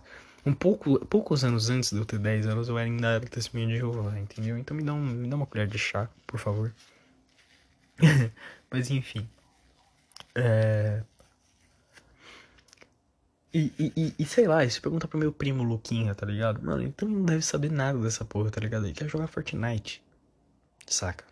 um 0.45 0.53
pouco, 0.53 1.07
poucos 1.07 1.43
anos 1.43 1.71
antes 1.71 1.91
de 1.91 1.97
eu 1.97 2.05
ter 2.05 2.19
10 2.19 2.47
anos, 2.47 2.69
eu 2.69 2.77
ainda 2.77 3.13
era 3.13 3.25
testemunho 3.25 3.71
de 3.71 3.79
Jeová, 3.79 4.19
entendeu? 4.19 4.59
Então 4.59 4.77
me 4.77 4.83
dá, 4.83 4.93
um, 4.93 5.07
me 5.07 5.27
dá 5.27 5.37
uma 5.37 5.47
colher 5.47 5.67
de 5.67 5.79
chá, 5.79 6.07
por 6.27 6.39
favor. 6.39 6.71
Mas 8.71 8.91
enfim. 8.91 9.29
É... 10.35 11.03
E, 13.53 13.73
e, 13.79 14.15
e, 14.17 14.25
sei 14.25 14.47
lá, 14.47 14.69
se 14.69 14.81
pergunta 14.81 15.09
pro 15.09 15.19
meu 15.19 15.33
primo 15.33 15.65
Luquinha, 15.65 16.15
tá 16.15 16.25
ligado? 16.25 16.63
Mano, 16.63 16.83
ele 16.83 16.95
não 17.03 17.25
deve 17.25 17.43
saber 17.43 17.71
nada 17.71 17.99
dessa 17.99 18.25
porra, 18.25 18.49
tá 18.49 18.61
ligado? 18.61 18.87
Ele 18.87 18.95
quer 18.95 19.09
jogar 19.09 19.27
Fortnite. 19.27 20.01
Saca? 20.87 21.25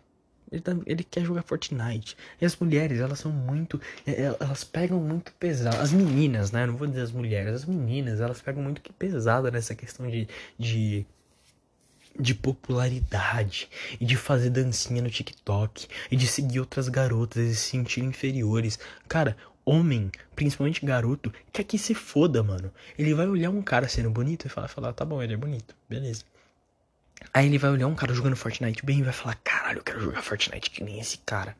Ele, 0.51 0.61
tá, 0.61 0.75
ele 0.85 1.03
quer 1.03 1.23
jogar 1.23 1.43
Fortnite. 1.43 2.17
E 2.41 2.45
as 2.45 2.57
mulheres, 2.57 2.99
elas 2.99 3.19
são 3.19 3.31
muito. 3.31 3.79
É, 4.05 4.23
é, 4.23 4.35
elas 4.39 4.63
pegam 4.65 4.99
muito 4.99 5.31
pesado. 5.33 5.77
As 5.77 5.93
meninas, 5.93 6.51
né? 6.51 6.65
Não 6.65 6.75
vou 6.75 6.87
dizer 6.87 7.01
as 7.01 7.11
mulheres. 7.11 7.53
As 7.55 7.65
meninas, 7.65 8.19
elas 8.19 8.41
pegam 8.41 8.61
muito 8.61 8.81
que 8.81 8.91
pesada 8.91 9.49
nessa 9.49 9.73
questão 9.73 10.09
de, 10.09 10.27
de 10.57 11.05
de 12.19 12.35
popularidade 12.35 13.69
e 13.99 14.05
de 14.05 14.17
fazer 14.17 14.49
dancinha 14.49 15.01
no 15.01 15.09
TikTok 15.09 15.87
e 16.11 16.15
de 16.15 16.27
seguir 16.27 16.59
outras 16.59 16.89
garotas 16.89 17.43
e 17.43 17.55
se 17.55 17.69
sentir 17.69 18.03
inferiores. 18.03 18.77
Cara, 19.07 19.37
homem, 19.65 20.11
principalmente 20.35 20.85
garoto, 20.85 21.31
quer 21.53 21.63
que 21.63 21.77
se 21.77 21.93
foda, 21.93 22.43
mano. 22.43 22.71
Ele 22.97 23.13
vai 23.13 23.27
olhar 23.27 23.49
um 23.49 23.61
cara 23.61 23.87
sendo 23.87 24.09
bonito 24.09 24.45
e 24.45 24.49
falar, 24.49 24.67
falar, 24.67 24.93
tá 24.93 25.05
bom, 25.05 25.23
ele 25.23 25.33
é 25.33 25.37
bonito, 25.37 25.75
beleza. 25.87 26.23
Aí 27.33 27.45
ele 27.45 27.57
vai 27.57 27.69
olhar 27.69 27.87
um 27.87 27.95
cara 27.95 28.13
jogando 28.13 28.35
Fortnite 28.35 28.85
bem 28.85 28.99
e 28.99 29.03
vai 29.03 29.13
falar, 29.13 29.35
caralho, 29.43 29.79
eu 29.79 29.83
quero 29.83 29.99
jogar 30.01 30.21
Fortnite 30.21 30.69
que 30.69 30.83
nem 30.83 30.99
esse 30.99 31.19
cara. 31.19 31.55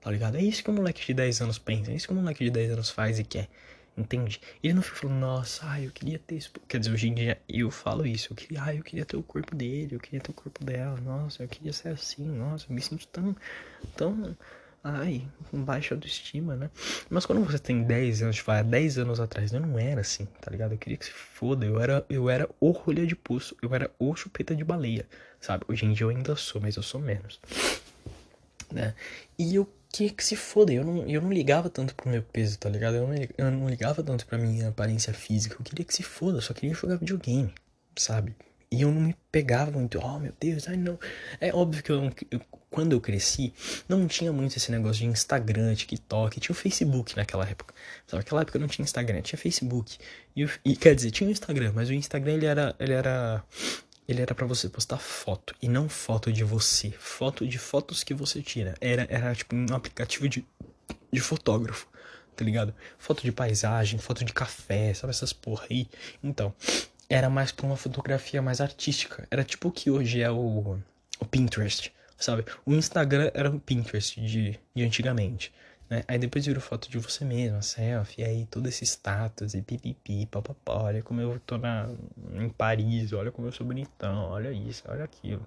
Tá 0.00 0.10
ligado? 0.10 0.36
É 0.36 0.42
isso 0.42 0.64
que 0.64 0.70
um 0.70 0.74
moleque 0.74 1.04
de 1.04 1.12
10 1.12 1.42
anos 1.42 1.58
pensa, 1.58 1.90
é 1.90 1.94
isso 1.94 2.08
que 2.08 2.14
um 2.14 2.16
moleque 2.16 2.42
de 2.44 2.50
10 2.50 2.72
anos 2.72 2.90
faz 2.90 3.18
e 3.18 3.24
quer. 3.24 3.48
Entende? 4.00 4.40
Ele 4.62 4.72
não 4.72 4.82
fica 4.82 4.96
falando, 4.96 5.18
nossa, 5.18 5.66
ai, 5.66 5.86
eu 5.86 5.90
queria 5.90 6.18
ter 6.18 6.36
isso. 6.36 6.50
Quer 6.66 6.78
dizer, 6.78 6.92
hoje 6.92 7.08
em 7.08 7.14
dia 7.14 7.38
eu 7.46 7.70
falo 7.70 8.06
isso. 8.06 8.32
Eu 8.32 8.36
queria, 8.36 8.62
ai, 8.62 8.78
eu 8.78 8.82
queria 8.82 9.04
ter 9.04 9.16
o 9.16 9.22
corpo 9.22 9.54
dele, 9.54 9.94
eu 9.94 10.00
queria 10.00 10.20
ter 10.20 10.30
o 10.30 10.34
corpo 10.34 10.64
dela. 10.64 10.98
Nossa, 11.00 11.42
eu 11.42 11.48
queria 11.48 11.72
ser 11.72 11.88
assim, 11.88 12.24
nossa, 12.24 12.66
eu 12.68 12.74
me 12.74 12.80
sinto 12.80 13.06
tão, 13.08 13.36
tão, 13.96 14.36
ai, 14.82 15.28
com 15.50 15.62
baixa 15.62 15.94
autoestima, 15.94 16.56
né? 16.56 16.70
Mas 17.10 17.26
quando 17.26 17.44
você 17.44 17.58
tem 17.58 17.82
10 17.82 18.22
anos, 18.22 18.36
tipo, 18.36 18.50
há 18.50 18.62
10 18.62 18.98
anos 18.98 19.20
atrás, 19.20 19.52
eu 19.52 19.60
não 19.60 19.78
era 19.78 20.00
assim, 20.00 20.26
tá 20.40 20.50
ligado? 20.50 20.72
Eu 20.72 20.78
queria 20.78 20.96
que 20.96 21.04
se 21.04 21.12
foda. 21.12 21.66
Eu 21.66 21.78
era, 21.78 22.04
eu 22.08 22.30
era 22.30 22.48
o 22.58 22.70
rolha 22.70 23.06
de 23.06 23.14
pulso, 23.14 23.54
eu 23.60 23.74
era 23.74 23.90
o 23.98 24.16
chupeta 24.16 24.56
de 24.56 24.64
baleia, 24.64 25.06
sabe? 25.38 25.64
Hoje 25.68 25.84
em 25.84 25.92
dia 25.92 26.06
eu 26.06 26.10
ainda 26.10 26.34
sou, 26.36 26.58
mas 26.58 26.76
eu 26.76 26.82
sou 26.82 27.00
menos. 27.00 27.38
Né? 28.72 28.94
E 29.38 29.54
eu 29.54 29.68
que 29.92 30.10
que 30.10 30.24
se 30.24 30.36
foda, 30.36 30.72
eu 30.72 30.84
não, 30.84 31.06
eu 31.08 31.20
não 31.20 31.32
ligava 31.32 31.68
tanto 31.68 31.94
pro 31.94 32.08
meu 32.08 32.22
peso, 32.22 32.58
tá 32.58 32.68
ligado? 32.68 32.96
Eu 32.96 33.06
não, 33.08 33.14
eu 33.38 33.50
não 33.50 33.68
ligava 33.68 34.02
tanto 34.02 34.26
pra 34.26 34.38
minha 34.38 34.68
aparência 34.68 35.12
física, 35.12 35.56
eu 35.58 35.64
queria 35.64 35.84
que 35.84 35.94
se 35.94 36.02
foda, 36.02 36.38
eu 36.38 36.42
só 36.42 36.54
queria 36.54 36.74
jogar 36.74 36.96
videogame, 36.96 37.52
sabe? 37.96 38.34
E 38.72 38.82
eu 38.82 38.92
não 38.92 39.00
me 39.00 39.16
pegava 39.32 39.72
muito, 39.72 39.98
oh 39.98 40.18
meu 40.20 40.32
Deus, 40.38 40.68
ai 40.68 40.76
não. 40.76 40.98
É 41.40 41.52
óbvio 41.52 41.82
que 41.82 41.90
eu, 41.90 42.10
eu 42.30 42.40
quando 42.70 42.92
eu 42.92 43.00
cresci, 43.00 43.52
não 43.88 44.06
tinha 44.06 44.32
muito 44.32 44.56
esse 44.56 44.70
negócio 44.70 45.02
de 45.02 45.06
Instagram, 45.06 45.74
TikTok, 45.74 46.38
tinha 46.38 46.52
o 46.52 46.56
Facebook 46.56 47.16
naquela 47.16 47.44
época. 47.48 47.74
Sabe, 48.06 48.22
naquela 48.22 48.42
época 48.42 48.58
não 48.60 48.68
tinha 48.68 48.84
Instagram, 48.84 49.20
tinha 49.22 49.38
Facebook. 49.38 49.98
E, 50.36 50.48
e 50.64 50.76
quer 50.76 50.94
dizer, 50.94 51.10
tinha 51.10 51.28
o 51.28 51.32
Instagram, 51.32 51.72
mas 51.74 51.88
o 51.88 51.92
Instagram 51.92 52.34
ele 52.34 52.46
era 52.46 52.74
ele 52.78 52.92
era 52.92 53.42
ele 54.08 54.22
era 54.22 54.34
para 54.34 54.46
você 54.46 54.68
postar 54.68 54.98
foto 54.98 55.54
e 55.62 55.68
não 55.68 55.88
foto 55.88 56.32
de 56.32 56.42
você, 56.44 56.90
foto 56.90 57.46
de 57.46 57.58
fotos 57.58 58.02
que 58.02 58.14
você 58.14 58.42
tira. 58.42 58.74
Era 58.80 59.06
era 59.10 59.34
tipo 59.34 59.54
um 59.54 59.66
aplicativo 59.74 60.28
de 60.28 60.44
de 61.12 61.20
fotógrafo, 61.20 61.86
tá 62.36 62.44
ligado? 62.44 62.74
Foto 62.98 63.22
de 63.22 63.32
paisagem, 63.32 63.98
foto 63.98 64.24
de 64.24 64.32
café, 64.32 64.94
sabe 64.94 65.10
essas 65.10 65.32
porra 65.32 65.66
aí. 65.70 65.88
Então, 66.22 66.54
era 67.08 67.28
mais 67.28 67.52
pra 67.52 67.66
uma 67.66 67.76
fotografia 67.76 68.40
mais 68.40 68.60
artística. 68.60 69.26
Era 69.30 69.44
tipo 69.44 69.68
o 69.68 69.72
que 69.72 69.90
hoje 69.90 70.20
é 70.20 70.30
o, 70.30 70.78
o 71.18 71.24
Pinterest, 71.26 71.92
sabe? 72.16 72.44
O 72.64 72.72
Instagram 72.74 73.30
era 73.34 73.50
o 73.50 73.60
Pinterest 73.60 74.20
de, 74.20 74.58
de 74.74 74.84
antigamente. 74.84 75.52
Né? 75.90 76.04
Aí 76.06 76.18
depois 76.18 76.46
virou 76.46 76.62
foto 76.62 76.88
de 76.88 76.98
você 76.98 77.24
mesmo, 77.24 77.60
selfie, 77.60 78.22
aí 78.22 78.46
todo 78.46 78.68
esse 78.68 78.84
status 78.86 79.54
e 79.54 79.60
pipipi, 79.60 80.24
papapá, 80.26 80.74
olha 80.84 81.02
como 81.02 81.20
eu 81.20 81.40
tô 81.40 81.58
na, 81.58 81.88
em 82.34 82.48
Paris, 82.48 83.12
olha 83.12 83.32
como 83.32 83.48
eu 83.48 83.52
sou 83.52 83.66
bonitão, 83.66 84.30
olha 84.30 84.52
isso, 84.52 84.84
olha 84.88 85.02
aquilo. 85.02 85.46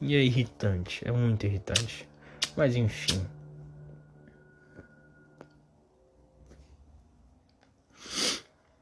E 0.00 0.14
é 0.14 0.22
irritante, 0.22 1.02
é 1.08 1.10
muito 1.10 1.46
irritante. 1.46 2.06
Mas 2.54 2.76
enfim. 2.76 3.26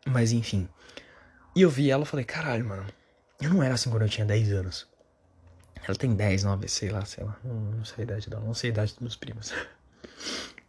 Mas 0.07 0.33
enfim. 0.33 0.69
E 1.55 1.63
eu 1.63 1.71
vi 1.71 1.91
ela 1.91 2.03
e 2.03 2.07
falei, 2.07 2.25
caralho, 2.25 2.65
mano. 2.65 2.87
Eu 3.41 3.51
não 3.51 3.63
era 3.63 3.75
assim 3.75 3.91
quando 3.91 4.03
eu 4.03 4.09
tinha 4.09 4.27
10 4.27 4.53
anos. 4.53 4.89
Ela 5.87 5.97
tem 5.97 6.15
10, 6.15 6.45
9, 6.45 6.69
sei 6.69 6.91
lá, 6.91 7.05
sei 7.05 7.25
lá. 7.25 7.39
Não, 7.45 7.55
não 7.55 7.85
sei 7.85 8.03
a 8.03 8.03
idade 8.03 8.29
dela, 8.29 8.45
não 8.45 8.55
sei 8.55 8.71
a 8.71 8.73
idade 8.73 8.93
dos 8.93 9.01
meus 9.01 9.17
primos. 9.17 9.53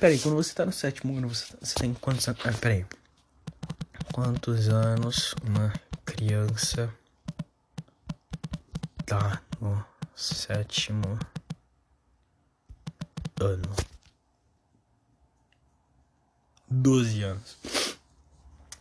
Peraí, 0.00 0.18
quando 0.18 0.36
você 0.36 0.54
tá 0.54 0.64
no 0.64 0.72
sétimo 0.72 1.14
ano, 1.18 1.28
você, 1.28 1.54
você 1.60 1.74
tem 1.74 1.92
quantos 1.92 2.26
anos? 2.26 2.40
Ah, 2.46 2.52
peraí. 2.58 2.86
Quantos 4.14 4.66
anos 4.70 5.34
uma 5.44 5.70
criança 6.06 6.90
tá 9.04 9.42
no 9.60 9.84
sétimo 10.16 11.18
ano? 13.42 13.76
12 16.66 17.22
anos. 17.22 17.58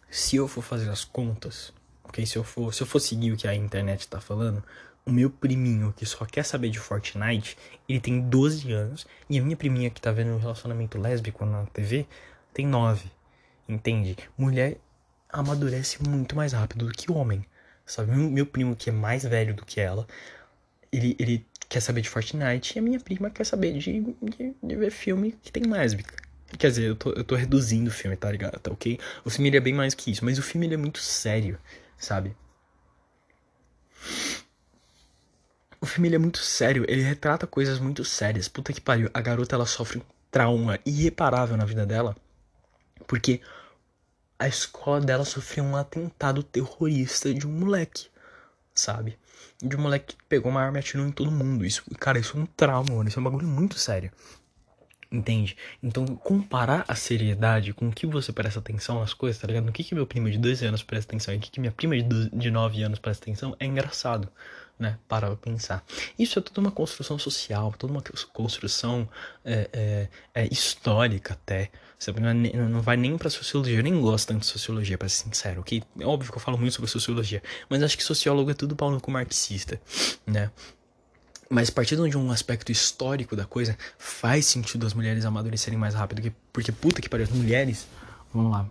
Se 0.10 0.38
eu 0.38 0.48
for 0.48 0.64
fazer 0.64 0.90
as 0.90 1.04
contas, 1.04 1.74
ok? 2.02 2.26
Se 2.26 2.38
eu 2.38 2.46
for, 2.46 2.74
se 2.74 2.82
eu 2.82 2.88
for 2.88 3.02
seguir 3.02 3.34
o 3.34 3.38
que 3.38 3.46
a 3.46 3.54
internet 3.54 4.08
tá 4.08 4.22
falando, 4.22 4.64
o 5.10 5.12
meu 5.12 5.30
priminho 5.30 5.94
que 5.98 6.06
só 6.06 6.26
quer 6.26 6.46
saber 6.46 6.70
de 6.70 6.80
Fortnite, 6.80 7.58
ele 7.88 8.00
tem 8.00 8.22
12 8.22 8.72
anos, 8.72 9.08
e 9.30 9.40
a 9.40 9.42
minha 9.42 9.58
priminha 9.58 9.90
que 9.90 10.00
tá 10.00 10.12
vendo 10.12 10.32
um 10.32 10.38
relacionamento 10.38 10.98
lésbico 10.98 11.46
na 11.46 11.66
TV 11.66 12.06
tem 12.54 12.66
9. 12.66 13.10
Entende? 13.68 14.16
Mulher 14.38 14.78
amadurece 15.28 16.02
muito 16.08 16.36
mais 16.36 16.54
rápido 16.54 16.86
do 16.86 16.94
que 16.94 17.12
homem. 17.12 17.44
Sabe? 17.86 18.12
Meu, 18.12 18.46
primo 18.46 18.76
que 18.76 18.90
é 18.90 18.94
mais 18.94 19.24
velho 19.24 19.54
do 19.56 19.66
que 19.66 19.80
ela, 19.80 20.08
ele, 20.92 21.16
ele 21.20 21.46
quer 21.68 21.80
saber 21.82 22.02
de 22.02 22.10
Fortnite, 22.10 22.76
e 22.76 22.80
a 22.80 22.82
minha 22.82 23.00
prima 23.00 23.30
quer 23.32 23.46
saber 23.46 23.74
de, 23.74 24.02
de, 24.02 24.56
de 24.62 24.76
ver 24.76 24.92
filme 24.92 25.32
que 25.42 25.52
tem 25.52 25.64
lésbica. 25.64 26.16
Quer 26.58 26.70
dizer, 26.70 26.88
eu 26.88 26.96
tô, 26.96 27.12
eu 27.12 27.24
tô 27.24 27.36
reduzindo 27.36 27.90
o 27.90 27.94
filme, 27.94 28.16
tá 28.16 28.32
ligado? 28.32 28.60
Tá 28.60 28.72
ok? 28.72 29.00
O 29.26 29.30
filme 29.30 29.56
é 29.56 29.60
bem 29.60 29.74
mais 29.74 29.94
que 29.94 30.12
isso, 30.12 30.24
mas 30.24 30.38
o 30.38 30.44
filme 30.44 30.72
é 30.72 30.78
muito 30.78 31.00
sério, 31.00 31.60
sabe? 31.98 32.36
O 35.82 35.86
filme 35.86 36.10
ele 36.10 36.16
é 36.16 36.20
muito 36.20 36.40
sério, 36.40 36.86
ele 36.88 37.02
retrata 37.02 37.48
coisas 37.48 37.80
muito 37.80 38.04
sérias. 38.04 38.48
Puta 38.48 38.74
que 38.74 38.82
pariu, 38.82 39.10
a 39.14 39.22
garota 39.22 39.56
ela 39.56 39.66
sofre 39.66 40.00
um 40.00 40.02
trauma 40.30 40.80
irreparável 40.86 41.56
na 41.56 41.66
vida 41.66 41.86
dela, 41.86 42.16
porque 43.08 43.42
a 44.38 44.48
escola 44.48 45.02
dela 45.02 45.26
sofreu 45.26 45.64
um 45.64 45.76
atentado 45.76 46.44
terrorista 46.44 47.34
de 47.34 47.46
um 47.46 47.52
moleque, 47.52 48.08
sabe? 48.74 49.18
De 49.62 49.76
um 49.76 49.82
moleque 49.82 50.16
que 50.16 50.24
pegou 50.30 50.52
uma 50.52 50.62
arma 50.62 50.78
e 50.78 50.80
atirou 50.80 51.06
em 51.06 51.12
todo 51.12 51.30
mundo. 51.30 51.66
Isso, 51.66 51.84
cara, 52.00 52.20
isso 52.20 52.38
é 52.38 52.42
um 52.42 52.46
trauma, 52.46 52.96
mano. 52.96 53.10
Isso 53.10 53.20
é 53.20 53.22
um 53.22 53.24
bagulho 53.26 53.48
muito 53.48 53.78
sério. 53.78 54.12
Entende? 55.12 55.58
Então, 55.82 56.06
comparar 56.06 56.86
a 56.88 56.96
seriedade 56.96 57.74
com 57.74 57.90
o 57.90 57.92
que 57.92 58.06
você 58.06 58.32
presta 58.32 58.60
atenção 58.60 59.00
nas 59.00 59.14
coisas, 59.14 59.42
tá 59.42 59.48
ligado? 59.48 59.66
No 59.66 59.72
que, 59.72 59.84
que 59.84 59.96
meu 59.96 60.06
primo 60.06 60.30
de 60.30 60.38
12 60.38 60.66
anos 60.66 60.84
presta 60.84 61.10
atenção 61.10 61.34
e 61.34 61.38
o 61.38 61.40
que, 61.40 61.50
que 61.50 61.60
minha 61.60 61.72
prima 61.72 61.98
de, 61.98 62.04
12, 62.04 62.30
de 62.32 62.52
9 62.52 62.84
anos 62.84 63.00
presta 63.00 63.26
atenção 63.26 63.56
é 63.60 63.66
engraçado, 63.66 64.32
né? 64.80 64.98
Para 65.08 65.36
pensar. 65.36 65.84
Isso 66.18 66.40
é 66.40 66.42
toda 66.42 66.62
uma 66.62 66.72
construção 66.72 67.20
social, 67.20 67.74
toda 67.78 67.92
uma 67.92 68.02
construção 68.32 69.08
é, 69.44 69.70
é, 69.74 70.44
é 70.44 70.48
histórica 70.52 71.34
até. 71.34 71.70
Sabe? 72.00 72.22
Não, 72.22 72.30
é, 72.30 72.34
não 72.34 72.82
vai 72.82 72.96
nem 72.96 73.18
pra 73.18 73.30
sociologia, 73.30 73.78
eu 73.78 73.84
nem 73.84 74.00
gosto 74.00 74.30
tanto 74.30 74.40
de 74.40 74.46
sociologia, 74.46 74.98
pra 74.98 75.10
ser 75.10 75.26
sincero, 75.26 75.60
ok? 75.60 75.84
É 76.00 76.06
óbvio 76.06 76.32
que 76.32 76.38
eu 76.38 76.42
falo 76.42 76.58
muito 76.58 76.74
sobre 76.74 76.90
sociologia, 76.90 77.44
mas 77.70 77.84
acho 77.84 77.98
que 77.98 78.04
sociólogo 78.04 78.50
é 78.50 78.54
tudo 78.54 78.74
pau 78.74 78.90
no 78.90 79.02
cu 79.02 79.12
marxista, 79.12 79.82
né? 80.26 80.50
Mas 81.50 81.70
partindo 81.70 82.08
de 82.08 82.16
um 82.16 82.32
aspecto 82.32 82.72
histórico 82.72 83.36
da 83.36 83.44
coisa, 83.44 83.76
faz 83.98 84.46
sentido 84.46 84.86
as 84.86 84.94
mulheres 84.94 85.26
amadurecerem 85.26 85.80
mais 85.80 85.96
rápido. 85.96 86.22
Que, 86.22 86.30
porque, 86.54 86.72
puta 86.72 87.02
que 87.02 87.10
pariu, 87.10 87.26
as 87.26 87.32
mulheres. 87.32 87.88
Vamos 88.32 88.52
lá. 88.52 88.70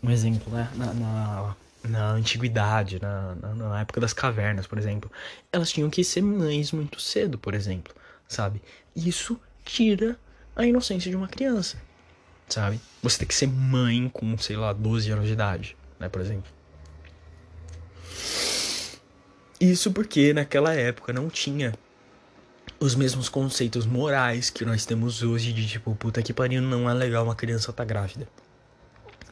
Um 0.00 0.10
exemplo, 0.10 0.52
né? 0.54 0.70
Na, 0.76 0.94
na, 0.94 1.56
na 1.88 2.12
antiguidade, 2.12 3.00
na, 3.00 3.34
na, 3.34 3.54
na, 3.54 3.80
época 3.80 4.00
das 4.00 4.12
cavernas, 4.12 4.66
por 4.66 4.78
exemplo. 4.78 5.10
Elas 5.52 5.70
tinham 5.70 5.90
que 5.90 6.02
ser 6.02 6.22
mães 6.22 6.72
muito 6.72 7.00
cedo, 7.00 7.38
por 7.38 7.54
exemplo. 7.54 7.94
Sabe? 8.26 8.62
Isso 8.96 9.38
tira 9.64 10.18
a 10.56 10.64
inocência 10.64 11.10
de 11.10 11.16
uma 11.16 11.28
criança. 11.28 11.76
Sabe? 12.48 12.80
Você 13.02 13.18
tem 13.18 13.28
que 13.28 13.34
ser 13.34 13.48
mãe 13.48 14.08
com, 14.12 14.36
sei 14.38 14.56
lá, 14.56 14.72
12 14.72 15.10
anos 15.10 15.26
de 15.26 15.32
idade, 15.32 15.76
né? 15.98 16.08
Por 16.08 16.20
exemplo. 16.20 16.50
Isso 19.60 19.92
porque 19.92 20.32
naquela 20.32 20.74
época 20.74 21.12
não 21.12 21.28
tinha 21.28 21.72
os 22.78 22.94
mesmos 22.94 23.28
conceitos 23.28 23.86
morais 23.86 24.50
que 24.50 24.64
nós 24.64 24.84
temos 24.84 25.22
hoje 25.22 25.52
de 25.52 25.66
tipo, 25.66 25.94
puta 25.94 26.22
que 26.22 26.32
pariu, 26.32 26.60
não 26.60 26.88
é 26.88 26.94
legal 26.94 27.24
uma 27.24 27.34
criança 27.34 27.72
tá 27.72 27.84
grávida. 27.84 28.28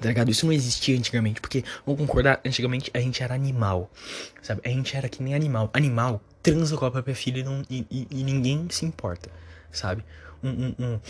Tá 0.03 0.09
ligado? 0.09 0.31
Isso 0.31 0.45
não 0.45 0.53
existia 0.53 0.97
antigamente, 0.99 1.41
porque, 1.41 1.65
vamos 1.87 2.01
concordar, 2.01 2.41
antigamente 2.45 2.91
a 2.93 3.01
gente 3.01 3.23
era 3.23 3.35
animal, 3.35 3.91
sabe? 4.43 4.61
A 4.65 4.69
gente 4.69 4.97
era 4.97 5.09
que 5.09 5.23
nem 5.23 5.35
animal. 5.35 5.71
Animal 5.73 6.23
transa 6.43 6.77
com 6.77 6.85
a 6.85 6.91
própria 6.91 7.15
filha 7.15 7.41
e, 7.41 7.43
não, 7.45 7.63
e, 7.71 7.87
e, 7.91 8.07
e 8.11 8.25
ninguém 8.25 8.67
se 8.71 8.85
importa, 8.85 9.31
sabe? 9.71 10.05
Um, 10.43 10.51
um, 10.51 10.75
um, 10.79 11.01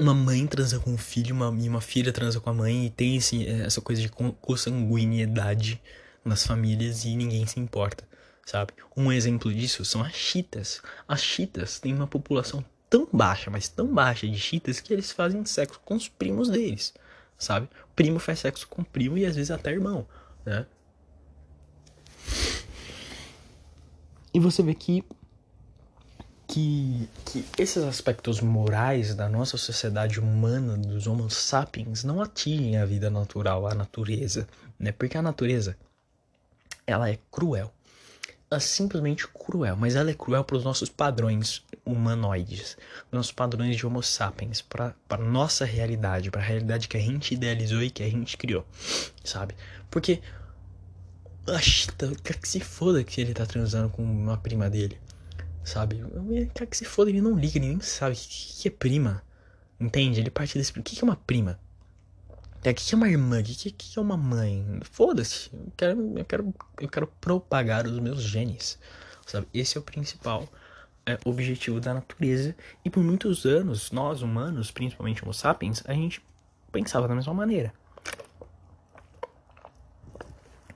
uma 0.00 0.14
mãe 0.14 0.46
transa 0.46 0.80
com 0.80 0.90
um 0.90 0.98
filho 0.98 1.34
uma, 1.34 1.54
e 1.62 1.68
uma 1.68 1.80
filha 1.80 2.12
transa 2.12 2.40
com 2.40 2.50
a 2.50 2.52
mãe 2.52 2.86
e 2.86 2.90
tem 2.90 3.18
essa 3.64 3.80
coisa 3.80 4.02
de 4.02 4.08
consanguinidade 4.08 5.80
nas 6.24 6.44
famílias 6.44 7.04
e 7.04 7.14
ninguém 7.14 7.46
se 7.46 7.60
importa 7.60 8.04
sabe? 8.44 8.72
Um 8.96 9.12
exemplo 9.12 9.52
disso 9.52 9.84
são 9.84 10.02
as 10.02 10.14
chitas. 10.14 10.82
As 11.06 11.20
chitas 11.20 11.78
têm 11.78 11.94
uma 11.94 12.06
população 12.06 12.64
tão 12.88 13.08
baixa, 13.12 13.50
mas 13.50 13.68
tão 13.68 13.86
baixa 13.86 14.28
de 14.28 14.38
chitas 14.38 14.80
que 14.80 14.92
eles 14.92 15.10
fazem 15.10 15.44
sexo 15.44 15.80
com 15.84 15.94
os 15.94 16.08
primos 16.08 16.48
deles, 16.50 16.92
sabe? 17.38 17.68
Primo 17.94 18.18
faz 18.18 18.40
sexo 18.40 18.66
com 18.68 18.82
primo 18.82 19.18
e 19.18 19.26
às 19.26 19.36
vezes 19.36 19.50
até 19.50 19.70
irmão, 19.70 20.06
né? 20.44 20.66
E 24.34 24.40
você 24.40 24.62
vê 24.62 24.74
que 24.74 25.04
que, 26.46 27.08
que 27.24 27.44
esses 27.56 27.82
aspectos 27.82 28.42
morais 28.42 29.14
da 29.14 29.26
nossa 29.26 29.56
sociedade 29.56 30.20
humana, 30.20 30.76
dos 30.76 31.06
Homo 31.06 31.30
sapiens, 31.30 32.04
não 32.04 32.20
atingem 32.20 32.76
a 32.76 32.84
vida 32.84 33.08
natural, 33.08 33.66
a 33.66 33.74
natureza, 33.74 34.46
né? 34.78 34.92
Porque 34.92 35.16
a 35.16 35.22
natureza, 35.22 35.78
ela 36.86 37.08
é 37.08 37.18
cruel 37.30 37.72
é 38.54 38.60
simplesmente 38.60 39.26
cruel, 39.28 39.76
mas 39.76 39.96
ela 39.96 40.10
é 40.10 40.14
cruel 40.14 40.44
para 40.44 40.56
os 40.56 40.64
nossos 40.64 40.88
padrões 40.88 41.64
humanoides, 41.84 42.76
nossos 43.10 43.32
padrões 43.32 43.76
de 43.76 43.86
Homo 43.86 44.02
sapiens, 44.02 44.60
para 44.62 44.94
nossa 45.18 45.64
realidade, 45.64 46.30
para 46.30 46.40
a 46.40 46.44
realidade 46.44 46.88
que 46.88 46.96
a 46.96 47.00
gente 47.00 47.34
idealizou 47.34 47.82
e 47.82 47.90
que 47.90 48.02
a 48.02 48.08
gente 48.08 48.36
criou, 48.36 48.64
sabe? 49.24 49.54
Porque 49.90 50.20
Chita, 51.60 52.12
quer 52.22 52.38
que 52.38 52.48
se 52.48 52.60
foda 52.60 53.02
que 53.02 53.20
ele 53.20 53.34
tá 53.34 53.44
transando 53.44 53.90
com 53.90 54.02
uma 54.02 54.36
prima 54.36 54.70
dele, 54.70 54.96
sabe? 55.64 56.00
Quer 56.54 56.66
que 56.66 56.76
se 56.76 56.84
foda, 56.84 57.10
ele 57.10 57.20
não 57.20 57.36
liga, 57.36 57.58
ele 57.58 57.68
nem 57.68 57.80
sabe 57.80 58.14
o 58.14 58.18
que, 58.18 58.62
que 58.62 58.68
é 58.68 58.70
prima, 58.70 59.22
entende? 59.80 60.20
Ele 60.20 60.30
parte 60.30 60.56
desse. 60.56 60.78
O 60.78 60.82
que, 60.82 60.94
que 60.94 61.02
é 61.02 61.04
uma 61.04 61.16
prima? 61.16 61.58
É, 62.64 62.70
o 62.70 62.74
que 62.74 62.94
é 62.94 62.96
uma 62.96 63.08
irmã? 63.08 63.40
O 63.40 63.42
que, 63.42 63.70
que 63.72 63.98
é 63.98 64.02
uma 64.02 64.16
mãe? 64.16 64.80
Foda-se. 64.82 65.50
Eu 65.52 65.72
quero, 65.76 66.18
eu, 66.18 66.24
quero, 66.24 66.54
eu 66.80 66.88
quero 66.88 67.06
propagar 67.20 67.86
os 67.86 67.98
meus 67.98 68.22
genes. 68.22 68.78
Sabe? 69.26 69.48
Esse 69.52 69.76
é 69.76 69.80
o 69.80 69.82
principal 69.82 70.48
é, 71.04 71.18
objetivo 71.24 71.80
da 71.80 71.92
natureza. 71.94 72.54
E 72.84 72.90
por 72.90 73.02
muitos 73.02 73.44
anos, 73.44 73.90
nós 73.90 74.22
humanos, 74.22 74.70
principalmente 74.70 75.24
Homo 75.24 75.34
sapiens, 75.34 75.82
a 75.86 75.92
gente 75.92 76.22
pensava 76.70 77.08
da 77.08 77.14
mesma 77.14 77.34
maneira. 77.34 77.72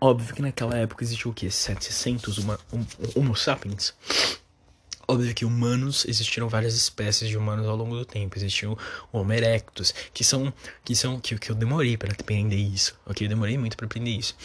Óbvio 0.00 0.34
que 0.34 0.42
naquela 0.42 0.76
época 0.76 1.04
existiu 1.04 1.30
o 1.30 1.34
quê? 1.34 1.50
700 1.50 2.38
uma, 2.38 2.58
um, 2.72 2.84
Homo 3.14 3.34
sapiens? 3.36 3.94
Óbvio 5.08 5.34
que 5.34 5.44
humanos 5.44 6.04
existiram 6.06 6.48
várias 6.48 6.74
espécies 6.74 7.28
de 7.28 7.36
humanos 7.36 7.66
ao 7.66 7.76
longo 7.76 7.96
do 7.96 8.04
tempo. 8.04 8.36
Existiam 8.36 8.76
o 9.12 9.18
Homo 9.18 9.32
erectus, 9.32 9.94
que 10.12 10.24
são 10.24 10.52
que 10.84 10.94
são 10.94 11.20
que, 11.20 11.38
que 11.38 11.50
eu 11.50 11.54
demorei 11.54 11.96
para 11.96 12.12
aprender 12.12 12.56
isso. 12.56 12.98
Ok, 13.06 13.26
eu 13.26 13.28
demorei 13.28 13.56
muito 13.56 13.76
para 13.76 13.86
aprender 13.86 14.10
isso. 14.10 14.36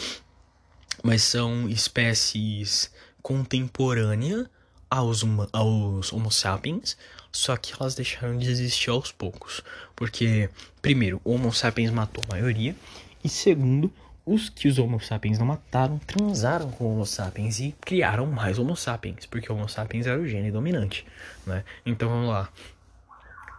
Mas 1.03 1.23
são 1.23 1.67
espécies 1.69 2.91
contemporâneas 3.21 4.47
aos, 4.89 5.23
aos 5.53 6.11
Homo 6.11 6.31
sapiens, 6.31 6.97
só 7.31 7.55
que 7.55 7.73
elas 7.73 7.95
deixaram 7.95 8.37
de 8.37 8.49
existir 8.49 8.89
aos 8.89 9.11
poucos. 9.11 9.61
Porque, 9.95 10.49
primeiro, 10.81 11.21
o 11.23 11.33
Homo 11.33 11.53
sapiens 11.53 11.91
matou 11.91 12.23
a 12.27 12.33
maioria, 12.33 12.75
e 13.23 13.29
segundo, 13.29 13.91
os 14.25 14.49
que 14.49 14.67
os 14.67 14.77
Homo 14.77 14.99
sapiens 14.99 15.39
não 15.39 15.45
mataram 15.45 15.97
transaram 15.99 16.71
com 16.71 16.93
Homo 16.93 17.05
sapiens 17.05 17.59
e 17.59 17.75
criaram 17.81 18.25
mais 18.25 18.59
Homo 18.59 18.75
sapiens, 18.75 19.25
porque 19.25 19.51
Homo 19.51 19.67
sapiens 19.67 20.07
era 20.07 20.19
o 20.19 20.27
gene 20.27 20.51
dominante, 20.51 21.05
né? 21.45 21.63
Então 21.85 22.09
vamos 22.09 22.29
lá. 22.29 22.49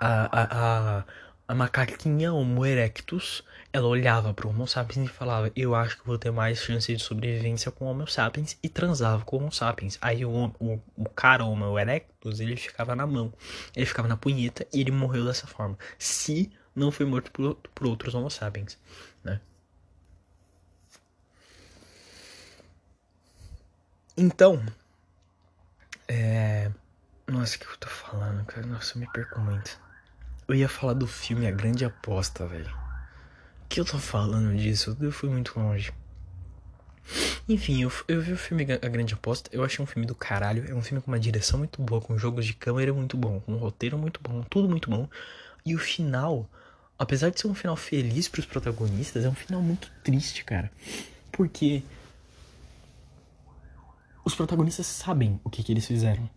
A, 0.01 0.41
a, 0.41 0.99
a, 0.99 1.05
a 1.49 1.55
macaquinha 1.55 2.33
Homo 2.33 2.65
erectus, 2.65 3.43
ela 3.73 3.87
olhava 3.87 4.33
para 4.33 4.47
o 4.47 4.51
Homo 4.51 4.67
sapiens 4.67 5.07
e 5.07 5.13
falava: 5.13 5.51
Eu 5.57 5.75
acho 5.75 5.99
que 5.99 6.07
vou 6.07 6.17
ter 6.19 6.31
mais 6.31 6.59
chance 6.59 6.95
de 6.95 7.03
sobrevivência 7.03 7.71
com 7.71 7.87
o 7.87 7.89
Homo 7.89 8.07
sapiens, 8.07 8.57
e 8.63 8.69
transava 8.69 9.25
com 9.25 9.37
o 9.37 9.41
Homo 9.41 9.53
sapiens. 9.53 9.99
Aí 10.01 10.25
o, 10.25 10.31
o, 10.61 10.81
o 10.97 11.09
cara 11.11 11.45
Homo 11.45 11.79
erectus, 11.79 12.41
ele 12.41 12.57
ficava 12.57 12.95
na 12.95 13.07
mão, 13.07 13.33
ele 13.75 13.87
ficava 13.87 14.09
na 14.09 14.17
punheta 14.17 14.67
e 14.73 14.81
ele 14.81 14.91
morreu 14.93 15.25
dessa 15.25 15.47
forma. 15.47 15.77
Se 15.99 16.51
não 16.75 16.91
foi 16.91 17.05
morto 17.07 17.31
por, 17.33 17.57
por 17.75 17.87
outros 17.87 18.15
Homo 18.15 18.31
sapiens, 18.31 18.79
né? 19.25 19.41
Então, 24.17 24.63
é. 26.09 26.71
Nossa, 27.27 27.57
o 27.57 27.59
que 27.61 27.67
eu 27.67 27.77
tô 27.79 27.89
falando, 27.89 28.45
cara? 28.45 28.67
Nossa, 28.67 28.97
eu 28.97 29.01
me 29.01 29.07
perco 29.11 29.41
muito. 29.41 29.81
Eu 30.47 30.55
ia 30.55 30.69
falar 30.69 30.93
do 30.93 31.07
filme 31.07 31.47
A 31.47 31.51
Grande 31.51 31.85
Aposta, 31.85 32.47
velho. 32.47 32.71
Que 33.69 33.81
eu 33.81 33.85
tô 33.85 33.99
falando 33.99 34.55
disso? 34.55 34.95
Eu 35.01 35.11
fui 35.11 35.31
muito 35.31 35.59
longe. 35.59 35.93
Enfim, 37.49 37.83
eu, 37.83 37.93
eu 38.07 38.21
vi 38.21 38.33
o 38.33 38.37
filme 38.37 38.67
A 38.71 38.89
Grande 38.89 39.15
Aposta. 39.15 39.49
Eu 39.53 39.65
achei 39.65 39.83
um 39.83 39.87
filme 39.87 40.07
do 40.07 40.15
caralho. 40.15 40.71
É 40.71 40.75
um 40.75 40.83
filme 40.83 41.03
com 41.03 41.11
uma 41.11 41.19
direção 41.19 41.59
muito 41.59 41.81
boa, 41.81 42.01
com 42.01 42.19
jogos 42.19 42.45
de 42.45 42.53
câmera 42.53 42.93
muito 42.93 43.17
bom, 43.17 43.41
com 43.41 43.53
um 43.53 43.57
roteiro 43.57 43.97
muito 43.97 44.21
bom, 44.23 44.43
tudo 44.43 44.69
muito 44.69 44.91
bom. 44.91 45.09
E 45.65 45.75
o 45.75 45.79
final, 45.79 46.47
apesar 46.99 47.31
de 47.31 47.41
ser 47.41 47.47
um 47.47 47.55
final 47.55 47.77
feliz 47.77 48.29
para 48.29 48.41
os 48.41 48.47
protagonistas, 48.47 49.25
é 49.25 49.29
um 49.29 49.35
final 49.35 49.63
muito 49.63 49.91
triste, 50.05 50.45
cara. 50.45 50.71
Porque 51.31 51.83
os 54.25 54.35
protagonistas 54.35 54.87
sabem 54.87 55.41
o 55.45 55.51
que, 55.51 55.63
que 55.63 55.73
eles 55.73 55.87
fizeram, 55.87 56.29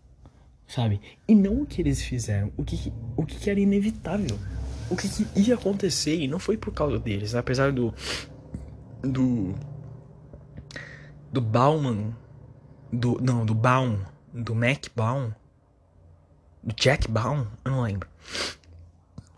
sabe? 0.68 1.00
E 1.28 1.36
não 1.36 1.62
o 1.62 1.66
que 1.66 1.82
eles 1.82 2.02
fizeram, 2.02 2.52
o 2.58 2.64
que, 2.64 2.92
o 3.16 3.26
que, 3.26 3.36
que 3.36 3.50
era 3.50 3.60
inevitável, 3.60 4.38
o 4.90 4.96
que, 4.96 5.08
que 5.08 5.40
ia 5.40 5.56
acontecer 5.56 6.20
e 6.20 6.28
não 6.28 6.40
foi 6.40 6.58
por 6.58 6.74
causa 6.74 7.00
deles, 7.00 7.34
né? 7.34 7.40
apesar 7.40 7.72
do 7.72 7.94
do 9.02 9.54
do 11.32 11.42
Bauman, 11.42 12.16
do 12.92 13.20
não 13.22 13.46
do 13.46 13.54
Baum, 13.54 14.00
do 14.34 14.56
Mac 14.56 14.88
Baum, 14.96 15.32
do 16.64 16.74
Jack 16.76 17.08
Baum, 17.10 17.46
eu 17.64 17.72
não 17.72 17.82
lembro. 17.84 18.10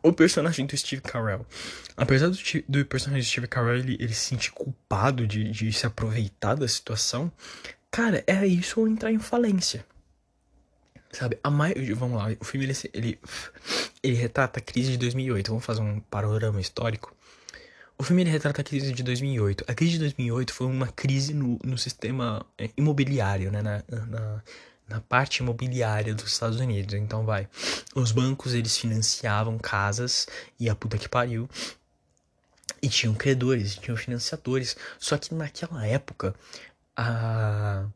O 0.01 0.13
personagem 0.13 0.65
do 0.65 0.77
Steve 0.77 1.01
Carell. 1.01 1.45
Apesar 1.97 2.29
do, 2.29 2.37
do 2.69 2.85
personagem 2.85 3.23
do 3.23 3.25
Steve 3.25 3.47
Carell 3.47 3.77
ele, 3.77 3.97
ele 3.99 4.13
se 4.13 4.27
sentir 4.27 4.51
culpado 4.51 5.27
de, 5.27 5.51
de 5.51 5.73
se 5.73 5.85
aproveitar 5.85 6.55
da 6.55 6.67
situação, 6.67 7.31
Cara, 7.97 8.23
era 8.27 8.45
isso 8.45 8.79
ou 8.79 8.87
entrar 8.87 9.11
em 9.11 9.17
falência. 9.17 9.83
Sabe, 11.11 11.39
a 11.43 11.49
maioria. 11.49 11.95
Vamos 11.95 12.19
lá, 12.19 12.29
o 12.39 12.45
filme 12.45 12.67
ele, 12.67 12.77
ele, 12.93 13.19
ele 14.03 14.13
retrata 14.13 14.59
a 14.59 14.61
crise 14.61 14.91
de 14.91 14.97
2008. 14.99 15.47
Vamos 15.47 15.65
fazer 15.65 15.81
um 15.81 15.99
panorama 16.01 16.61
histórico. 16.61 17.11
O 17.97 18.03
filme 18.03 18.21
ele 18.21 18.29
retrata 18.29 18.61
a 18.61 18.63
crise 18.63 18.91
de 18.91 19.01
2008. 19.01 19.65
A 19.67 19.73
crise 19.73 19.93
de 19.93 19.99
2008 20.01 20.53
foi 20.53 20.67
uma 20.67 20.89
crise 20.89 21.33
no, 21.33 21.57
no 21.63 21.75
sistema 21.75 22.45
é, 22.55 22.69
imobiliário, 22.77 23.51
né? 23.51 23.63
Na, 23.63 23.83
na, 23.89 24.43
na 24.87 25.01
parte 25.01 25.41
imobiliária 25.41 26.13
dos 26.13 26.31
Estados 26.31 26.59
Unidos. 26.59 26.93
Então, 26.93 27.25
vai. 27.25 27.49
Os 27.95 28.11
bancos 28.11 28.53
eles 28.53 28.77
financiavam 28.77 29.57
casas 29.57 30.27
e 30.59 30.69
a 30.69 30.75
puta 30.75 30.99
que 30.99 31.09
pariu. 31.09 31.49
E 32.79 32.89
tinham 32.89 33.15
credores, 33.15 33.75
tinham 33.75 33.97
financiadores. 33.97 34.77
Só 34.99 35.17
que 35.17 35.33
naquela 35.33 35.83
época, 35.83 36.35
a 36.97 37.87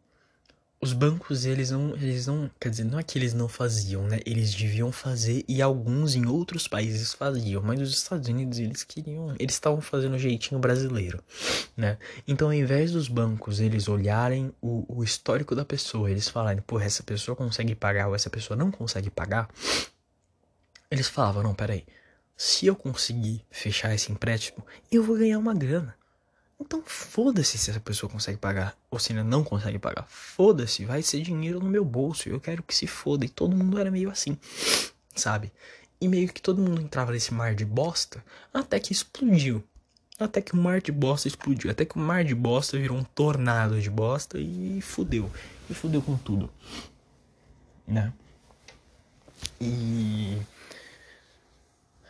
os 0.83 0.93
bancos 0.93 1.45
eles 1.45 1.69
não 1.69 1.95
eles 1.95 2.25
não 2.25 2.49
quer 2.59 2.69
dizer 2.69 2.85
não 2.85 2.97
é 2.97 3.03
que 3.03 3.17
eles 3.17 3.33
não 3.35 3.47
faziam 3.47 4.03
né? 4.07 4.19
Eles 4.25 4.53
deviam 4.53 4.91
fazer 4.91 5.45
e 5.47 5.61
alguns 5.61 6.15
em 6.15 6.25
outros 6.25 6.67
países 6.67 7.13
faziam 7.13 7.61
mas 7.61 7.79
os 7.79 7.93
Estados 7.95 8.27
Unidos 8.27 8.57
eles 8.57 8.83
queriam 8.83 9.35
eles 9.39 9.53
estavam 9.53 9.79
fazendo 9.79 10.15
o 10.15 10.19
jeitinho 10.19 10.59
brasileiro 10.59 11.23
né? 11.77 11.99
Então 12.27 12.47
ao 12.47 12.53
invés 12.53 12.91
dos 12.91 13.07
bancos 13.07 13.59
eles 13.59 13.87
olharem 13.87 14.51
o, 14.59 14.85
o 14.87 15.03
histórico 15.03 15.55
da 15.55 15.63
pessoa 15.63 16.09
eles 16.09 16.27
falarem 16.27 16.63
pô 16.65 16.79
essa 16.79 17.03
pessoa 17.03 17.35
consegue 17.35 17.75
pagar 17.75 18.07
ou 18.07 18.15
essa 18.15 18.29
pessoa 18.29 18.57
não 18.57 18.71
consegue 18.71 19.11
pagar 19.11 19.49
eles 20.89 21.07
falavam 21.07 21.43
não 21.43 21.53
peraí 21.53 21.85
se 22.35 22.65
eu 22.65 22.75
conseguir 22.75 23.45
fechar 23.51 23.93
esse 23.93 24.11
empréstimo 24.11 24.65
eu 24.91 25.03
vou 25.03 25.15
ganhar 25.15 25.37
uma 25.37 25.53
grana 25.53 25.95
então 26.61 26.81
foda-se 26.85 27.57
se 27.57 27.69
essa 27.69 27.79
pessoa 27.79 28.09
consegue 28.09 28.37
pagar 28.37 28.77
ou 28.89 28.99
se 28.99 29.11
ela 29.11 29.23
não 29.23 29.43
consegue 29.43 29.79
pagar. 29.79 30.05
Foda-se, 30.07 30.85
vai 30.85 31.01
ser 31.01 31.21
dinheiro 31.21 31.59
no 31.59 31.69
meu 31.69 31.83
bolso. 31.83 32.29
Eu 32.29 32.39
quero 32.39 32.63
que 32.63 32.75
se 32.75 32.87
foda. 32.87 33.25
E 33.25 33.29
todo 33.29 33.55
mundo 33.55 33.79
era 33.79 33.91
meio 33.91 34.09
assim, 34.09 34.37
sabe? 35.15 35.51
E 35.99 36.07
meio 36.07 36.31
que 36.31 36.41
todo 36.41 36.61
mundo 36.61 36.81
entrava 36.81 37.11
nesse 37.11 37.33
mar 37.33 37.53
de 37.55 37.65
bosta 37.65 38.23
até 38.53 38.79
que 38.79 38.93
explodiu. 38.93 39.63
Até 40.19 40.39
que 40.39 40.53
o 40.53 40.57
mar 40.57 40.81
de 40.81 40.91
bosta 40.91 41.27
explodiu. 41.27 41.71
Até 41.71 41.83
que 41.83 41.95
o 41.95 41.99
mar 41.99 42.23
de 42.23 42.35
bosta 42.35 42.77
virou 42.77 42.97
um 42.97 43.03
tornado 43.03 43.81
de 43.81 43.89
bosta 43.89 44.37
e 44.37 44.79
fudeu. 44.81 45.31
E 45.69 45.73
fudeu 45.73 46.01
com 46.01 46.15
tudo. 46.15 46.49
Né? 47.87 48.13
E. 49.59 50.37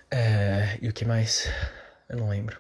É, 0.10 0.78
e 0.82 0.90
o 0.90 0.94
que 0.94 1.06
mais? 1.06 1.48
Eu 2.10 2.18
não 2.18 2.30
lembro. 2.30 2.60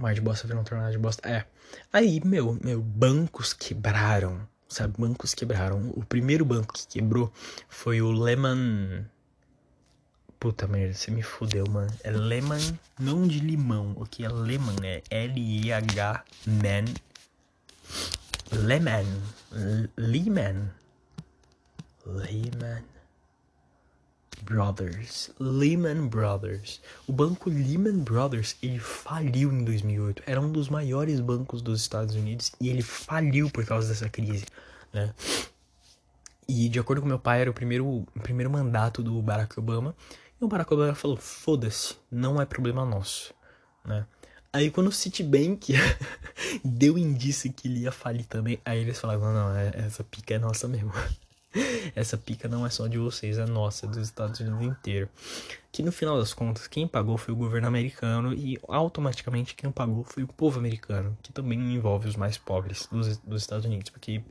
Mar 0.00 0.14
de 0.14 0.20
bosta 0.20 0.46
virou 0.46 0.62
um 0.62 0.64
tornado 0.64 0.90
de 0.92 0.98
bosta. 0.98 1.28
É. 1.28 1.44
Aí, 1.92 2.20
meu, 2.24 2.58
meu, 2.64 2.80
bancos 2.80 3.52
quebraram. 3.52 4.40
Sabe, 4.68 4.94
bancos 4.98 5.34
quebraram. 5.34 5.90
O 5.90 6.04
primeiro 6.04 6.44
banco 6.44 6.72
que 6.72 6.86
quebrou 6.86 7.32
foi 7.68 8.00
o 8.00 8.10
Lehman. 8.10 9.04
Puta 10.38 10.66
merda, 10.66 10.94
você 10.94 11.10
me 11.10 11.22
fudeu, 11.22 11.66
mano. 11.68 11.92
É 12.02 12.10
Lehman, 12.10 12.78
não 12.98 13.26
de 13.26 13.40
limão. 13.40 13.92
O 13.96 14.06
que 14.06 14.24
é 14.24 14.28
Lehman? 14.28 14.76
É 14.82 15.02
L-E-H-Man. 15.10 16.84
Lehman. 18.52 19.06
Lehman. 19.98 20.70
Lehman. 22.06 22.84
Brothers, 24.42 25.30
Lehman 25.38 26.08
Brothers. 26.08 26.80
O 27.06 27.12
banco 27.12 27.48
Lehman 27.48 27.98
Brothers, 27.98 28.56
ele 28.62 28.78
faliu 28.78 29.52
em 29.52 29.64
2008. 29.64 30.22
Era 30.26 30.40
um 30.40 30.50
dos 30.50 30.68
maiores 30.68 31.20
bancos 31.20 31.62
dos 31.62 31.80
Estados 31.80 32.14
Unidos 32.14 32.52
e 32.60 32.68
ele 32.68 32.82
faliu 32.82 33.50
por 33.50 33.64
causa 33.64 33.88
dessa 33.88 34.08
crise, 34.08 34.46
né? 34.92 35.14
E 36.48 36.68
de 36.68 36.78
acordo 36.78 37.00
com 37.00 37.08
meu 37.08 37.18
pai, 37.18 37.42
era 37.42 37.50
o 37.50 37.54
primeiro, 37.54 37.86
o 37.86 38.20
primeiro 38.22 38.50
mandato 38.50 39.02
do 39.02 39.22
Barack 39.22 39.58
Obama. 39.58 39.94
E 40.40 40.44
o 40.44 40.48
Barack 40.48 40.72
Obama 40.74 40.94
falou: 40.94 41.16
foda-se, 41.16 41.96
não 42.10 42.40
é 42.40 42.44
problema 42.44 42.84
nosso, 42.84 43.32
né? 43.84 44.04
Aí 44.52 44.68
quando 44.70 44.88
o 44.88 44.92
Citibank 44.92 45.72
deu 46.64 46.98
indício 46.98 47.52
que 47.52 47.68
ele 47.68 47.80
ia 47.80 47.92
falir 47.92 48.26
também, 48.26 48.58
aí 48.64 48.80
eles 48.80 48.98
falaram: 48.98 49.20
não, 49.20 49.32
não, 49.32 49.56
é, 49.56 49.70
essa 49.74 50.02
pica 50.02 50.34
é 50.34 50.38
nossa 50.38 50.66
mesmo. 50.66 50.92
Essa 51.94 52.16
pica 52.16 52.48
não 52.48 52.64
é 52.64 52.70
só 52.70 52.86
de 52.86 52.98
vocês, 52.98 53.38
é 53.38 53.46
nossa, 53.46 53.86
é 53.86 53.88
dos 53.88 53.98
Estados 53.98 54.38
Unidos 54.40 54.62
inteiro. 54.62 55.08
Que 55.72 55.82
no 55.82 55.90
final 55.90 56.18
das 56.18 56.32
contas, 56.32 56.66
quem 56.66 56.86
pagou 56.86 57.16
foi 57.16 57.34
o 57.34 57.36
governo 57.36 57.66
americano 57.66 58.32
e 58.32 58.58
automaticamente 58.68 59.54
quem 59.54 59.70
pagou 59.70 60.04
foi 60.04 60.22
o 60.22 60.28
povo 60.28 60.58
americano, 60.58 61.16
que 61.22 61.32
também 61.32 61.58
envolve 61.74 62.08
os 62.08 62.16
mais 62.16 62.38
pobres 62.38 62.86
dos, 62.90 63.18
dos 63.18 63.42
Estados 63.42 63.64
Unidos, 63.64 63.90
porque 63.90 64.22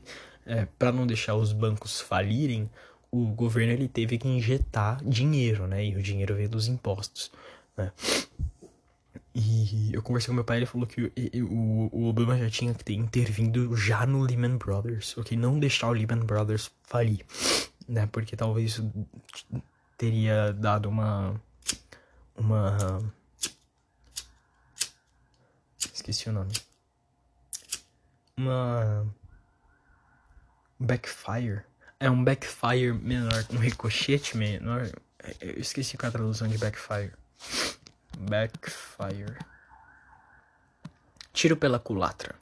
é, 0.45 0.65
para 0.77 0.91
não 0.91 1.05
deixar 1.05 1.35
os 1.35 1.51
bancos 1.51 1.99
falirem, 1.99 2.69
o 3.11 3.25
governo 3.27 3.73
ele 3.73 3.87
teve 3.87 4.17
que 4.17 4.27
injetar 4.27 5.03
dinheiro, 5.03 5.67
né? 5.67 5.83
E 5.85 5.95
o 5.95 6.01
dinheiro 6.01 6.35
veio 6.35 6.49
dos 6.49 6.67
impostos, 6.67 7.31
né? 7.75 7.91
E 9.33 9.91
eu 9.93 10.01
conversei 10.01 10.27
com 10.27 10.35
meu 10.35 10.43
pai, 10.43 10.57
ele 10.57 10.65
falou 10.65 10.87
que 10.87 11.11
o, 11.41 11.89
o 11.91 12.05
Obama 12.07 12.37
já 12.37 12.49
tinha 12.49 12.73
que 12.73 12.83
ter 12.83 12.93
intervindo 12.93 13.75
já 13.75 14.05
no 14.05 14.21
Lehman 14.21 14.57
Brothers, 14.57 15.15
ok? 15.17 15.37
Não 15.37 15.59
deixar 15.59 15.87
o 15.87 15.93
Lehman 15.93 16.25
Brothers 16.25 16.71
falir, 16.83 17.23
né? 17.87 18.07
Porque 18.07 18.35
talvez 18.35 18.71
isso 18.71 18.91
teria 19.97 20.51
dado 20.53 20.89
uma. 20.89 21.39
Uma. 22.35 23.13
Esqueci 25.93 26.29
o 26.29 26.33
nome. 26.33 26.53
Uma. 28.35 29.05
Backfire. 30.79 31.63
É 31.99 32.09
um 32.09 32.23
backfire 32.23 32.93
menor, 32.93 33.45
um 33.51 33.57
ricochete 33.57 34.37
menor. 34.37 34.89
Eu 35.41 35.59
esqueci 35.59 35.97
qual 35.97 36.07
é 36.07 36.09
a 36.09 36.11
tradução 36.13 36.47
de 36.47 36.57
backfire. 36.57 37.11
Backfire. 38.17 39.37
Tiro 41.33 41.55
pela 41.55 41.79
culatra. 41.79 42.35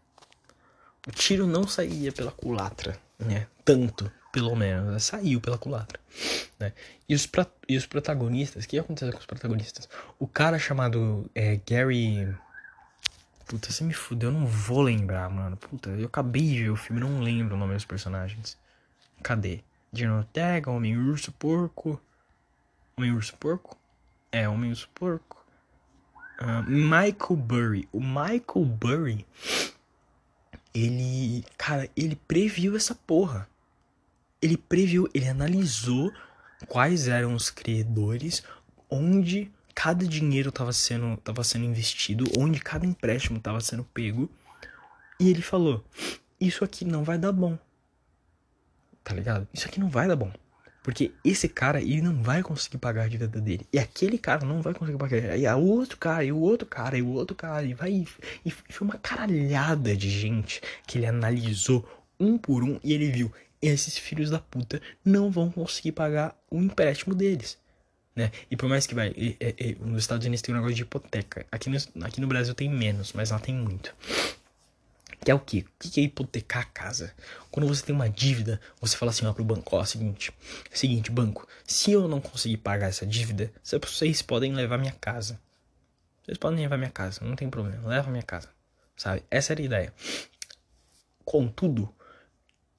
O 1.08 1.12
tiro 1.12 1.48
não 1.48 1.68
saía 1.68 2.12
pela 2.12 2.32
culatra, 2.32 3.00
né? 3.18 3.48
Tanto, 3.64 4.12
pelo 4.32 4.56
menos. 4.56 5.04
Saiu 5.04 5.40
pela 5.40 5.58
culatra, 5.58 6.00
né? 6.60 6.74
E 7.08 7.16
os, 7.16 7.30
e 7.68 7.78
os 7.78 7.86
protagonistas, 7.86 8.66
o 8.66 8.68
que 8.68 8.78
aconteceu 8.78 9.14
com 9.14 9.20
os 9.20 9.26
protagonistas? 9.26 9.88
O 10.20 10.28
cara 10.28 10.60
chamado 10.60 11.30
é, 11.34 11.60
Gary... 11.66 12.36
Puta, 13.46 13.72
você 13.72 13.82
me 13.86 13.94
fudeu, 13.94 14.30
eu 14.30 14.34
não 14.34 14.46
vou 14.46 14.82
lembrar, 14.82 15.30
mano. 15.30 15.56
Puta, 15.56 15.90
eu 15.92 16.08
acabei 16.08 16.42
de 16.42 16.64
ver 16.64 16.70
o 16.70 16.76
filme, 16.76 17.00
não 17.00 17.22
lembro 17.22 17.56
o 17.56 17.58
nome 17.58 17.76
dos 17.76 17.86
personagens. 17.86 18.58
Cadê? 19.24 19.62
Dinotega, 19.90 20.70
Homem-Urso, 20.70 21.32
Porco. 21.32 22.02
Homem-Urso, 22.98 23.38
Porco? 23.38 23.78
É, 24.30 24.50
Homem-Urso, 24.50 24.90
Porco. 24.94 25.37
Uh, 26.40 26.64
Michael 26.70 27.36
Burry. 27.36 27.90
O 27.92 28.00
Michael 28.00 28.66
Burry, 28.66 29.26
ele. 30.74 31.44
Cara, 31.58 31.90
ele 31.96 32.16
previu 32.28 32.76
essa 32.76 32.94
porra. 32.94 33.48
Ele 34.42 34.56
previu, 34.56 35.10
ele 35.14 35.28
analisou 35.28 36.14
quais 36.68 37.08
eram 37.08 37.34
os 37.34 37.50
credores, 37.50 38.44
onde 38.90 39.52
cada 39.74 40.08
dinheiro 40.08 40.50
estava 40.50 40.72
sendo, 40.74 41.18
tava 41.18 41.44
sendo 41.44 41.66
investido, 41.66 42.26
onde 42.38 42.60
cada 42.60 42.86
empréstimo 42.86 43.38
estava 43.38 43.60
sendo 43.60 43.84
pego. 43.84 44.30
E 45.20 45.30
ele 45.30 45.42
falou: 45.42 45.84
Isso 46.40 46.64
aqui 46.64 46.86
não 46.86 47.04
vai 47.04 47.18
dar 47.18 47.32
bom. 47.32 47.58
Tá 49.04 49.14
ligado? 49.14 49.48
Isso 49.54 49.68
aqui 49.68 49.80
não 49.80 49.90
vai 49.90 50.08
dar 50.08 50.16
bom. 50.16 50.32
Porque 50.88 51.12
esse 51.22 51.50
cara, 51.50 51.82
ele 51.82 52.00
não 52.00 52.24
vai 52.24 52.42
conseguir 52.42 52.78
pagar 52.78 53.04
a 53.04 53.08
dívida 53.10 53.42
dele. 53.42 53.68
E 53.74 53.78
aquele 53.78 54.18
cara 54.18 54.46
não 54.46 54.62
vai 54.62 54.74
conseguir 54.74 54.98
pagar. 54.98 55.38
E 55.38 55.46
o 55.46 55.66
outro 55.66 55.98
cara, 55.98 56.24
e 56.24 56.32
o 56.32 56.40
outro 56.40 56.66
cara, 56.66 56.98
e 56.98 57.02
o 57.02 57.10
outro 57.10 57.36
cara. 57.36 57.66
E 57.66 57.74
vai. 57.74 58.06
E 58.46 58.50
foi 58.50 58.88
uma 58.88 58.98
caralhada 58.98 59.94
de 59.98 60.10
gente 60.10 60.62
que 60.88 60.98
ele 60.98 61.06
analisou 61.06 61.86
um 62.18 62.38
por 62.38 62.64
um 62.64 62.80
e 62.82 62.94
ele 62.94 63.12
viu. 63.12 63.30
Esses 63.62 63.98
filhos 63.98 64.30
da 64.30 64.40
puta 64.40 64.82
não 65.04 65.30
vão 65.30 65.52
conseguir 65.52 65.92
pagar 65.92 66.34
o 66.50 66.58
empréstimo 66.62 67.14
deles. 67.14 67.58
Né? 68.16 68.32
E 68.50 68.56
por 68.56 68.70
mais 68.70 68.88
que 68.88 68.96
vai. 68.96 69.10
E, 69.10 69.36
e, 69.42 69.56
e, 69.60 69.78
nos 69.82 70.04
Estados 70.04 70.26
Unidos 70.26 70.42
tem 70.42 70.56
um 70.56 70.58
negócio 70.58 70.74
de 70.78 70.84
hipoteca. 70.84 71.46
Aqui 71.52 71.70
no, 71.70 72.06
aqui 72.06 72.22
no 72.22 72.28
Brasil 72.28 72.56
tem 72.56 72.70
menos, 72.70 73.12
mas 73.12 73.32
lá 73.32 73.40
tem 73.40 73.54
muito. 73.54 73.94
Que 75.24 75.32
é 75.32 75.36
o 75.36 75.40
quê? 75.40 75.66
O 75.68 75.90
que 75.90 76.00
é 76.00 76.04
hipotecar 76.04 76.62
a 76.62 76.66
casa? 76.66 77.14
Quando 77.52 77.68
você 77.68 77.84
tem 77.84 77.94
uma 77.94 78.10
dívida, 78.10 78.62
você 78.80 78.96
fala 78.96 79.12
assim 79.12 79.26
ó, 79.26 79.34
pro 79.34 79.44
banco, 79.44 79.76
ó, 79.76 79.84
seguinte, 79.84 80.32
seguinte, 80.72 81.12
banco, 81.12 81.48
se 81.66 81.92
eu 81.92 82.08
não 82.08 82.22
conseguir 82.22 82.58
pagar 82.58 82.88
essa 82.88 83.06
dívida, 83.06 83.52
vocês 83.64 84.22
podem 84.22 84.54
levar 84.54 84.78
minha 84.78 84.94
casa. 84.94 85.40
Vocês 86.24 86.38
podem 86.38 86.60
levar 86.60 86.78
minha 86.78 86.92
casa, 86.92 87.24
não 87.24 87.36
tem 87.36 87.50
problema, 87.50 87.88
leva 87.88 88.12
minha 88.12 88.24
casa. 88.24 88.50
Sabe? 88.96 89.24
Essa 89.30 89.54
era 89.54 89.62
a 89.62 89.66
ideia. 89.66 89.94
Contudo, 91.24 91.94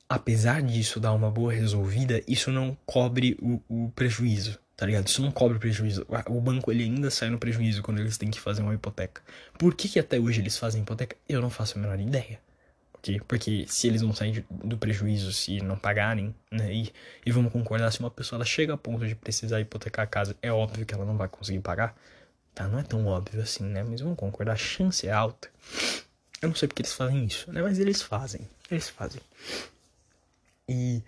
apesar 0.08 0.62
disso 0.62 1.00
dar 1.00 1.12
uma 1.12 1.30
boa 1.30 1.52
resolvida, 1.52 2.22
isso 2.26 2.50
não 2.50 2.76
cobre 2.86 3.36
o, 3.40 3.62
o 3.68 3.90
prejuízo 3.90 4.58
tá 4.78 4.86
ligado? 4.86 5.08
Isso 5.08 5.20
não 5.20 5.32
cobre 5.32 5.58
prejuízo. 5.58 6.06
O 6.28 6.40
banco 6.40 6.70
ele 6.70 6.84
ainda 6.84 7.10
sai 7.10 7.28
no 7.30 7.38
prejuízo 7.38 7.82
quando 7.82 7.98
eles 7.98 8.16
têm 8.16 8.30
que 8.30 8.38
fazer 8.38 8.62
uma 8.62 8.72
hipoteca. 8.72 9.20
Por 9.58 9.74
que, 9.74 9.88
que 9.88 9.98
até 9.98 10.20
hoje 10.20 10.40
eles 10.40 10.56
fazem 10.56 10.82
hipoteca? 10.82 11.16
Eu 11.28 11.42
não 11.42 11.50
faço 11.50 11.76
a 11.76 11.80
menor 11.80 11.98
ideia. 11.98 12.38
Okay? 12.94 13.20
Porque 13.26 13.66
se 13.68 13.88
eles 13.88 14.02
vão 14.02 14.14
sair 14.14 14.46
do 14.48 14.78
prejuízo 14.78 15.32
se 15.32 15.60
não 15.60 15.76
pagarem, 15.76 16.32
né? 16.48 16.72
E, 16.72 16.92
e 17.26 17.32
vamos 17.32 17.52
concordar, 17.52 17.90
se 17.90 17.98
uma 17.98 18.10
pessoa 18.10 18.36
ela 18.36 18.44
chega 18.44 18.74
a 18.74 18.76
ponto 18.76 19.04
de 19.04 19.16
precisar 19.16 19.60
hipotecar 19.60 20.04
a 20.04 20.06
casa, 20.06 20.36
é 20.40 20.52
óbvio 20.52 20.86
que 20.86 20.94
ela 20.94 21.04
não 21.04 21.16
vai 21.16 21.28
conseguir 21.28 21.58
pagar. 21.58 21.96
Tá? 22.54 22.68
Não 22.68 22.78
é 22.78 22.84
tão 22.84 23.04
óbvio 23.04 23.42
assim, 23.42 23.64
né? 23.64 23.82
Mas 23.82 24.00
vamos 24.00 24.16
concordar, 24.16 24.52
a 24.52 24.56
chance 24.56 25.08
é 25.08 25.10
alta. 25.10 25.50
Eu 26.40 26.50
não 26.50 26.54
sei 26.54 26.68
porque 26.68 26.82
eles 26.82 26.92
fazem 26.92 27.24
isso, 27.24 27.52
né? 27.52 27.60
Mas 27.62 27.80
eles 27.80 28.00
fazem. 28.00 28.42
Eles 28.70 28.88
fazem. 28.88 29.20
E 30.68 31.02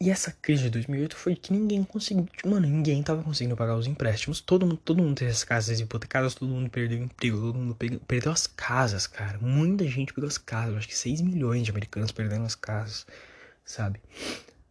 e 0.00 0.10
essa 0.10 0.32
crise 0.32 0.64
de 0.64 0.70
2008 0.70 1.16
foi 1.16 1.36
que 1.36 1.52
ninguém 1.52 1.84
conseguiu. 1.84 2.26
Mano, 2.44 2.66
ninguém 2.66 3.00
tava 3.02 3.22
conseguindo 3.22 3.56
pagar 3.56 3.76
os 3.76 3.86
empréstimos. 3.86 4.40
Todo 4.40 4.66
mundo, 4.66 4.76
todo 4.76 5.02
mundo 5.02 5.14
teve 5.16 5.30
as 5.30 5.44
casas 5.44 5.78
hipotecadas, 5.78 6.34
todo 6.34 6.48
mundo 6.48 6.68
perdeu 6.68 6.98
emprego, 6.98 7.38
todo 7.38 7.58
mundo 7.58 7.76
perdeu 8.06 8.32
as 8.32 8.46
casas, 8.46 9.06
cara. 9.06 9.38
Muita 9.38 9.84
gente 9.86 10.12
perdeu 10.12 10.28
as 10.28 10.36
casas. 10.36 10.76
Acho 10.76 10.88
que 10.88 10.96
6 10.96 11.20
milhões 11.20 11.62
de 11.62 11.70
americanos 11.70 12.10
perderam 12.10 12.44
as 12.44 12.56
casas, 12.56 13.06
sabe? 13.64 14.00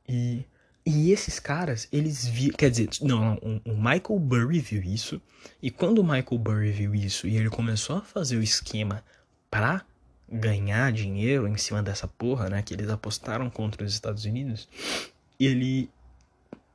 E, 0.07 0.45
e 0.85 1.11
esses 1.11 1.39
caras, 1.39 1.87
eles 1.89 2.25
viram. 2.25 2.57
Quer 2.57 2.69
dizer, 2.69 2.89
não, 3.01 3.35
o, 3.35 3.71
o 3.71 3.75
Michael 3.77 4.19
Burry 4.19 4.59
viu 4.59 4.83
isso. 4.83 5.21
E 5.61 5.71
quando 5.71 5.99
o 5.99 6.03
Michael 6.03 6.37
Burry 6.37 6.71
viu 6.71 6.93
isso 6.93 7.27
e 7.27 7.37
ele 7.37 7.49
começou 7.49 7.95
a 7.95 8.01
fazer 8.01 8.35
o 8.35 8.43
esquema 8.43 9.01
pra 9.49 9.85
ganhar 10.29 10.91
dinheiro 10.91 11.47
em 11.47 11.55
cima 11.57 11.81
dessa 11.81 12.07
porra, 12.07 12.49
né? 12.49 12.61
Que 12.61 12.73
eles 12.73 12.89
apostaram 12.89 13.49
contra 13.49 13.85
os 13.85 13.93
Estados 13.93 14.25
Unidos 14.25 14.67
ele 15.39 15.89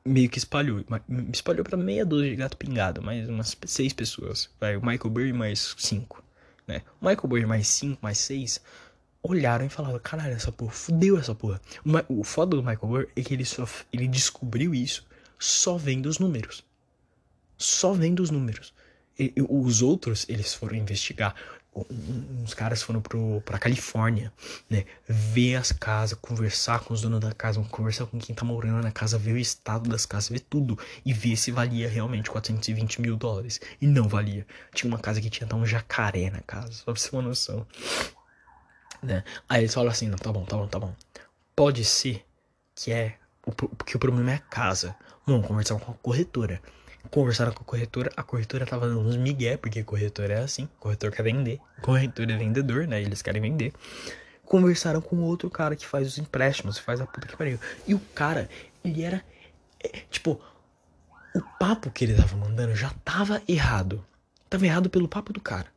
meio 0.05 0.29
que 0.29 0.37
espalhou. 0.37 0.83
Espalhou 1.31 1.63
para 1.63 1.77
meia 1.77 2.05
dúzia 2.05 2.29
de 2.29 2.35
gato 2.35 2.57
pingado, 2.57 3.01
mais 3.01 3.27
umas 3.29 3.57
seis 3.65 3.93
pessoas. 3.93 4.49
Vai, 4.59 4.75
o 4.75 4.85
Michael 4.85 5.09
Burry 5.09 5.33
mais 5.33 5.75
cinco. 5.77 6.23
Né? 6.67 6.81
O 7.01 7.07
Michael 7.07 7.27
Burry 7.27 7.45
mais 7.45 7.67
cinco, 7.67 7.99
mais 8.01 8.17
seis, 8.17 8.61
olharam 9.21 9.65
e 9.65 9.69
falaram: 9.69 9.99
caralho, 9.99 10.33
essa 10.33 10.51
porra, 10.51 10.71
fudeu 10.71 11.17
essa 11.17 11.35
porra. 11.35 11.61
O, 12.09 12.21
o 12.21 12.23
foda 12.23 12.55
do 12.55 12.63
Michael 12.63 12.87
Burry 12.87 13.07
é 13.15 13.21
que 13.21 13.33
ele, 13.33 13.45
só, 13.45 13.67
ele 13.91 14.07
descobriu 14.07 14.73
isso 14.73 15.07
só 15.37 15.77
vendo 15.77 16.07
os 16.07 16.19
números. 16.19 16.63
Só 17.57 17.93
vendo 17.93 18.21
os 18.21 18.29
números. 18.29 18.73
E, 19.17 19.33
os 19.49 19.81
outros, 19.81 20.25
eles 20.29 20.53
foram 20.53 20.75
investigar 20.75 21.35
uns 21.75 22.53
caras 22.53 22.81
foram 22.81 23.01
pro, 23.01 23.41
pra 23.41 23.59
Califórnia, 23.59 24.33
né? 24.69 24.85
Ver 25.07 25.55
as 25.55 25.71
casas, 25.71 26.17
conversar 26.19 26.79
com 26.81 26.93
os 26.93 27.01
donos 27.01 27.19
da 27.19 27.31
casa, 27.31 27.61
conversar 27.69 28.05
com 28.07 28.17
quem 28.17 28.35
tá 28.35 28.43
morando 28.43 28.81
na 28.81 28.91
casa, 28.91 29.17
ver 29.17 29.33
o 29.33 29.37
estado 29.37 29.89
das 29.89 30.05
casas, 30.05 30.29
ver 30.29 30.39
tudo 30.39 30.77
e 31.05 31.13
ver 31.13 31.37
se 31.37 31.51
valia 31.51 31.87
realmente 31.87 32.29
420 32.29 33.01
mil 33.01 33.15
dólares. 33.15 33.61
E 33.81 33.87
não 33.87 34.07
valia. 34.07 34.45
Tinha 34.73 34.91
uma 34.91 34.99
casa 34.99 35.21
que 35.21 35.29
tinha 35.29 35.45
até 35.45 35.55
um 35.55 35.65
jacaré 35.65 36.29
na 36.29 36.41
casa, 36.41 36.71
só 36.71 36.85
pra 36.85 36.95
você 36.95 37.09
ter 37.09 37.15
uma 37.15 37.21
noção. 37.21 37.65
Né? 39.01 39.23
Aí 39.47 39.61
eles 39.61 39.73
falam 39.73 39.91
assim: 39.91 40.07
não, 40.07 40.17
tá 40.17 40.31
bom, 40.31 40.43
tá 40.45 40.57
bom, 40.57 40.67
tá 40.67 40.79
bom. 40.79 40.93
Pode 41.55 41.85
ser 41.85 42.25
que 42.75 42.91
é. 42.91 43.17
O, 43.45 43.51
que 43.83 43.95
o 43.95 43.99
problema 43.99 44.31
é 44.31 44.35
a 44.35 44.39
casa. 44.39 44.95
Vamos 45.25 45.47
conversar 45.47 45.79
com 45.79 45.91
a 45.91 45.95
corretora. 45.95 46.61
Conversaram 47.09 47.51
com 47.51 47.63
a 47.63 47.65
corretora, 47.65 48.11
a 48.15 48.21
corretora 48.21 48.65
tava 48.65 48.87
dando 48.87 49.01
uns 49.01 49.17
migué, 49.17 49.57
porque 49.57 49.83
corretor 49.83 50.29
é 50.29 50.39
assim, 50.39 50.69
corretor 50.79 51.11
quer 51.11 51.23
vender, 51.23 51.59
corretor 51.81 52.29
é 52.29 52.37
vendedor, 52.37 52.87
né? 52.87 53.01
Eles 53.01 53.21
querem 53.21 53.41
vender. 53.41 53.73
Conversaram 54.45 55.01
com 55.01 55.17
outro 55.17 55.49
cara 55.49 55.75
que 55.75 55.85
faz 55.85 56.07
os 56.07 56.17
empréstimos, 56.17 56.77
faz 56.77 57.01
a 57.01 57.05
puta 57.05 57.27
que 57.27 57.35
pariu. 57.35 57.59
E 57.87 57.93
o 57.93 57.99
cara, 58.13 58.49
ele 58.83 59.03
era. 59.03 59.23
É, 59.83 60.01
tipo, 60.09 60.39
o 61.35 61.41
papo 61.59 61.91
que 61.91 62.05
ele 62.05 62.15
tava 62.15 62.35
mandando 62.35 62.75
já 62.75 62.91
tava 63.03 63.41
errado. 63.47 64.03
Tava 64.49 64.65
errado 64.65 64.89
pelo 64.89 65.07
papo 65.07 65.31
do 65.31 65.39
cara. 65.39 65.67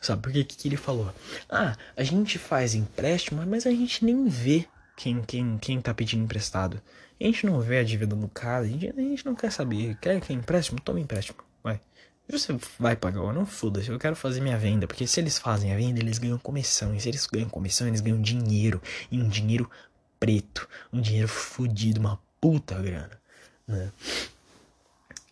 Sabe? 0.00 0.22
Porque 0.22 0.40
o 0.40 0.44
que, 0.44 0.56
que 0.56 0.68
ele 0.68 0.76
falou? 0.76 1.12
Ah, 1.48 1.76
a 1.96 2.02
gente 2.02 2.38
faz 2.38 2.74
empréstimo, 2.74 3.44
mas 3.46 3.66
a 3.66 3.70
gente 3.70 4.04
nem 4.04 4.28
vê 4.28 4.66
quem, 4.96 5.22
quem, 5.22 5.58
quem 5.58 5.80
tá 5.80 5.94
pedindo 5.94 6.24
emprestado. 6.24 6.80
A 7.20 7.24
gente 7.24 7.46
não 7.46 7.60
vê 7.60 7.78
a 7.78 7.84
dívida 7.84 8.14
do 8.14 8.28
cara, 8.28 8.64
a 8.64 8.68
gente, 8.68 8.88
a 8.88 9.00
gente 9.00 9.24
não 9.24 9.34
quer 9.34 9.50
saber. 9.50 9.96
Quer 9.96 10.20
que 10.20 10.32
é 10.32 10.36
empréstimo? 10.36 10.80
Toma 10.80 11.00
empréstimo. 11.00 11.38
Vai. 11.62 11.80
Você 12.28 12.56
vai 12.78 12.96
pagar 12.96 13.22
ou 13.22 13.32
não? 13.32 13.46
Foda-se, 13.46 13.88
eu 13.88 13.98
quero 13.98 14.16
fazer 14.16 14.40
minha 14.40 14.58
venda. 14.58 14.86
Porque 14.86 15.06
se 15.06 15.20
eles 15.20 15.38
fazem 15.38 15.72
a 15.72 15.76
venda, 15.76 16.00
eles 16.00 16.18
ganham 16.18 16.38
comissão. 16.38 16.94
E 16.94 17.00
se 17.00 17.08
eles 17.08 17.26
ganham 17.26 17.48
comissão, 17.48 17.86
eles 17.86 18.00
ganham 18.00 18.20
dinheiro. 18.20 18.82
E 19.10 19.20
um 19.20 19.28
dinheiro 19.28 19.70
preto. 20.20 20.68
Um 20.92 21.00
dinheiro 21.00 21.28
fodido, 21.28 22.00
uma 22.00 22.20
puta 22.40 22.74
grana. 22.82 23.18
Né? 23.66 23.90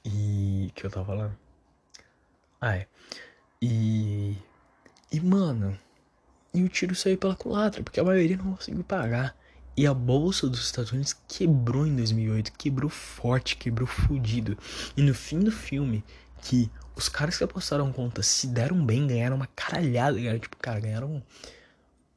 E. 0.04 0.70
que 0.74 0.84
eu 0.86 0.90
tava 0.90 1.06
falando? 1.06 1.36
Ah, 2.60 2.76
é. 2.76 2.86
E. 3.60 4.36
E, 5.12 5.20
mano. 5.20 5.78
E 6.52 6.62
o 6.62 6.68
tiro 6.68 6.94
saiu 6.94 7.18
pela 7.18 7.34
culatra, 7.34 7.82
porque 7.82 8.00
a 8.00 8.04
maioria 8.04 8.36
não 8.36 8.54
conseguiu 8.54 8.84
pagar. 8.84 9.36
E 9.76 9.86
a 9.86 9.94
bolsa 9.94 10.48
dos 10.48 10.64
Estados 10.64 10.92
Unidos 10.92 11.16
quebrou 11.26 11.86
em 11.86 11.96
2008, 11.96 12.52
quebrou 12.52 12.88
forte, 12.88 13.56
quebrou 13.56 13.86
fudido. 13.86 14.56
E 14.96 15.02
no 15.02 15.12
fim 15.12 15.40
do 15.40 15.50
filme, 15.50 16.04
que 16.42 16.70
os 16.94 17.08
caras 17.08 17.36
que 17.36 17.44
apostaram 17.44 17.92
conta 17.92 18.22
se 18.22 18.46
deram 18.46 18.84
bem, 18.84 19.06
ganharam 19.06 19.36
uma 19.36 19.48
caralhada, 19.56 20.16
ganharam, 20.16 20.38
tipo, 20.38 20.56
cara, 20.58 20.78
ganharam. 20.78 21.22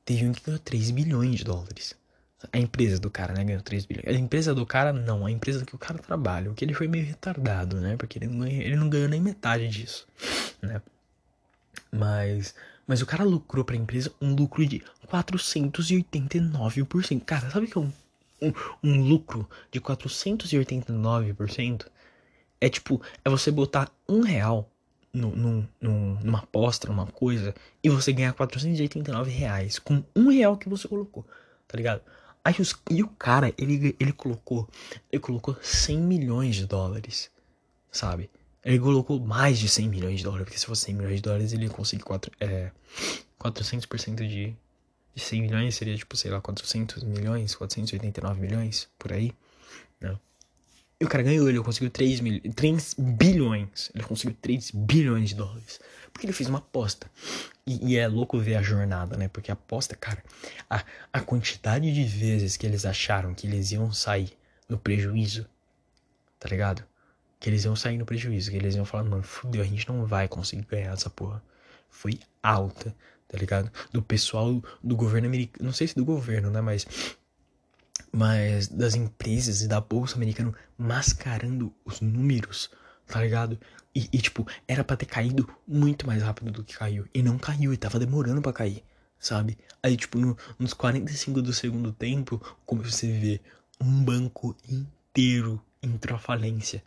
Teve 0.06 0.28
um 0.28 0.32
que 0.32 0.44
ganhou 0.44 0.60
3 0.60 0.92
bilhões 0.92 1.36
de 1.36 1.44
dólares. 1.44 1.96
A 2.54 2.60
empresa 2.60 3.00
do 3.00 3.10
cara, 3.10 3.34
né, 3.34 3.44
ganhou 3.44 3.62
3 3.62 3.86
bilhões. 3.86 4.08
A 4.08 4.20
empresa 4.20 4.54
do 4.54 4.66
cara, 4.66 4.94
não, 4.94 5.26
a 5.26 5.32
empresa 5.32 5.66
que 5.66 5.74
o 5.74 5.80
cara 5.80 5.98
trabalha. 5.98 6.52
O 6.52 6.54
que 6.54 6.64
ele 6.64 6.74
foi 6.74 6.88
meio 6.88 7.06
retardado, 7.06 7.82
né? 7.82 7.98
Porque 7.98 8.20
ele 8.20 8.28
não, 8.28 8.40
ganhou, 8.40 8.62
ele 8.62 8.76
não 8.76 8.90
ganhou 8.90 9.10
nem 9.10 9.20
metade 9.20 9.68
disso, 9.68 10.08
né? 10.62 10.80
Mas 11.92 12.54
mas 12.88 13.02
o 13.02 13.06
cara 13.06 13.24
lucrou 13.24 13.66
pra 13.66 13.76
empresa 13.76 14.12
um 14.22 14.34
lucro 14.34 14.66
de 14.66 14.82
489%. 15.12 17.26
Cara, 17.26 17.52
sabe 17.52 17.68
que 17.68 17.78
é 17.78 17.82
um 17.82 17.92
um, 18.42 18.54
um 18.84 19.02
lucro 19.02 19.48
de 19.72 19.80
489%, 19.82 21.88
é 22.60 22.70
tipo, 22.70 23.00
é 23.24 23.30
você 23.30 23.52
botar 23.52 23.92
um 24.08 24.22
real 24.22 24.68
no, 25.14 25.36
no, 25.36 25.68
no, 25.82 26.20
numa 26.20 26.40
aposta, 26.40 26.88
numa 26.88 27.06
coisa, 27.08 27.54
e 27.84 27.90
você 27.90 28.14
ganhar 28.14 28.34
489 28.34 29.32
reais 29.32 29.80
com 29.80 30.04
um 30.16 30.30
real 30.30 30.58
que 30.58 30.70
você 30.70 30.88
colocou, 30.88 31.26
tá 31.68 31.76
ligado? 31.78 32.02
Aí 32.44 32.56
os, 32.60 32.76
e 32.90 33.04
o 33.04 33.08
cara, 33.08 33.54
ele, 33.58 33.96
ele 34.00 34.14
colocou, 34.14 34.68
ele 35.12 35.22
colocou 35.22 35.58
100 35.62 35.98
milhões 35.98 36.56
de 36.56 36.66
dólares, 36.66 37.30
sabe? 37.92 38.30
Ele 38.68 38.80
colocou 38.80 39.18
mais 39.18 39.58
de 39.58 39.70
100 39.70 39.88
milhões 39.88 40.18
de 40.18 40.26
dólares, 40.26 40.44
porque 40.44 40.60
se 40.60 40.66
fosse 40.66 40.88
100 40.88 40.96
milhões 40.96 41.16
de 41.16 41.22
dólares, 41.22 41.54
ele 41.54 41.64
ia 41.64 41.70
conseguir 41.70 42.04
4, 42.04 42.30
é, 42.38 42.70
400% 43.40 44.16
de, 44.28 44.54
de 45.16 45.24
100 45.24 45.42
milhões, 45.42 45.74
seria 45.74 45.96
tipo, 45.96 46.18
sei 46.18 46.32
lá, 46.32 46.42
400 46.42 47.02
milhões, 47.04 47.56
489 47.56 48.42
milhões, 48.42 48.90
por 49.00 49.14
aí, 49.14 49.32
né? 50.02 50.20
E 51.00 51.06
o 51.06 51.08
cara 51.08 51.24
ganhou, 51.24 51.48
ele 51.48 51.62
conseguiu 51.62 51.90
3, 51.90 52.20
mil, 52.20 52.42
3 52.54 52.96
bilhões. 52.98 53.90
Ele 53.96 54.04
conseguiu 54.04 54.36
3 54.42 54.72
bilhões 54.72 55.30
de 55.30 55.36
dólares. 55.36 55.80
Porque 56.12 56.26
ele 56.26 56.34
fez 56.34 56.50
uma 56.50 56.58
aposta. 56.58 57.10
E, 57.66 57.94
e, 57.94 57.98
é 57.98 58.06
louco 58.06 58.38
ver 58.38 58.56
a 58.56 58.62
jornada, 58.62 59.16
né? 59.16 59.30
Porque 59.30 59.50
a 59.50 59.54
aposta, 59.54 59.96
cara, 59.96 60.22
a, 60.70 60.84
a 61.14 61.22
quantidade 61.22 61.94
de 61.94 62.04
vezes 62.04 62.58
que 62.58 62.66
eles 62.66 62.86
acharam 62.86 63.34
que 63.34 63.48
eles 63.48 63.72
iam 63.72 63.94
sair 63.94 64.34
no 64.68 64.78
prejuízo, 64.78 65.48
tá 66.38 66.50
ligado? 66.50 66.84
Que 67.40 67.50
eles 67.50 67.66
iam 67.66 67.76
sair 67.76 67.98
no 67.98 68.06
prejuízo, 68.06 68.52
que 68.52 68.58
eles 68.58 68.76
iam 68.76 68.86
falar, 68.86 69.04
mano, 69.04 69.24
fudeu, 69.24 69.62
a 69.62 69.66
gente 69.66 69.88
não 69.88 70.06
vai 70.06 70.28
conseguir 70.28 70.66
ganhar 70.66 70.94
essa 70.94 71.10
porra. 71.10 71.44
Foi 71.90 72.20
alta, 72.42 72.96
tá 73.28 73.38
ligado? 73.38 73.72
Do 73.92 74.02
pessoal 74.02 74.62
do 74.84 74.96
governo 74.96 75.28
americano, 75.28 75.66
não 75.66 75.74
sei 75.74 75.88
se 75.88 75.96
do 75.96 76.06
governo, 76.06 76.50
né? 76.50 76.62
Mas 76.62 76.86
mas 78.12 78.68
das 78.68 78.96
empresas 78.96 79.62
e 79.62 79.68
da 79.68 79.82
bolsa 79.82 80.16
americana 80.16 80.54
mascarando 80.78 81.74
os 81.86 82.02
números, 82.02 82.70
tá 83.06 83.22
ligado? 83.22 83.60
E, 83.94 84.08
e, 84.12 84.18
tipo, 84.20 84.48
era 84.68 84.84
para 84.84 84.98
ter 84.98 85.06
caído 85.06 85.50
muito 85.68 86.06
mais 86.06 86.22
rápido 86.22 86.52
do 86.52 86.64
que 86.64 86.78
caiu. 86.78 87.06
E 87.14 87.22
não 87.24 87.38
caiu, 87.38 87.74
e 87.74 87.78
tava 87.78 88.00
demorando 88.00 88.42
para 88.42 88.54
cair, 88.54 88.84
sabe? 89.20 89.58
Aí, 89.82 89.98
tipo, 89.98 90.20
no, 90.20 90.38
nos 90.60 90.74
45 90.74 91.42
do 91.42 91.54
segundo 91.54 91.92
tempo, 91.92 92.42
como 92.66 92.84
você 92.84 93.08
vê, 93.08 93.42
um 93.80 94.04
banco 94.04 94.56
inteiro 94.70 95.62
entrou 95.82 96.16
à 96.16 96.20
falência. 96.20 96.84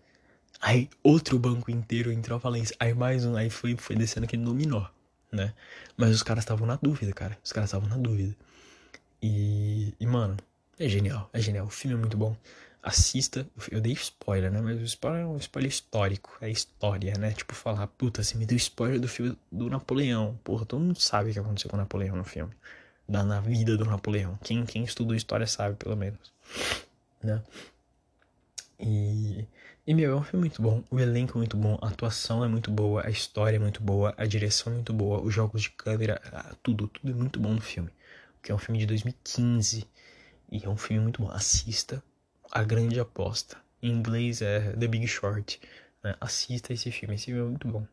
Aí 0.61 0.91
outro 1.03 1.39
banco 1.39 1.71
inteiro 1.71 2.13
entrou 2.13 2.37
à 2.37 2.41
falência. 2.41 2.77
Aí 2.79 2.93
mais 2.93 3.25
um, 3.25 3.35
aí 3.35 3.49
foi, 3.49 3.77
foi 3.77 3.97
descendo 3.97 4.27
aquele 4.27 4.45
dominó, 4.45 4.87
né? 5.33 5.55
Mas 5.97 6.15
os 6.15 6.23
caras 6.23 6.45
estavam 6.45 6.67
na 6.67 6.77
dúvida, 6.77 7.13
cara. 7.13 7.39
Os 7.43 7.53
caras 7.53 7.69
estavam 7.71 7.89
na 7.89 7.97
dúvida. 7.97 8.37
E, 9.23 9.95
e, 9.99 10.07
mano, 10.07 10.37
é 10.79 10.89
genial, 10.89 11.31
é 11.33 11.41
genial. 11.41 11.67
O 11.67 11.71
filme 11.71 11.97
é 11.97 11.99
muito 11.99 12.17
bom. 12.17 12.37
Assista. 12.83 13.47
Eu 13.71 13.81
dei 13.81 13.93
spoiler, 13.93 14.51
né? 14.51 14.61
Mas 14.61 14.81
o 14.81 14.85
spoiler 14.85 15.23
é 15.23 15.27
um 15.27 15.37
spoiler 15.37 15.71
histórico. 15.71 16.37
É 16.41 16.51
história, 16.51 17.15
né? 17.19 17.33
Tipo, 17.33 17.55
falar, 17.55 17.87
puta, 17.87 18.23
você 18.23 18.37
me 18.37 18.47
deu 18.47 18.57
spoiler 18.57 19.01
do 19.01 19.09
filme 19.09 19.37
do 19.51 19.69
Napoleão. 19.71 20.39
Porra, 20.45 20.67
todo 20.67 20.81
mundo 20.81 21.01
sabe 21.01 21.31
o 21.31 21.33
que 21.33 21.39
aconteceu 21.39 21.71
com 21.71 21.77
o 21.77 21.81
Napoleão 21.81 22.17
no 22.17 22.25
filme. 22.25 22.53
Da, 23.09 23.25
na 23.25 23.41
vida 23.41 23.77
do 23.77 23.85
Napoleão. 23.85 24.39
Quem, 24.43 24.65
quem 24.65 24.85
estudou 24.85 25.15
história 25.17 25.47
sabe, 25.47 25.77
pelo 25.77 25.97
menos. 25.97 26.33
Né? 27.23 27.43
E. 28.79 29.47
E, 29.91 29.95
meu, 29.95 30.13
é 30.13 30.15
um 30.15 30.23
filme 30.23 30.43
muito 30.47 30.63
bom. 30.63 30.85
O 30.89 31.01
elenco 31.01 31.37
é 31.37 31.39
muito 31.39 31.57
bom. 31.57 31.77
A 31.83 31.89
atuação 31.89 32.45
é 32.45 32.49
muito 32.49 32.71
boa. 32.71 33.05
A 33.05 33.11
história 33.11 33.57
é 33.57 33.59
muito 33.59 33.83
boa. 33.83 34.15
A 34.17 34.25
direção 34.25 34.73
é 34.73 34.77
muito 34.77 34.93
boa. 34.93 35.21
Os 35.21 35.35
jogos 35.35 35.63
de 35.63 35.71
câmera. 35.71 36.23
Tudo, 36.63 36.87
tudo 36.87 37.11
é 37.11 37.13
muito 37.13 37.41
bom 37.41 37.55
no 37.55 37.61
filme. 37.61 37.91
Que 38.41 38.53
é 38.53 38.55
um 38.55 38.59
filme 38.59 38.79
de 38.79 38.87
2015 38.87 39.85
e 40.53 40.65
é 40.65 40.69
um 40.69 40.77
filme 40.77 41.03
muito 41.03 41.21
bom. 41.21 41.29
Assista 41.33 42.01
A 42.53 42.63
Grande 42.63 43.01
Aposta. 43.01 43.57
Em 43.83 43.91
inglês 43.91 44.41
é 44.43 44.75
The 44.75 44.87
Big 44.87 45.09
Short. 45.09 45.61
Né? 46.05 46.15
Assista 46.21 46.73
esse 46.73 46.93
filme. 46.93 47.17
Esse 47.17 47.25
filme 47.25 47.41
é 47.41 47.45
muito 47.47 47.67
bom. 47.67 47.85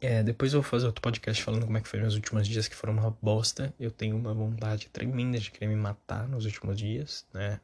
É, 0.00 0.22
depois 0.22 0.54
eu 0.54 0.62
vou 0.62 0.70
fazer 0.70 0.86
outro 0.86 1.02
podcast 1.02 1.42
falando 1.42 1.66
como 1.66 1.76
é 1.76 1.82
que 1.82 1.88
foi 1.88 2.00
meus 2.00 2.14
últimos 2.14 2.48
dias 2.48 2.66
que 2.66 2.74
foram 2.74 2.94
uma 2.94 3.14
bosta. 3.20 3.74
Eu 3.78 3.90
tenho 3.90 4.16
uma 4.16 4.32
vontade 4.32 4.88
tremenda 4.88 5.38
de 5.38 5.50
querer 5.50 5.66
me 5.66 5.76
matar 5.76 6.26
nos 6.26 6.46
últimos 6.46 6.78
dias, 6.78 7.26
né? 7.34 7.60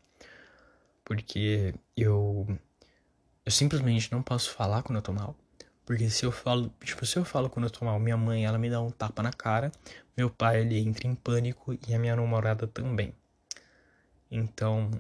Porque 1.03 1.75
eu 1.97 2.47
eu 3.45 3.53
simplesmente 3.53 4.11
não 4.11 4.23
posso 4.23 4.51
falar 4.51 4.83
quando 4.83 4.97
eu 4.97 5.03
tô 5.03 5.13
mal. 5.13 5.37
Porque 5.85 6.09
se 6.09 6.25
eu 6.25 6.33
falo, 6.33 6.73
tipo, 6.83 7.05
se 7.05 7.19
eu 7.19 7.25
falo 7.25 7.51
quando 7.51 7.67
eu 7.67 7.71
tô 7.71 7.85
mal, 7.85 8.01
minha 8.01 8.17
mãe, 8.17 8.47
ela 8.47 8.59
me 8.59 8.71
dá 8.71 8.81
um 8.81 8.91
tapa 8.91 9.23
na 9.23 9.33
cara, 9.33 9.71
meu 10.17 10.31
pai, 10.31 10.63
ele 10.63 10.79
entra 10.79 11.07
em 11.07 11.15
pânico 11.15 11.79
e 11.87 11.95
a 11.95 11.99
minha 11.99 12.17
namorada 12.17 12.67
também. 12.67 13.15
Então, 14.31 14.91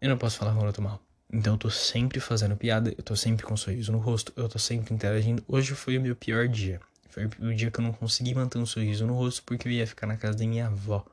eu 0.00 0.08
não 0.08 0.18
posso 0.18 0.38
falar 0.38 0.52
quando 0.52 0.66
eu 0.66 0.72
tô 0.72 0.82
mal. 0.82 1.00
Então 1.32 1.54
eu 1.54 1.58
tô 1.58 1.70
sempre 1.70 2.20
fazendo 2.20 2.56
piada, 2.56 2.92
eu 2.96 3.02
tô 3.02 3.14
sempre 3.16 3.44
com 3.44 3.54
um 3.54 3.56
sorriso 3.56 3.92
no 3.92 3.98
rosto, 3.98 4.32
eu 4.36 4.48
tô 4.48 4.58
sempre 4.58 4.94
interagindo. 4.94 5.44
Hoje 5.46 5.74
foi 5.74 5.98
o 5.98 6.00
meu 6.00 6.14
pior 6.16 6.48
dia. 6.48 6.80
Foi 7.08 7.24
o 7.24 7.54
dia 7.54 7.70
que 7.70 7.80
eu 7.80 7.84
não 7.84 7.92
consegui 7.92 8.34
manter 8.34 8.58
um 8.58 8.66
sorriso 8.66 9.06
no 9.06 9.14
rosto 9.14 9.42
porque 9.44 9.66
eu 9.68 9.72
ia 9.72 9.86
ficar 9.86 10.06
na 10.06 10.16
casa 10.16 10.38
da 10.38 10.46
minha 10.46 10.66
avó. 10.66 11.04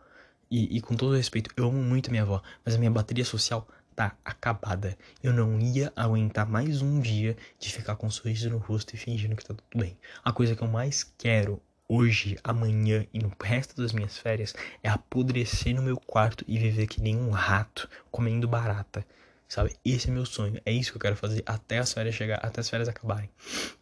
E, 0.51 0.77
e 0.77 0.81
com 0.81 0.95
todo 0.95 1.15
respeito, 1.15 1.49
eu 1.57 1.67
amo 1.67 1.81
muito 1.81 2.09
a 2.09 2.11
minha 2.11 2.23
avó, 2.23 2.41
mas 2.63 2.75
a 2.75 2.77
minha 2.77 2.91
bateria 2.91 3.25
social 3.25 3.67
tá 3.93 4.17
acabada. 4.25 4.97
Eu 5.21 5.31
não 5.31 5.59
ia 5.59 5.93
aguentar 5.95 6.49
mais 6.49 6.81
um 6.81 6.99
dia 6.99 7.37
de 7.59 7.71
ficar 7.71 7.95
com 7.95 8.07
um 8.07 8.11
sorriso 8.11 8.49
no 8.49 8.57
rosto 8.57 8.95
e 8.95 8.97
fingindo 8.97 9.35
que 9.35 9.45
tá 9.45 9.53
tudo 9.53 9.79
bem. 9.79 9.97
A 10.23 10.31
coisa 10.33 10.55
que 10.55 10.63
eu 10.63 10.67
mais 10.67 11.03
quero 11.17 11.61
hoje, 11.87 12.37
amanhã 12.43 13.05
e 13.13 13.19
no 13.19 13.31
resto 13.41 13.79
das 13.79 13.93
minhas 13.93 14.17
férias 14.17 14.55
é 14.81 14.89
apodrecer 14.89 15.75
no 15.75 15.83
meu 15.83 15.97
quarto 15.97 16.43
e 16.47 16.57
viver 16.57 16.87
que 16.87 17.01
nem 17.01 17.15
um 17.15 17.29
rato 17.29 17.87
comendo 18.09 18.47
barata. 18.47 19.05
Sabe? 19.47 19.75
Esse 19.85 20.09
é 20.09 20.11
meu 20.11 20.25
sonho. 20.25 20.59
É 20.65 20.71
isso 20.71 20.91
que 20.91 20.97
eu 20.97 21.01
quero 21.01 21.15
fazer 21.15 21.43
até 21.45 21.77
as 21.77 21.93
férias 21.93 22.15
chegar, 22.15 22.39
até 22.43 22.61
as 22.61 22.69
férias 22.69 22.89
acabarem, 22.89 23.29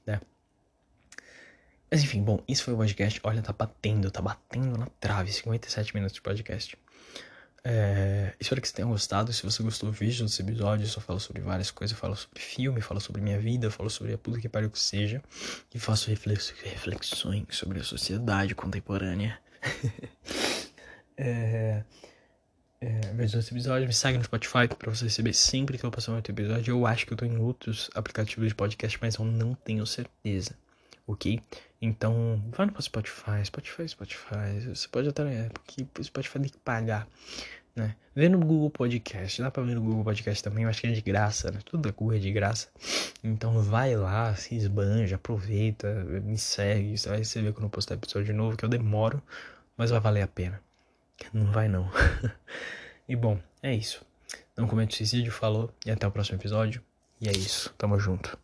né? 0.06 0.20
Mas 1.90 2.04
enfim, 2.04 2.22
bom, 2.22 2.42
isso 2.48 2.64
foi 2.64 2.74
o 2.74 2.78
podcast. 2.78 3.20
Olha, 3.24 3.42
tá 3.42 3.54
batendo, 3.54 4.12
tá 4.12 4.22
batendo 4.22 4.78
na 4.78 4.88
trave. 5.00 5.32
57 5.32 5.94
minutos 5.94 6.16
de 6.16 6.22
podcast. 6.22 6.78
É, 7.64 8.34
espero 8.40 8.60
que 8.60 8.68
vocês 8.68 8.76
tenham 8.76 8.90
gostado. 8.90 9.32
Se 9.32 9.44
você 9.44 9.62
gostou 9.62 9.90
do 9.90 9.96
vídeo, 9.96 10.26
desse 10.26 10.42
episódio, 10.42 10.84
eu 10.86 10.90
só 10.90 11.00
falo 11.00 11.20
sobre 11.20 11.42
várias 11.42 11.70
coisas. 11.70 11.96
Eu 11.96 12.00
falo 12.00 12.16
sobre 12.16 12.42
filme, 12.42 12.82
falo 12.82 13.00
sobre 13.00 13.22
minha 13.22 13.40
vida, 13.40 13.70
falo 13.70 13.90
sobre 13.90 14.14
a 14.14 14.18
puta 14.18 14.40
que 14.40 14.50
pariu 14.50 14.70
que 14.70 14.80
seja. 14.80 15.22
E 15.74 15.80
faço 15.80 16.10
reflexões 16.10 17.46
sobre 17.52 17.80
a 17.80 17.84
sociedade 17.84 18.56
contemporânea. 18.56 19.40
é, 21.16 21.84
é, 22.80 23.00
veja 23.14 23.38
esse 23.38 23.54
episódio, 23.54 23.88
me 23.88 23.94
segue 23.94 24.18
no 24.18 24.24
Spotify 24.24 24.68
pra 24.68 24.90
você 24.90 25.04
receber 25.04 25.34
sempre 25.34 25.78
que 25.78 25.84
eu 25.84 25.92
passar 25.92 26.14
um 26.14 26.16
outro 26.16 26.34
episódio. 26.34 26.72
Eu 26.72 26.88
acho 26.88 27.06
que 27.06 27.14
eu 27.14 27.18
tô 27.18 27.26
em 27.26 27.38
outros 27.38 27.92
aplicativos 27.94 28.48
de 28.48 28.56
podcast, 28.56 28.98
mas 29.00 29.16
eu 29.16 29.26
não 29.26 29.54
tenho 29.54 29.86
certeza. 29.86 30.58
Ok? 31.06 31.40
Então, 31.82 32.42
vai 32.52 32.68
no 32.68 32.82
Spotify, 32.82 33.44
Spotify, 33.44 33.90
Spotify. 33.90 34.60
Você 34.70 34.88
pode 34.88 35.10
até. 35.10 35.24
É, 35.24 35.50
porque 35.50 35.88
o 36.00 36.04
Spotify 36.04 36.40
tem 36.40 36.50
que 36.50 36.58
pagar. 36.60 37.08
Né? 37.76 37.96
Vê 38.14 38.28
no 38.28 38.38
Google 38.40 38.70
Podcast, 38.70 39.42
dá 39.42 39.50
pra 39.50 39.64
ver 39.64 39.76
no 39.76 39.82
Google 39.82 40.04
Podcast 40.04 40.44
também, 40.44 40.66
acho 40.66 40.82
que 40.82 40.88
é 40.88 40.92
de 40.92 41.02
graça, 41.02 41.52
né? 41.52 41.60
Tudo 41.64 41.84
da 41.84 41.92
Google 41.92 42.18
é 42.18 42.20
de 42.20 42.32
graça. 42.32 42.68
Então 43.24 43.62
vai 43.62 43.96
lá, 43.96 44.36
se 44.36 44.56
esbanja, 44.56 45.16
aproveita, 45.16 46.04
me 46.04 46.38
segue, 46.38 46.98
você 46.98 47.08
vai 47.08 47.20
receber 47.20 47.54
quando 47.54 47.64
eu 47.64 47.70
postar 47.70 47.96
episódio 47.96 48.36
novo, 48.36 48.58
que 48.58 48.66
eu 48.66 48.70
demoro, 48.70 49.24
mas 49.78 49.90
vai 49.90 50.02
valer 50.02 50.22
a 50.22 50.28
pena. 50.28 50.62
Não 51.34 51.50
vai 51.52 51.70
não. 51.70 51.90
e 53.08 53.16
bom, 53.16 53.40
é 53.64 53.74
isso. 53.74 54.06
Não 54.58 54.68
comete 54.68 54.98
suicídio, 54.98 55.32
falou, 55.32 55.74
e 55.86 55.92
até 55.92 56.06
o 56.06 56.12
próximo 56.12 56.38
episódio. 56.38 56.82
E 57.22 57.30
é 57.30 57.32
isso, 57.32 57.74
tamo 57.78 57.98
junto. 57.98 58.38